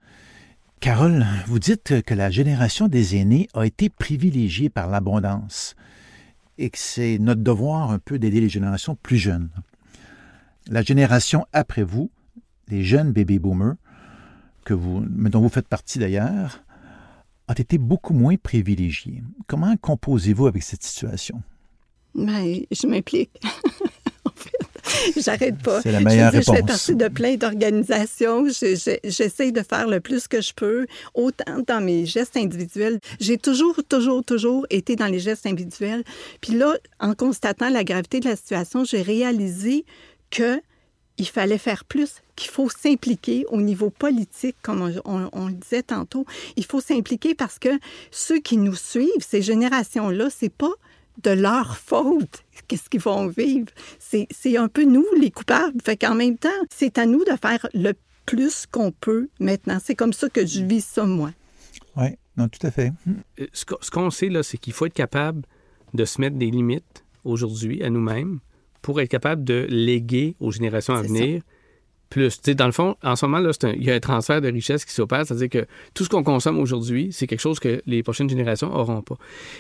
Carole, 0.80 1.26
vous 1.48 1.60
dites 1.60 2.02
que 2.04 2.14
la 2.14 2.30
génération 2.32 2.88
des 2.88 3.18
aînés 3.18 3.48
a 3.54 3.66
été 3.66 3.90
privilégiée 3.90 4.70
par 4.70 4.88
l'abondance 4.88 5.76
et 6.58 6.70
que 6.70 6.78
c'est 6.78 7.18
notre 7.20 7.42
devoir 7.42 7.92
un 7.92 8.00
peu 8.00 8.18
d'aider 8.18 8.40
les 8.42 8.50
générations 8.50 8.96
plus 8.96 9.18
jeunes. 9.18 9.50
La 10.70 10.84
génération 10.84 11.48
après 11.52 11.82
vous, 11.82 12.12
les 12.68 12.84
jeunes 12.84 13.12
baby 13.12 13.40
boomers, 13.40 13.74
que 14.64 14.76
vous, 14.76 15.04
dont 15.04 15.42
vous 15.42 15.50
faites 15.50 15.68
partie 15.68 15.98
d'ailleurs, 15.98 16.64
a 17.48 17.54
été 17.54 17.80
beaucoup 17.80 18.14
moins 18.14 18.36
privilégiée. 18.36 19.24
Comment 19.48 19.76
composez-vous 19.78 20.46
avec 20.46 20.62
cette 20.62 20.84
situation? 20.84 21.42
Ben, 22.14 22.62
je 22.72 22.86
m'implique. 22.86 23.32
J'arrête 25.18 25.58
pas. 25.58 25.82
C'est 25.82 25.92
la 25.92 26.02
meilleure 26.02 26.32
je 26.32 26.38
réponse. 26.38 26.56
Je 26.56 26.60
fais 26.60 26.66
partie 26.66 26.96
de 26.96 27.08
plein 27.08 27.36
d'organisations. 27.36 28.46
J'essaie 28.50 29.52
de 29.52 29.62
faire 29.62 29.88
le 29.88 30.00
plus 30.00 30.28
que 30.28 30.42
je 30.42 30.54
peux, 30.54 30.86
autant 31.16 31.64
dans 31.66 31.82
mes 31.82 32.06
gestes 32.06 32.38
individuels. 32.38 33.00
J'ai 33.20 33.38
toujours, 33.38 33.80
toujours, 33.88 34.24
toujours 34.24 34.68
été 34.70 34.96
dans 34.96 35.08
les 35.08 35.20
gestes 35.20 35.48
individuels. 35.48 36.04
Puis 36.42 36.54
là, 36.54 36.76
en 37.00 37.16
constatant 37.16 37.70
la 37.70 37.84
gravité 37.84 38.20
de 38.20 38.30
la 38.30 38.36
situation, 38.36 38.84
j'ai 38.84 39.02
réalisé 39.02 39.86
que 40.30 40.62
il 41.18 41.28
fallait 41.28 41.58
faire 41.58 41.84
plus, 41.84 42.22
qu'il 42.38 42.50
faut 42.50 42.70
s'impliquer 42.70 43.46
au 43.50 43.62
niveau 43.62 43.90
politique, 43.90 44.56
comme 44.62 44.94
on, 45.04 45.30
on, 45.34 45.48
le 45.48 45.54
disait 45.54 45.84
tantôt. 45.84 46.26
Il 46.56 46.64
faut 46.66 46.80
s'impliquer 46.80 47.36
parce 47.36 47.60
que 47.60 47.70
ceux 48.10 48.40
qui 48.40 48.56
nous 48.56 48.76
suivent, 48.76 49.10
ces 49.20 49.42
générations-là, 49.42 50.30
c'est 50.30 50.54
pas 50.54 50.72
de 51.24 51.32
leur 51.32 51.78
faute 51.78 52.46
qu'est-ce 52.68 52.90
qu'ils 52.90 53.02
vont 53.02 53.28
vivre. 53.28 53.68
C'est 54.00 54.58
un 54.58 54.70
peu 54.70 54.86
nous 54.86 55.06
les 55.20 55.32
coupables. 55.32 55.82
Fait 55.84 55.98
qu'en 55.98 56.16
même 56.16 56.38
temps, 56.38 56.50
c'est 56.70 56.98
à 56.98 57.06
nous 57.06 57.26
de 57.26 57.34
faire 57.42 57.68
le 57.74 57.94
plus 58.26 58.66
qu'on 58.66 58.92
peut 58.92 59.28
maintenant. 59.40 59.80
C'est 59.84 59.96
comme 59.96 60.14
ça 60.14 60.30
que 60.30 60.46
je 60.46 60.64
vis 60.64 60.86
ça, 60.86 61.04
moi. 61.04 61.32
Oui, 61.98 62.10
non, 62.38 62.48
tout 62.48 62.66
à 62.66 62.72
fait. 62.72 62.94
Euh, 63.40 63.48
ce 63.52 63.92
qu'on 63.92 64.10
sait, 64.10 64.30
là, 64.30 64.44
c'est 64.44 64.58
qu'il 64.58 64.74
faut 64.74 64.86
être 64.86 64.94
capable 64.94 65.42
de 65.94 66.06
se 66.06 66.22
mettre 66.22 66.38
des 66.38 66.50
limites 66.50 67.04
aujourd'hui 67.26 67.84
à 67.84 67.90
nous-mêmes 67.90 68.40
pour 68.82 69.02
être 69.02 69.10
capable 69.10 69.44
de 69.44 69.66
léguer 69.70 70.36
aux 70.40 70.52
générations 70.52 70.96
à 70.96 71.02
venir 71.02 71.42
plus. 72.10 72.42
dans 72.42 72.66
le 72.66 72.72
fond, 72.72 72.96
en 73.04 73.16
ce 73.16 73.26
moment, 73.26 73.40
là, 73.40 73.52
il 73.76 73.84
y 73.84 73.92
a 73.92 73.96
un 73.96 74.00
transfert 74.00 74.42
de 74.42 74.50
richesse 74.50 74.84
qui 74.84 74.94
s'opère, 74.94 75.26
c'est-à-dire 75.26 75.50
que 75.50 75.68
tout 75.94 76.04
ce 76.04 76.10
qu'on 76.10 76.24
consomme 76.24 76.60
aujourd'hui, 76.60 77.10
c'est 77.12 77.28
quelque 77.28 77.40
chose 77.40 77.60
que 77.60 77.82
les 77.86 78.04
prochaines 78.04 78.30
générations 78.30 78.70
n'auront 78.70 79.02
pas. 79.02 79.16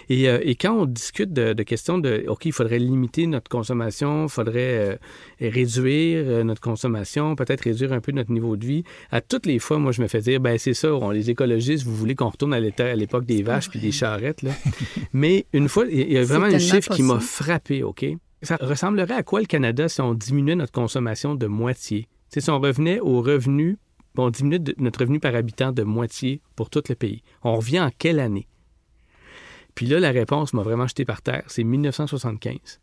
Et, 0.09 0.27
euh, 0.27 0.39
et, 0.41 0.55
quand 0.55 0.73
on 0.73 0.85
discute 0.85 1.31
de, 1.31 1.53
questions 1.63 1.99
de, 1.99 2.25
OK, 2.27 2.45
il 2.45 2.51
faudrait 2.51 2.79
limiter 2.79 3.27
notre 3.27 3.49
consommation, 3.49 4.25
il 4.25 4.29
faudrait 4.29 4.57
euh, 4.59 4.95
réduire 5.39 6.23
euh, 6.27 6.43
notre 6.43 6.61
consommation, 6.61 7.35
peut-être 7.35 7.61
réduire 7.61 7.93
un 7.93 8.01
peu 8.01 8.11
notre 8.11 8.31
niveau 8.31 8.57
de 8.57 8.65
vie, 8.65 8.83
à 9.11 9.21
toutes 9.21 9.45
les 9.45 9.59
fois, 9.59 9.77
moi, 9.77 9.91
je 9.91 10.01
me 10.01 10.07
fais 10.07 10.21
dire, 10.21 10.39
ben 10.39 10.57
c'est 10.57 10.73
ça, 10.73 10.93
on, 10.93 11.11
les 11.11 11.29
écologistes, 11.29 11.85
vous 11.85 11.95
voulez 11.95 12.15
qu'on 12.15 12.29
retourne 12.29 12.53
à 12.53 12.59
l'époque 12.59 13.25
des 13.25 13.43
vaches 13.43 13.69
puis 13.69 13.79
des 13.79 13.91
charrettes, 13.91 14.41
là. 14.41 14.51
Mais 15.13 15.45
une 15.53 15.69
fois, 15.69 15.85
il 15.89 16.11
y 16.11 16.17
a 16.17 16.23
vraiment 16.23 16.45
un 16.45 16.59
chiffre 16.59 16.93
qui 16.93 17.03
m'a 17.03 17.19
frappé, 17.19 17.83
OK? 17.83 18.05
Ça 18.41 18.57
ressemblerait 18.61 19.15
à 19.15 19.23
quoi 19.23 19.41
le 19.41 19.45
Canada 19.45 19.89
si 19.89 20.01
on 20.01 20.13
diminuait 20.13 20.55
notre 20.55 20.71
consommation 20.71 21.35
de 21.35 21.47
moitié? 21.47 22.07
si 22.29 22.49
on 22.49 22.59
revenait 22.59 22.99
au 22.99 23.21
revenu, 23.21 23.77
on 24.17 24.29
diminue 24.29 24.59
notre 24.77 25.01
revenu 25.01 25.19
par 25.19 25.35
habitant 25.35 25.71
de 25.71 25.83
moitié 25.83 26.41
pour 26.55 26.69
tout 26.69 26.83
le 26.87 26.95
pays. 26.95 27.23
On 27.43 27.55
revient 27.55 27.79
en 27.79 27.89
quelle 27.97 28.19
année? 28.19 28.47
Puis 29.75 29.87
là, 29.87 29.99
la 29.99 30.11
réponse 30.11 30.53
m'a 30.53 30.61
vraiment 30.61 30.87
jeté 30.87 31.05
par 31.05 31.21
terre. 31.21 31.43
C'est 31.47 31.63
1975. 31.63 32.79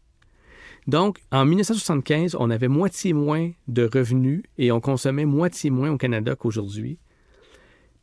Donc, 0.87 1.19
en 1.33 1.45
1975, 1.45 2.37
on 2.39 2.49
avait 2.49 2.69
moitié 2.69 3.13
moins 3.13 3.51
de 3.69 3.89
revenus 3.93 4.43
et 4.57 4.71
on 4.73 4.81
consommait 4.81 5.25
moitié 5.25 5.71
moins 5.71 5.91
au 5.91 5.97
Canada 5.97 6.37
qu'aujourd'hui. 6.37 6.99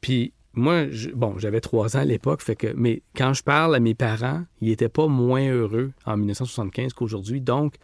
Puis 0.02 0.34
moi, 0.54 0.86
bon, 1.16 1.36
j'avais 1.38 1.62
trois 1.62 1.98
ans 1.98 2.02
à 2.02 2.06
l'époque, 2.06 2.42
fait 2.42 2.56
que, 2.56 2.68
mais 2.76 3.02
quand 3.16 3.34
je 3.34 3.44
parle 3.44 3.76
à 3.76 3.80
mes 3.80 3.96
parents, 3.96 4.44
ils 4.62 4.70
n'étaient 4.70 4.90
pas 4.90 5.08
moins 5.08 5.50
heureux 5.50 5.92
en 6.06 6.16
1975 6.18 6.94
qu'aujourd'hui. 6.94 7.42
Donc, 7.42 7.76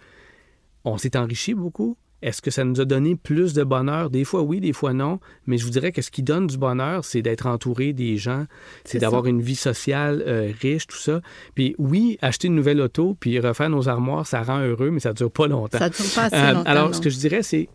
on 0.86 0.97
s'est 0.97 1.17
enrichi 1.17 1.55
beaucoup, 1.55 1.97
est-ce 2.21 2.41
que 2.41 2.51
ça 2.51 2.65
nous 2.65 2.82
a 2.82 2.86
donné 2.86 3.15
plus 3.15 3.53
de 3.53 3.63
bonheur? 3.63 4.10
Des 4.10 4.25
fois 4.25 4.41
oui, 4.41 4.60
des 4.60 4.73
fois 4.73 4.93
non, 4.93 5.19
mais 5.47 5.58
je 5.58 5.63
vous 5.63 5.69
dirais 5.69 5.91
que 5.91 6.01
ce 6.01 6.12
qui 6.12 6.21
donne 6.21 6.47
du 6.47 6.58
bonheur, 6.58 7.05
c'est 7.05 7.21
d'être 7.21 7.47
entouré 7.47 7.93
des 7.93 8.17
gens, 8.17 8.45
c'est 8.84 8.99
d'avoir 8.99 9.25
une 9.25 9.41
vie 9.41 9.55
sociale 9.55 10.23
euh, 10.27 10.51
riche, 10.62 10.88
tout 10.88 10.97
ça. 10.97 11.21
Puis 11.55 11.75
oui, 11.77 12.17
acheter 12.21 12.47
une 12.47 12.55
nouvelle 12.55 12.82
auto, 12.82 13.15
puis 13.19 13.39
refaire 13.39 13.69
nos 13.69 13.88
armoires, 13.88 14.27
ça 14.27 14.43
rend 14.43 14.60
heureux, 14.60 14.91
mais 14.91 14.99
ça 14.99 15.13
dure 15.13 15.32
pas 15.32 15.47
longtemps. 15.47 15.79
Ça 15.79 15.89
dure 15.89 16.05
pas 16.13 16.25
assez 16.25 16.36
euh, 16.36 16.53
longtemps. 16.53 16.69
alors, 16.69 16.95
ce 16.95 17.01
que 17.01 17.10
je 17.10 17.17
dirais, 17.17 17.41
c'est 17.41 17.69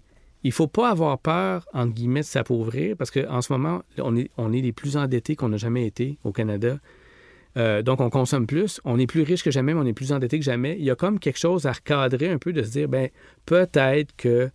il 0.44 0.52
faut 0.52 0.68
pas 0.68 0.90
avoir 0.90 1.18
peur, 1.18 1.66
entre 1.72 1.94
guillemets, 1.94 2.20
de 2.20 2.26
s'appauvrir, 2.26 2.96
parce 2.96 3.10
qu'en 3.10 3.40
ce 3.40 3.52
moment, 3.52 3.82
on 3.98 4.14
est, 4.14 4.30
on 4.36 4.52
est 4.52 4.60
les 4.60 4.72
plus 4.72 4.96
endettés 4.96 5.36
qu'on 5.36 5.48
n'a 5.48 5.56
jamais 5.56 5.86
été 5.86 6.18
au 6.22 6.32
Canada. 6.32 6.78
Euh, 7.56 7.82
donc, 7.82 8.00
on 8.00 8.10
consomme 8.10 8.46
plus, 8.46 8.80
on 8.84 8.98
est 8.98 9.06
plus 9.06 9.22
riche 9.22 9.42
que 9.42 9.50
jamais, 9.50 9.72
mais 9.72 9.80
on 9.80 9.86
est 9.86 9.94
plus 9.94 10.12
endetté 10.12 10.38
que 10.38 10.44
jamais. 10.44 10.76
Il 10.78 10.84
y 10.84 10.90
a 10.90 10.96
comme 10.96 11.18
quelque 11.18 11.38
chose 11.38 11.64
à 11.66 11.72
recadrer 11.72 12.28
un 12.28 12.38
peu, 12.38 12.52
de 12.52 12.62
se 12.62 12.70
dire, 12.70 12.88
ben 12.88 13.08
peut-être 13.46 14.14
que 14.16 14.50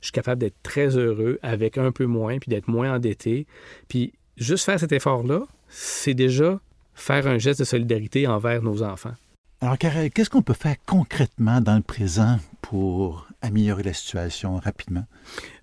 je 0.00 0.06
suis 0.06 0.12
capable 0.12 0.40
d'être 0.40 0.56
très 0.62 0.96
heureux 0.96 1.38
avec 1.42 1.76
un 1.76 1.92
peu 1.92 2.06
moins, 2.06 2.38
puis 2.38 2.48
d'être 2.48 2.68
moins 2.68 2.94
endetté. 2.94 3.46
Puis 3.88 4.14
juste 4.38 4.64
faire 4.64 4.80
cet 4.80 4.92
effort-là, 4.92 5.42
c'est 5.68 6.14
déjà 6.14 6.58
faire 6.94 7.26
un 7.26 7.38
geste 7.38 7.60
de 7.60 7.64
solidarité 7.64 8.26
envers 8.26 8.62
nos 8.62 8.82
enfants. 8.82 9.14
Alors, 9.60 9.78
Karel, 9.78 10.10
qu'est-ce 10.10 10.30
qu'on 10.30 10.42
peut 10.42 10.54
faire 10.54 10.76
concrètement 10.86 11.60
dans 11.60 11.76
le 11.76 11.82
présent 11.82 12.38
pour 12.60 13.26
améliorer 13.44 13.82
la 13.82 13.92
situation 13.92 14.56
rapidement? 14.56 15.04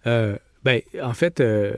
Euh, 0.07 0.37
ben, 0.63 0.81
en 1.01 1.13
fait, 1.13 1.39
euh, 1.39 1.73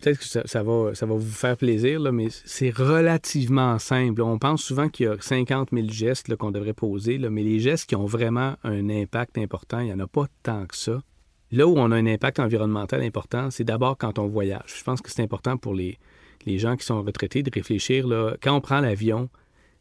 peut-être 0.00 0.18
que 0.18 0.24
ça, 0.24 0.62
va, 0.62 0.92
vous 1.16 1.20
faire 1.20 1.56
plaisir, 1.56 2.00
mais 2.12 2.28
c'est 2.30 2.70
relativement 2.70 3.78
simple. 3.78 4.22
On 4.22 4.38
pense 4.38 4.62
souvent 4.62 4.88
qu'il 4.88 5.06
y 5.06 5.08
a 5.08 5.16
50 5.20 5.70
000 5.72 5.88
gestes 5.88 6.34
qu'on 6.36 6.50
devrait 6.50 6.72
poser, 6.72 7.18
mais 7.18 7.42
les 7.42 7.60
gestes 7.60 7.88
qui 7.88 7.96
ont 7.96 8.06
vraiment 8.06 8.56
un 8.64 8.88
impact 8.88 9.38
important, 9.38 9.80
il 9.80 9.86
n'y 9.86 9.92
en 9.92 10.00
a 10.00 10.06
pas 10.06 10.26
tant 10.42 10.66
que 10.66 10.76
ça. 10.76 11.02
Là 11.50 11.66
où 11.66 11.74
on 11.76 11.90
a 11.90 11.96
un 11.96 12.06
impact 12.06 12.40
environnemental 12.40 13.02
important, 13.02 13.50
c'est 13.50 13.64
d'abord 13.64 13.98
quand 13.98 14.18
on 14.18 14.26
voyage. 14.26 14.74
Je 14.78 14.84
pense 14.84 15.02
que 15.02 15.10
c'est 15.10 15.22
important 15.22 15.58
pour 15.58 15.74
les, 15.74 15.98
les 16.46 16.58
gens 16.58 16.76
qui 16.76 16.86
sont 16.86 17.02
retraités 17.02 17.42
de 17.42 17.50
réfléchir. 17.52 18.06
Là, 18.06 18.36
quand 18.40 18.56
on 18.56 18.60
prend 18.60 18.80
l'avion, 18.80 19.28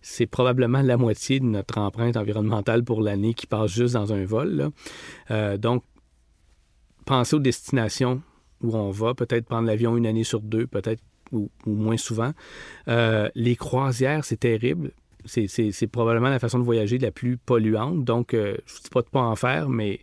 c'est 0.01 0.25
probablement 0.25 0.81
la 0.81 0.97
moitié 0.97 1.39
de 1.39 1.45
notre 1.45 1.77
empreinte 1.77 2.17
environnementale 2.17 2.83
pour 2.83 3.01
l'année 3.01 3.33
qui 3.33 3.47
passe 3.47 3.71
juste 3.71 3.93
dans 3.93 4.13
un 4.13 4.25
vol. 4.25 4.69
Euh, 5.29 5.57
donc, 5.57 5.83
pensez 7.05 7.35
aux 7.35 7.39
destinations 7.39 8.21
où 8.61 8.75
on 8.75 8.91
va, 8.91 9.13
peut-être 9.13 9.45
prendre 9.45 9.67
l'avion 9.67 9.97
une 9.97 10.05
année 10.05 10.23
sur 10.23 10.41
deux, 10.41 10.67
peut-être 10.67 11.01
ou, 11.31 11.49
moins 11.65 11.97
souvent. 11.97 12.33
Euh, 12.87 13.29
les 13.35 13.55
croisières, 13.55 14.25
c'est 14.25 14.39
terrible. 14.39 14.91
C'est 15.25 15.87
probablement 15.87 16.29
la 16.29 16.39
façon 16.39 16.57
de 16.57 16.63
voyager 16.63 16.97
la 16.97 17.11
plus 17.11 17.37
polluante. 17.37 18.03
Donc, 18.03 18.33
euh, 18.33 18.57
je 18.65 18.73
ne 18.73 18.83
dis 18.83 18.89
pas 18.91 19.01
de 19.01 19.07
pas 19.07 19.21
en 19.21 19.35
faire, 19.35 19.69
mais 19.69 20.01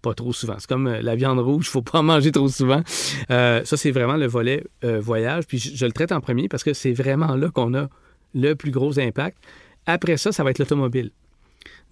pas 0.00 0.14
trop 0.14 0.32
souvent. 0.32 0.54
C'est 0.58 0.68
comme 0.68 0.88
la 0.88 1.16
viande 1.16 1.40
rouge, 1.40 1.66
il 1.66 1.70
faut 1.70 1.82
pas 1.82 1.98
en 1.98 2.02
manger 2.04 2.30
trop 2.32 2.48
souvent. 2.48 2.82
ça, 3.28 3.64
c'est 3.64 3.90
vraiment 3.90 4.16
le 4.16 4.26
volet 4.26 4.64
voyage. 4.82 5.46
Puis 5.46 5.58
je, 5.58 5.84
le 5.84 5.92
traite 5.92 6.12
en 6.12 6.20
premier 6.20 6.48
parce 6.48 6.62
que 6.62 6.72
c'est 6.72 6.92
vraiment 6.92 7.34
là 7.34 7.50
qu'on 7.50 7.74
a 7.74 7.88
le 8.34 8.54
plus 8.54 8.70
gros 8.70 8.98
impact. 8.98 9.38
Après 9.86 10.16
ça, 10.16 10.32
ça 10.32 10.44
va 10.44 10.50
être 10.50 10.58
l'automobile. 10.58 11.10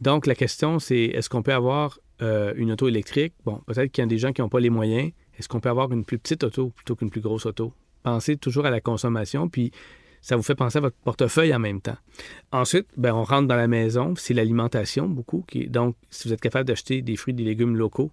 Donc, 0.00 0.26
la 0.26 0.34
question, 0.34 0.78
c'est 0.78 1.04
est-ce 1.04 1.28
qu'on 1.28 1.42
peut 1.42 1.54
avoir 1.54 1.98
une 2.20 2.72
auto 2.72 2.88
électrique? 2.88 3.34
Bon, 3.44 3.60
peut-être 3.66 3.92
qu'il 3.92 4.02
y 4.02 4.04
a 4.04 4.08
des 4.08 4.18
gens 4.18 4.32
qui 4.32 4.40
n'ont 4.40 4.48
pas 4.48 4.60
les 4.60 4.70
moyens. 4.70 5.12
Est-ce 5.38 5.48
qu'on 5.48 5.60
peut 5.60 5.68
avoir 5.68 5.92
une 5.92 6.04
plus 6.04 6.18
petite 6.18 6.42
auto 6.42 6.70
plutôt 6.70 6.96
qu'une 6.96 7.10
plus 7.10 7.20
grosse 7.20 7.46
auto? 7.46 7.72
Pensez 8.02 8.36
toujours 8.36 8.66
à 8.66 8.70
la 8.70 8.80
consommation, 8.80 9.48
puis 9.48 9.70
ça 10.20 10.36
vous 10.36 10.42
fait 10.42 10.56
penser 10.56 10.78
à 10.78 10.80
votre 10.80 10.96
portefeuille 10.96 11.54
en 11.54 11.58
même 11.58 11.80
temps. 11.80 11.96
Ensuite, 12.50 12.86
ben, 12.96 13.14
on 13.14 13.22
rentre 13.22 13.46
dans 13.46 13.56
la 13.56 13.68
maison, 13.68 14.14
c'est 14.16 14.34
l'alimentation 14.34 15.08
beaucoup. 15.08 15.44
Donc, 15.68 15.94
si 16.10 16.26
vous 16.26 16.34
êtes 16.34 16.40
capable 16.40 16.66
d'acheter 16.66 17.02
des 17.02 17.16
fruits 17.16 17.32
et 17.32 17.36
des 17.36 17.44
légumes 17.44 17.76
locaux, 17.76 18.10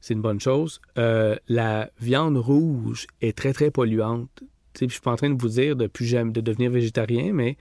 c'est 0.00 0.14
une 0.14 0.22
bonne 0.22 0.40
chose. 0.40 0.80
Euh, 0.96 1.36
la 1.48 1.90
viande 2.00 2.38
rouge 2.38 3.06
est 3.20 3.36
très, 3.36 3.52
très 3.52 3.70
polluante. 3.70 4.42
Je 4.80 4.86
suis 4.86 5.00
pas 5.00 5.12
en 5.12 5.16
train 5.16 5.30
de 5.30 5.40
vous 5.40 5.48
dire 5.48 5.76
de 5.76 5.86
plus 5.86 6.12
de 6.12 6.40
devenir 6.40 6.70
végétarien, 6.70 7.32
mais 7.32 7.56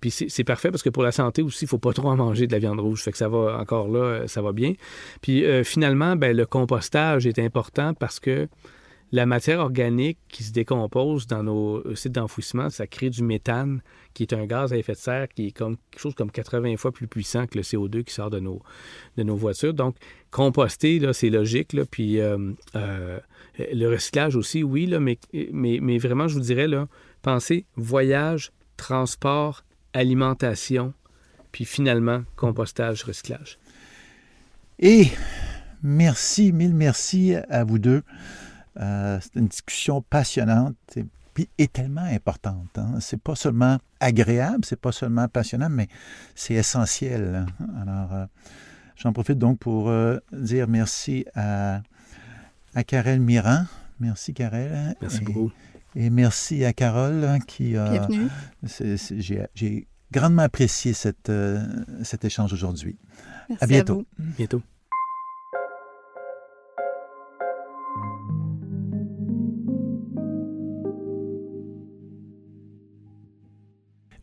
puis 0.00 0.10
c'est 0.10 0.44
parfait 0.44 0.70
parce 0.70 0.82
que 0.82 0.90
pour 0.90 1.02
la 1.02 1.12
santé 1.12 1.42
aussi, 1.42 1.64
il 1.64 1.68
faut 1.68 1.78
pas 1.78 1.92
trop 1.92 2.08
en 2.08 2.16
manger 2.16 2.46
de 2.46 2.52
la 2.52 2.58
viande 2.58 2.80
rouge. 2.80 3.02
Fait 3.02 3.12
que 3.12 3.18
ça 3.18 3.28
va 3.28 3.58
encore 3.58 3.88
là, 3.88 4.28
ça 4.28 4.42
va 4.42 4.52
bien. 4.52 4.74
Puis 5.22 5.44
euh, 5.44 5.64
finalement, 5.64 6.16
ben, 6.16 6.36
le 6.36 6.44
compostage 6.44 7.26
est 7.26 7.38
important 7.38 7.94
parce 7.94 8.20
que 8.20 8.46
la 9.12 9.24
matière 9.24 9.60
organique 9.60 10.18
qui 10.28 10.42
se 10.42 10.52
décompose 10.52 11.26
dans 11.26 11.42
nos 11.42 11.94
sites 11.94 12.12
d'enfouissement, 12.12 12.70
ça 12.70 12.86
crée 12.86 13.08
du 13.08 13.22
méthane, 13.22 13.80
qui 14.14 14.24
est 14.24 14.32
un 14.32 14.46
gaz 14.46 14.72
à 14.72 14.76
effet 14.76 14.92
de 14.92 14.98
serre 14.98 15.28
qui 15.28 15.48
est 15.48 15.52
comme 15.52 15.76
quelque 15.90 16.00
chose 16.00 16.14
comme 16.14 16.30
80 16.30 16.76
fois 16.76 16.90
plus 16.90 17.06
puissant 17.06 17.46
que 17.46 17.56
le 17.56 17.62
CO2 17.62 18.02
qui 18.02 18.12
sort 18.12 18.30
de 18.30 18.40
nos, 18.40 18.62
de 19.16 19.22
nos 19.22 19.36
voitures. 19.36 19.74
Donc, 19.74 19.96
composter, 20.30 20.98
là, 20.98 21.12
c'est 21.12 21.30
logique. 21.30 21.72
Là, 21.72 21.84
puis 21.88 22.20
euh, 22.20 22.52
euh, 22.74 23.20
le 23.58 23.86
recyclage 23.88 24.34
aussi, 24.34 24.62
oui, 24.62 24.86
là, 24.86 24.98
mais, 24.98 25.18
mais, 25.52 25.78
mais 25.80 25.98
vraiment, 25.98 26.26
je 26.28 26.34
vous 26.34 26.40
dirais, 26.40 26.66
là, 26.66 26.88
pensez 27.22 27.64
voyage, 27.76 28.52
transport, 28.76 29.64
alimentation, 29.92 30.94
puis 31.52 31.64
finalement, 31.64 32.22
compostage, 32.34 33.04
recyclage. 33.04 33.58
Et 34.78 35.06
merci, 35.82 36.52
mille 36.52 36.74
merci 36.74 37.34
à 37.48 37.64
vous 37.64 37.78
deux. 37.78 38.02
Euh, 38.80 39.18
c'est 39.20 39.36
une 39.36 39.48
discussion 39.48 40.02
passionnante 40.02 40.76
et, 40.96 41.04
puis, 41.34 41.48
et 41.58 41.68
tellement 41.68 42.02
importante. 42.02 42.76
Hein. 42.76 42.98
C'est 43.00 43.20
pas 43.20 43.34
seulement 43.34 43.78
agréable, 44.00 44.64
c'est 44.64 44.80
pas 44.80 44.92
seulement 44.92 45.28
passionnant, 45.28 45.68
mais 45.70 45.88
c'est 46.34 46.54
essentiel. 46.54 47.46
Hein. 47.60 47.66
Alors, 47.82 48.12
euh, 48.12 48.26
j'en 48.96 49.12
profite 49.12 49.38
donc 49.38 49.58
pour 49.58 49.88
euh, 49.88 50.18
dire 50.32 50.68
merci 50.68 51.24
à, 51.34 51.82
à 52.74 52.84
Karel 52.84 53.20
Miran. 53.20 53.64
Merci, 54.00 54.34
Karel. 54.34 54.94
Merci 55.00 55.20
beaucoup. 55.20 55.50
Et 55.94 56.10
merci 56.10 56.64
à 56.66 56.74
Carole 56.74 57.24
hein, 57.24 57.38
qui 57.40 57.76
a. 57.76 57.90
Bienvenue. 57.90 58.28
J'ai 59.54 59.88
grandement 60.12 60.42
apprécié 60.42 60.92
cette, 60.92 61.32
cet 62.02 62.24
échange 62.26 62.52
aujourd'hui. 62.52 62.98
À 63.60 63.66
bientôt. 63.66 64.04
À 64.18 64.22
bientôt. 64.36 64.62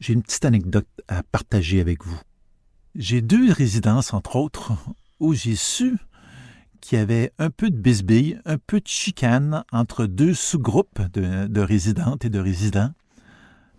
J'ai 0.03 0.11
une 0.11 0.21
petite 0.21 0.43
anecdote 0.43 0.87
à 1.07 1.23
partager 1.23 1.79
avec 1.79 2.03
vous. 2.03 2.19
J'ai 2.93 3.21
deux 3.21 3.53
résidences, 3.53 4.13
entre 4.13 4.35
autres, 4.35 4.73
où 5.21 5.33
j'ai 5.33 5.55
su 5.55 5.97
qu'il 6.81 6.97
y 6.97 7.01
avait 7.01 7.31
un 7.39 7.49
peu 7.49 7.69
de 7.69 7.77
bisbille, 7.77 8.37
un 8.43 8.57
peu 8.57 8.81
de 8.81 8.87
chicane 8.87 9.63
entre 9.71 10.05
deux 10.05 10.33
sous-groupes 10.33 11.01
de, 11.13 11.61
résidentes 11.61 12.25
et 12.25 12.29
de 12.29 12.39
résidents. 12.39 12.91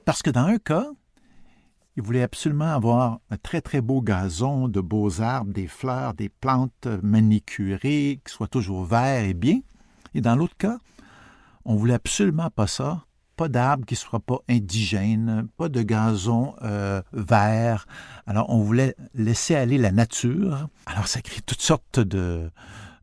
Parce 0.07 0.23
que 0.23 0.31
dans 0.31 0.47
un 0.47 0.57
cas, 0.57 0.87
ils 1.95 2.03
voulaient 2.03 2.23
absolument 2.23 2.73
avoir 2.73 3.21
un 3.29 3.37
très, 3.37 3.61
très 3.61 3.83
beau 3.83 4.01
gazon, 4.01 4.69
de 4.69 4.81
beaux 4.81 5.21
arbres, 5.21 5.53
des 5.53 5.69
fleurs, 5.69 6.15
des 6.15 6.31
plantes 6.31 6.89
manicurées, 7.03 8.23
qui 8.25 8.33
soient 8.33 8.49
toujours 8.49 8.87
verts 8.87 9.25
et 9.25 9.35
bien. 9.35 9.61
Et 10.15 10.23
dans 10.23 10.37
l'autre 10.37 10.57
cas, 10.57 10.79
on 11.67 11.77
voulait 11.77 11.93
absolument 11.93 12.49
pas 12.49 12.67
ça 12.67 13.05
pas 13.37 13.49
d'arbres 13.49 13.85
qui 13.85 13.95
ne 13.95 13.99
soient 13.99 14.21
pas 14.21 14.39
indigènes, 14.49 15.49
pas 15.57 15.69
de 15.69 15.83
gazon 15.83 16.55
euh, 16.63 17.03
vert. 17.13 17.87
Alors, 18.27 18.51
on 18.51 18.59
voulait 18.59 18.95
laisser 19.15 19.55
aller 19.55 19.79
la 19.79 19.93
nature. 19.93 20.69
Alors, 20.87 21.09
ça 21.09 21.21
crée 21.21 21.41
toutes 21.45 21.63
sortes 21.63 22.01
de, 22.01 22.51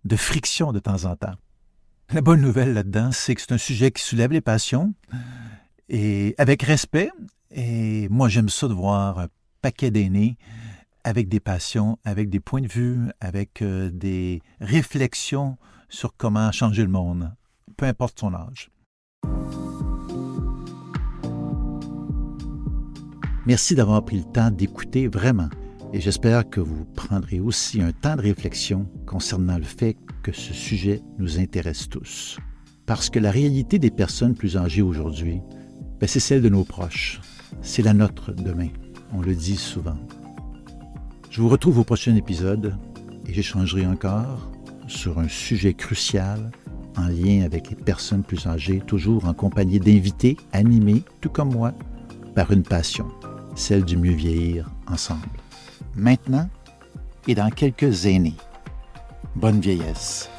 de 0.05 0.15
frictions 0.15 0.71
de 0.71 0.79
temps 0.79 1.05
en 1.05 1.15
temps. 1.15 1.35
La 2.13 2.21
bonne 2.21 2.41
nouvelle 2.41 2.73
là-dedans, 2.73 3.11
c'est 3.11 3.35
que 3.35 3.41
c'est 3.41 3.53
un 3.53 3.57
sujet 3.57 3.91
qui 3.91 4.03
soulève 4.03 4.31
les 4.31 4.41
passions 4.41 4.93
et 5.87 6.35
avec 6.37 6.63
respect. 6.63 7.09
Et 7.51 8.09
moi, 8.09 8.27
j'aime 8.27 8.49
ça 8.49 8.67
de 8.67 8.73
voir 8.73 9.19
un 9.19 9.27
paquet 9.61 9.91
d'aînés 9.91 10.37
avec 11.03 11.29
des 11.29 11.39
passions, 11.39 11.97
avec 12.03 12.29
des 12.29 12.39
points 12.39 12.61
de 12.61 12.67
vue, 12.67 13.09
avec 13.19 13.61
euh, 13.61 13.89
des 13.91 14.41
réflexions 14.59 15.57
sur 15.89 16.15
comment 16.15 16.51
changer 16.51 16.83
le 16.83 16.89
monde, 16.89 17.33
peu 17.77 17.85
importe 17.85 18.19
son 18.19 18.33
âge. 18.33 18.69
Merci 23.47 23.73
d'avoir 23.73 24.05
pris 24.05 24.17
le 24.17 24.23
temps 24.23 24.51
d'écouter 24.51 25.07
vraiment 25.07 25.49
et 25.93 25.99
j'espère 25.99 26.47
que 26.47 26.59
vous 26.59 26.85
prendrez 26.85 27.39
aussi 27.39 27.81
un 27.81 27.91
temps 27.91 28.15
de 28.15 28.21
réflexion 28.21 28.87
concernant 29.07 29.57
le 29.57 29.63
fait 29.63 29.97
que 30.21 30.31
ce 30.31 30.53
sujet 30.53 31.01
nous 31.17 31.39
intéresse 31.39 31.89
tous. 31.89 32.37
Parce 32.85 33.09
que 33.09 33.17
la 33.17 33.31
réalité 33.31 33.79
des 33.79 33.89
personnes 33.89 34.35
plus 34.35 34.57
âgées 34.57 34.83
aujourd'hui, 34.83 35.41
ben, 35.99 36.07
c'est 36.07 36.19
celle 36.19 36.43
de 36.43 36.49
nos 36.49 36.63
proches. 36.63 37.19
C'est 37.63 37.81
la 37.81 37.93
nôtre 37.93 38.31
demain. 38.31 38.69
On 39.11 39.21
le 39.21 39.33
dit 39.33 39.57
souvent. 39.57 39.97
Je 41.31 41.41
vous 41.41 41.49
retrouve 41.49 41.79
au 41.79 41.83
prochain 41.83 42.15
épisode 42.15 42.77
et 43.27 43.33
j'échangerai 43.33 43.87
encore 43.87 44.51
sur 44.87 45.17
un 45.17 45.27
sujet 45.27 45.73
crucial 45.73 46.51
en 46.95 47.07
lien 47.07 47.41
avec 47.43 47.71
les 47.71 47.75
personnes 47.75 48.23
plus 48.23 48.45
âgées, 48.45 48.83
toujours 48.85 49.25
en 49.25 49.33
compagnie 49.33 49.79
d'invités 49.79 50.37
animés, 50.53 51.03
tout 51.21 51.29
comme 51.29 51.53
moi, 51.53 51.73
par 52.35 52.51
une 52.51 52.63
passion 52.63 53.07
celle 53.55 53.83
du 53.83 53.97
mieux 53.97 54.13
vieillir 54.13 54.69
ensemble. 54.87 55.27
Maintenant 55.95 56.49
et 57.27 57.35
dans 57.35 57.49
quelques 57.49 58.05
années. 58.05 58.35
Bonne 59.35 59.59
vieillesse. 59.59 60.29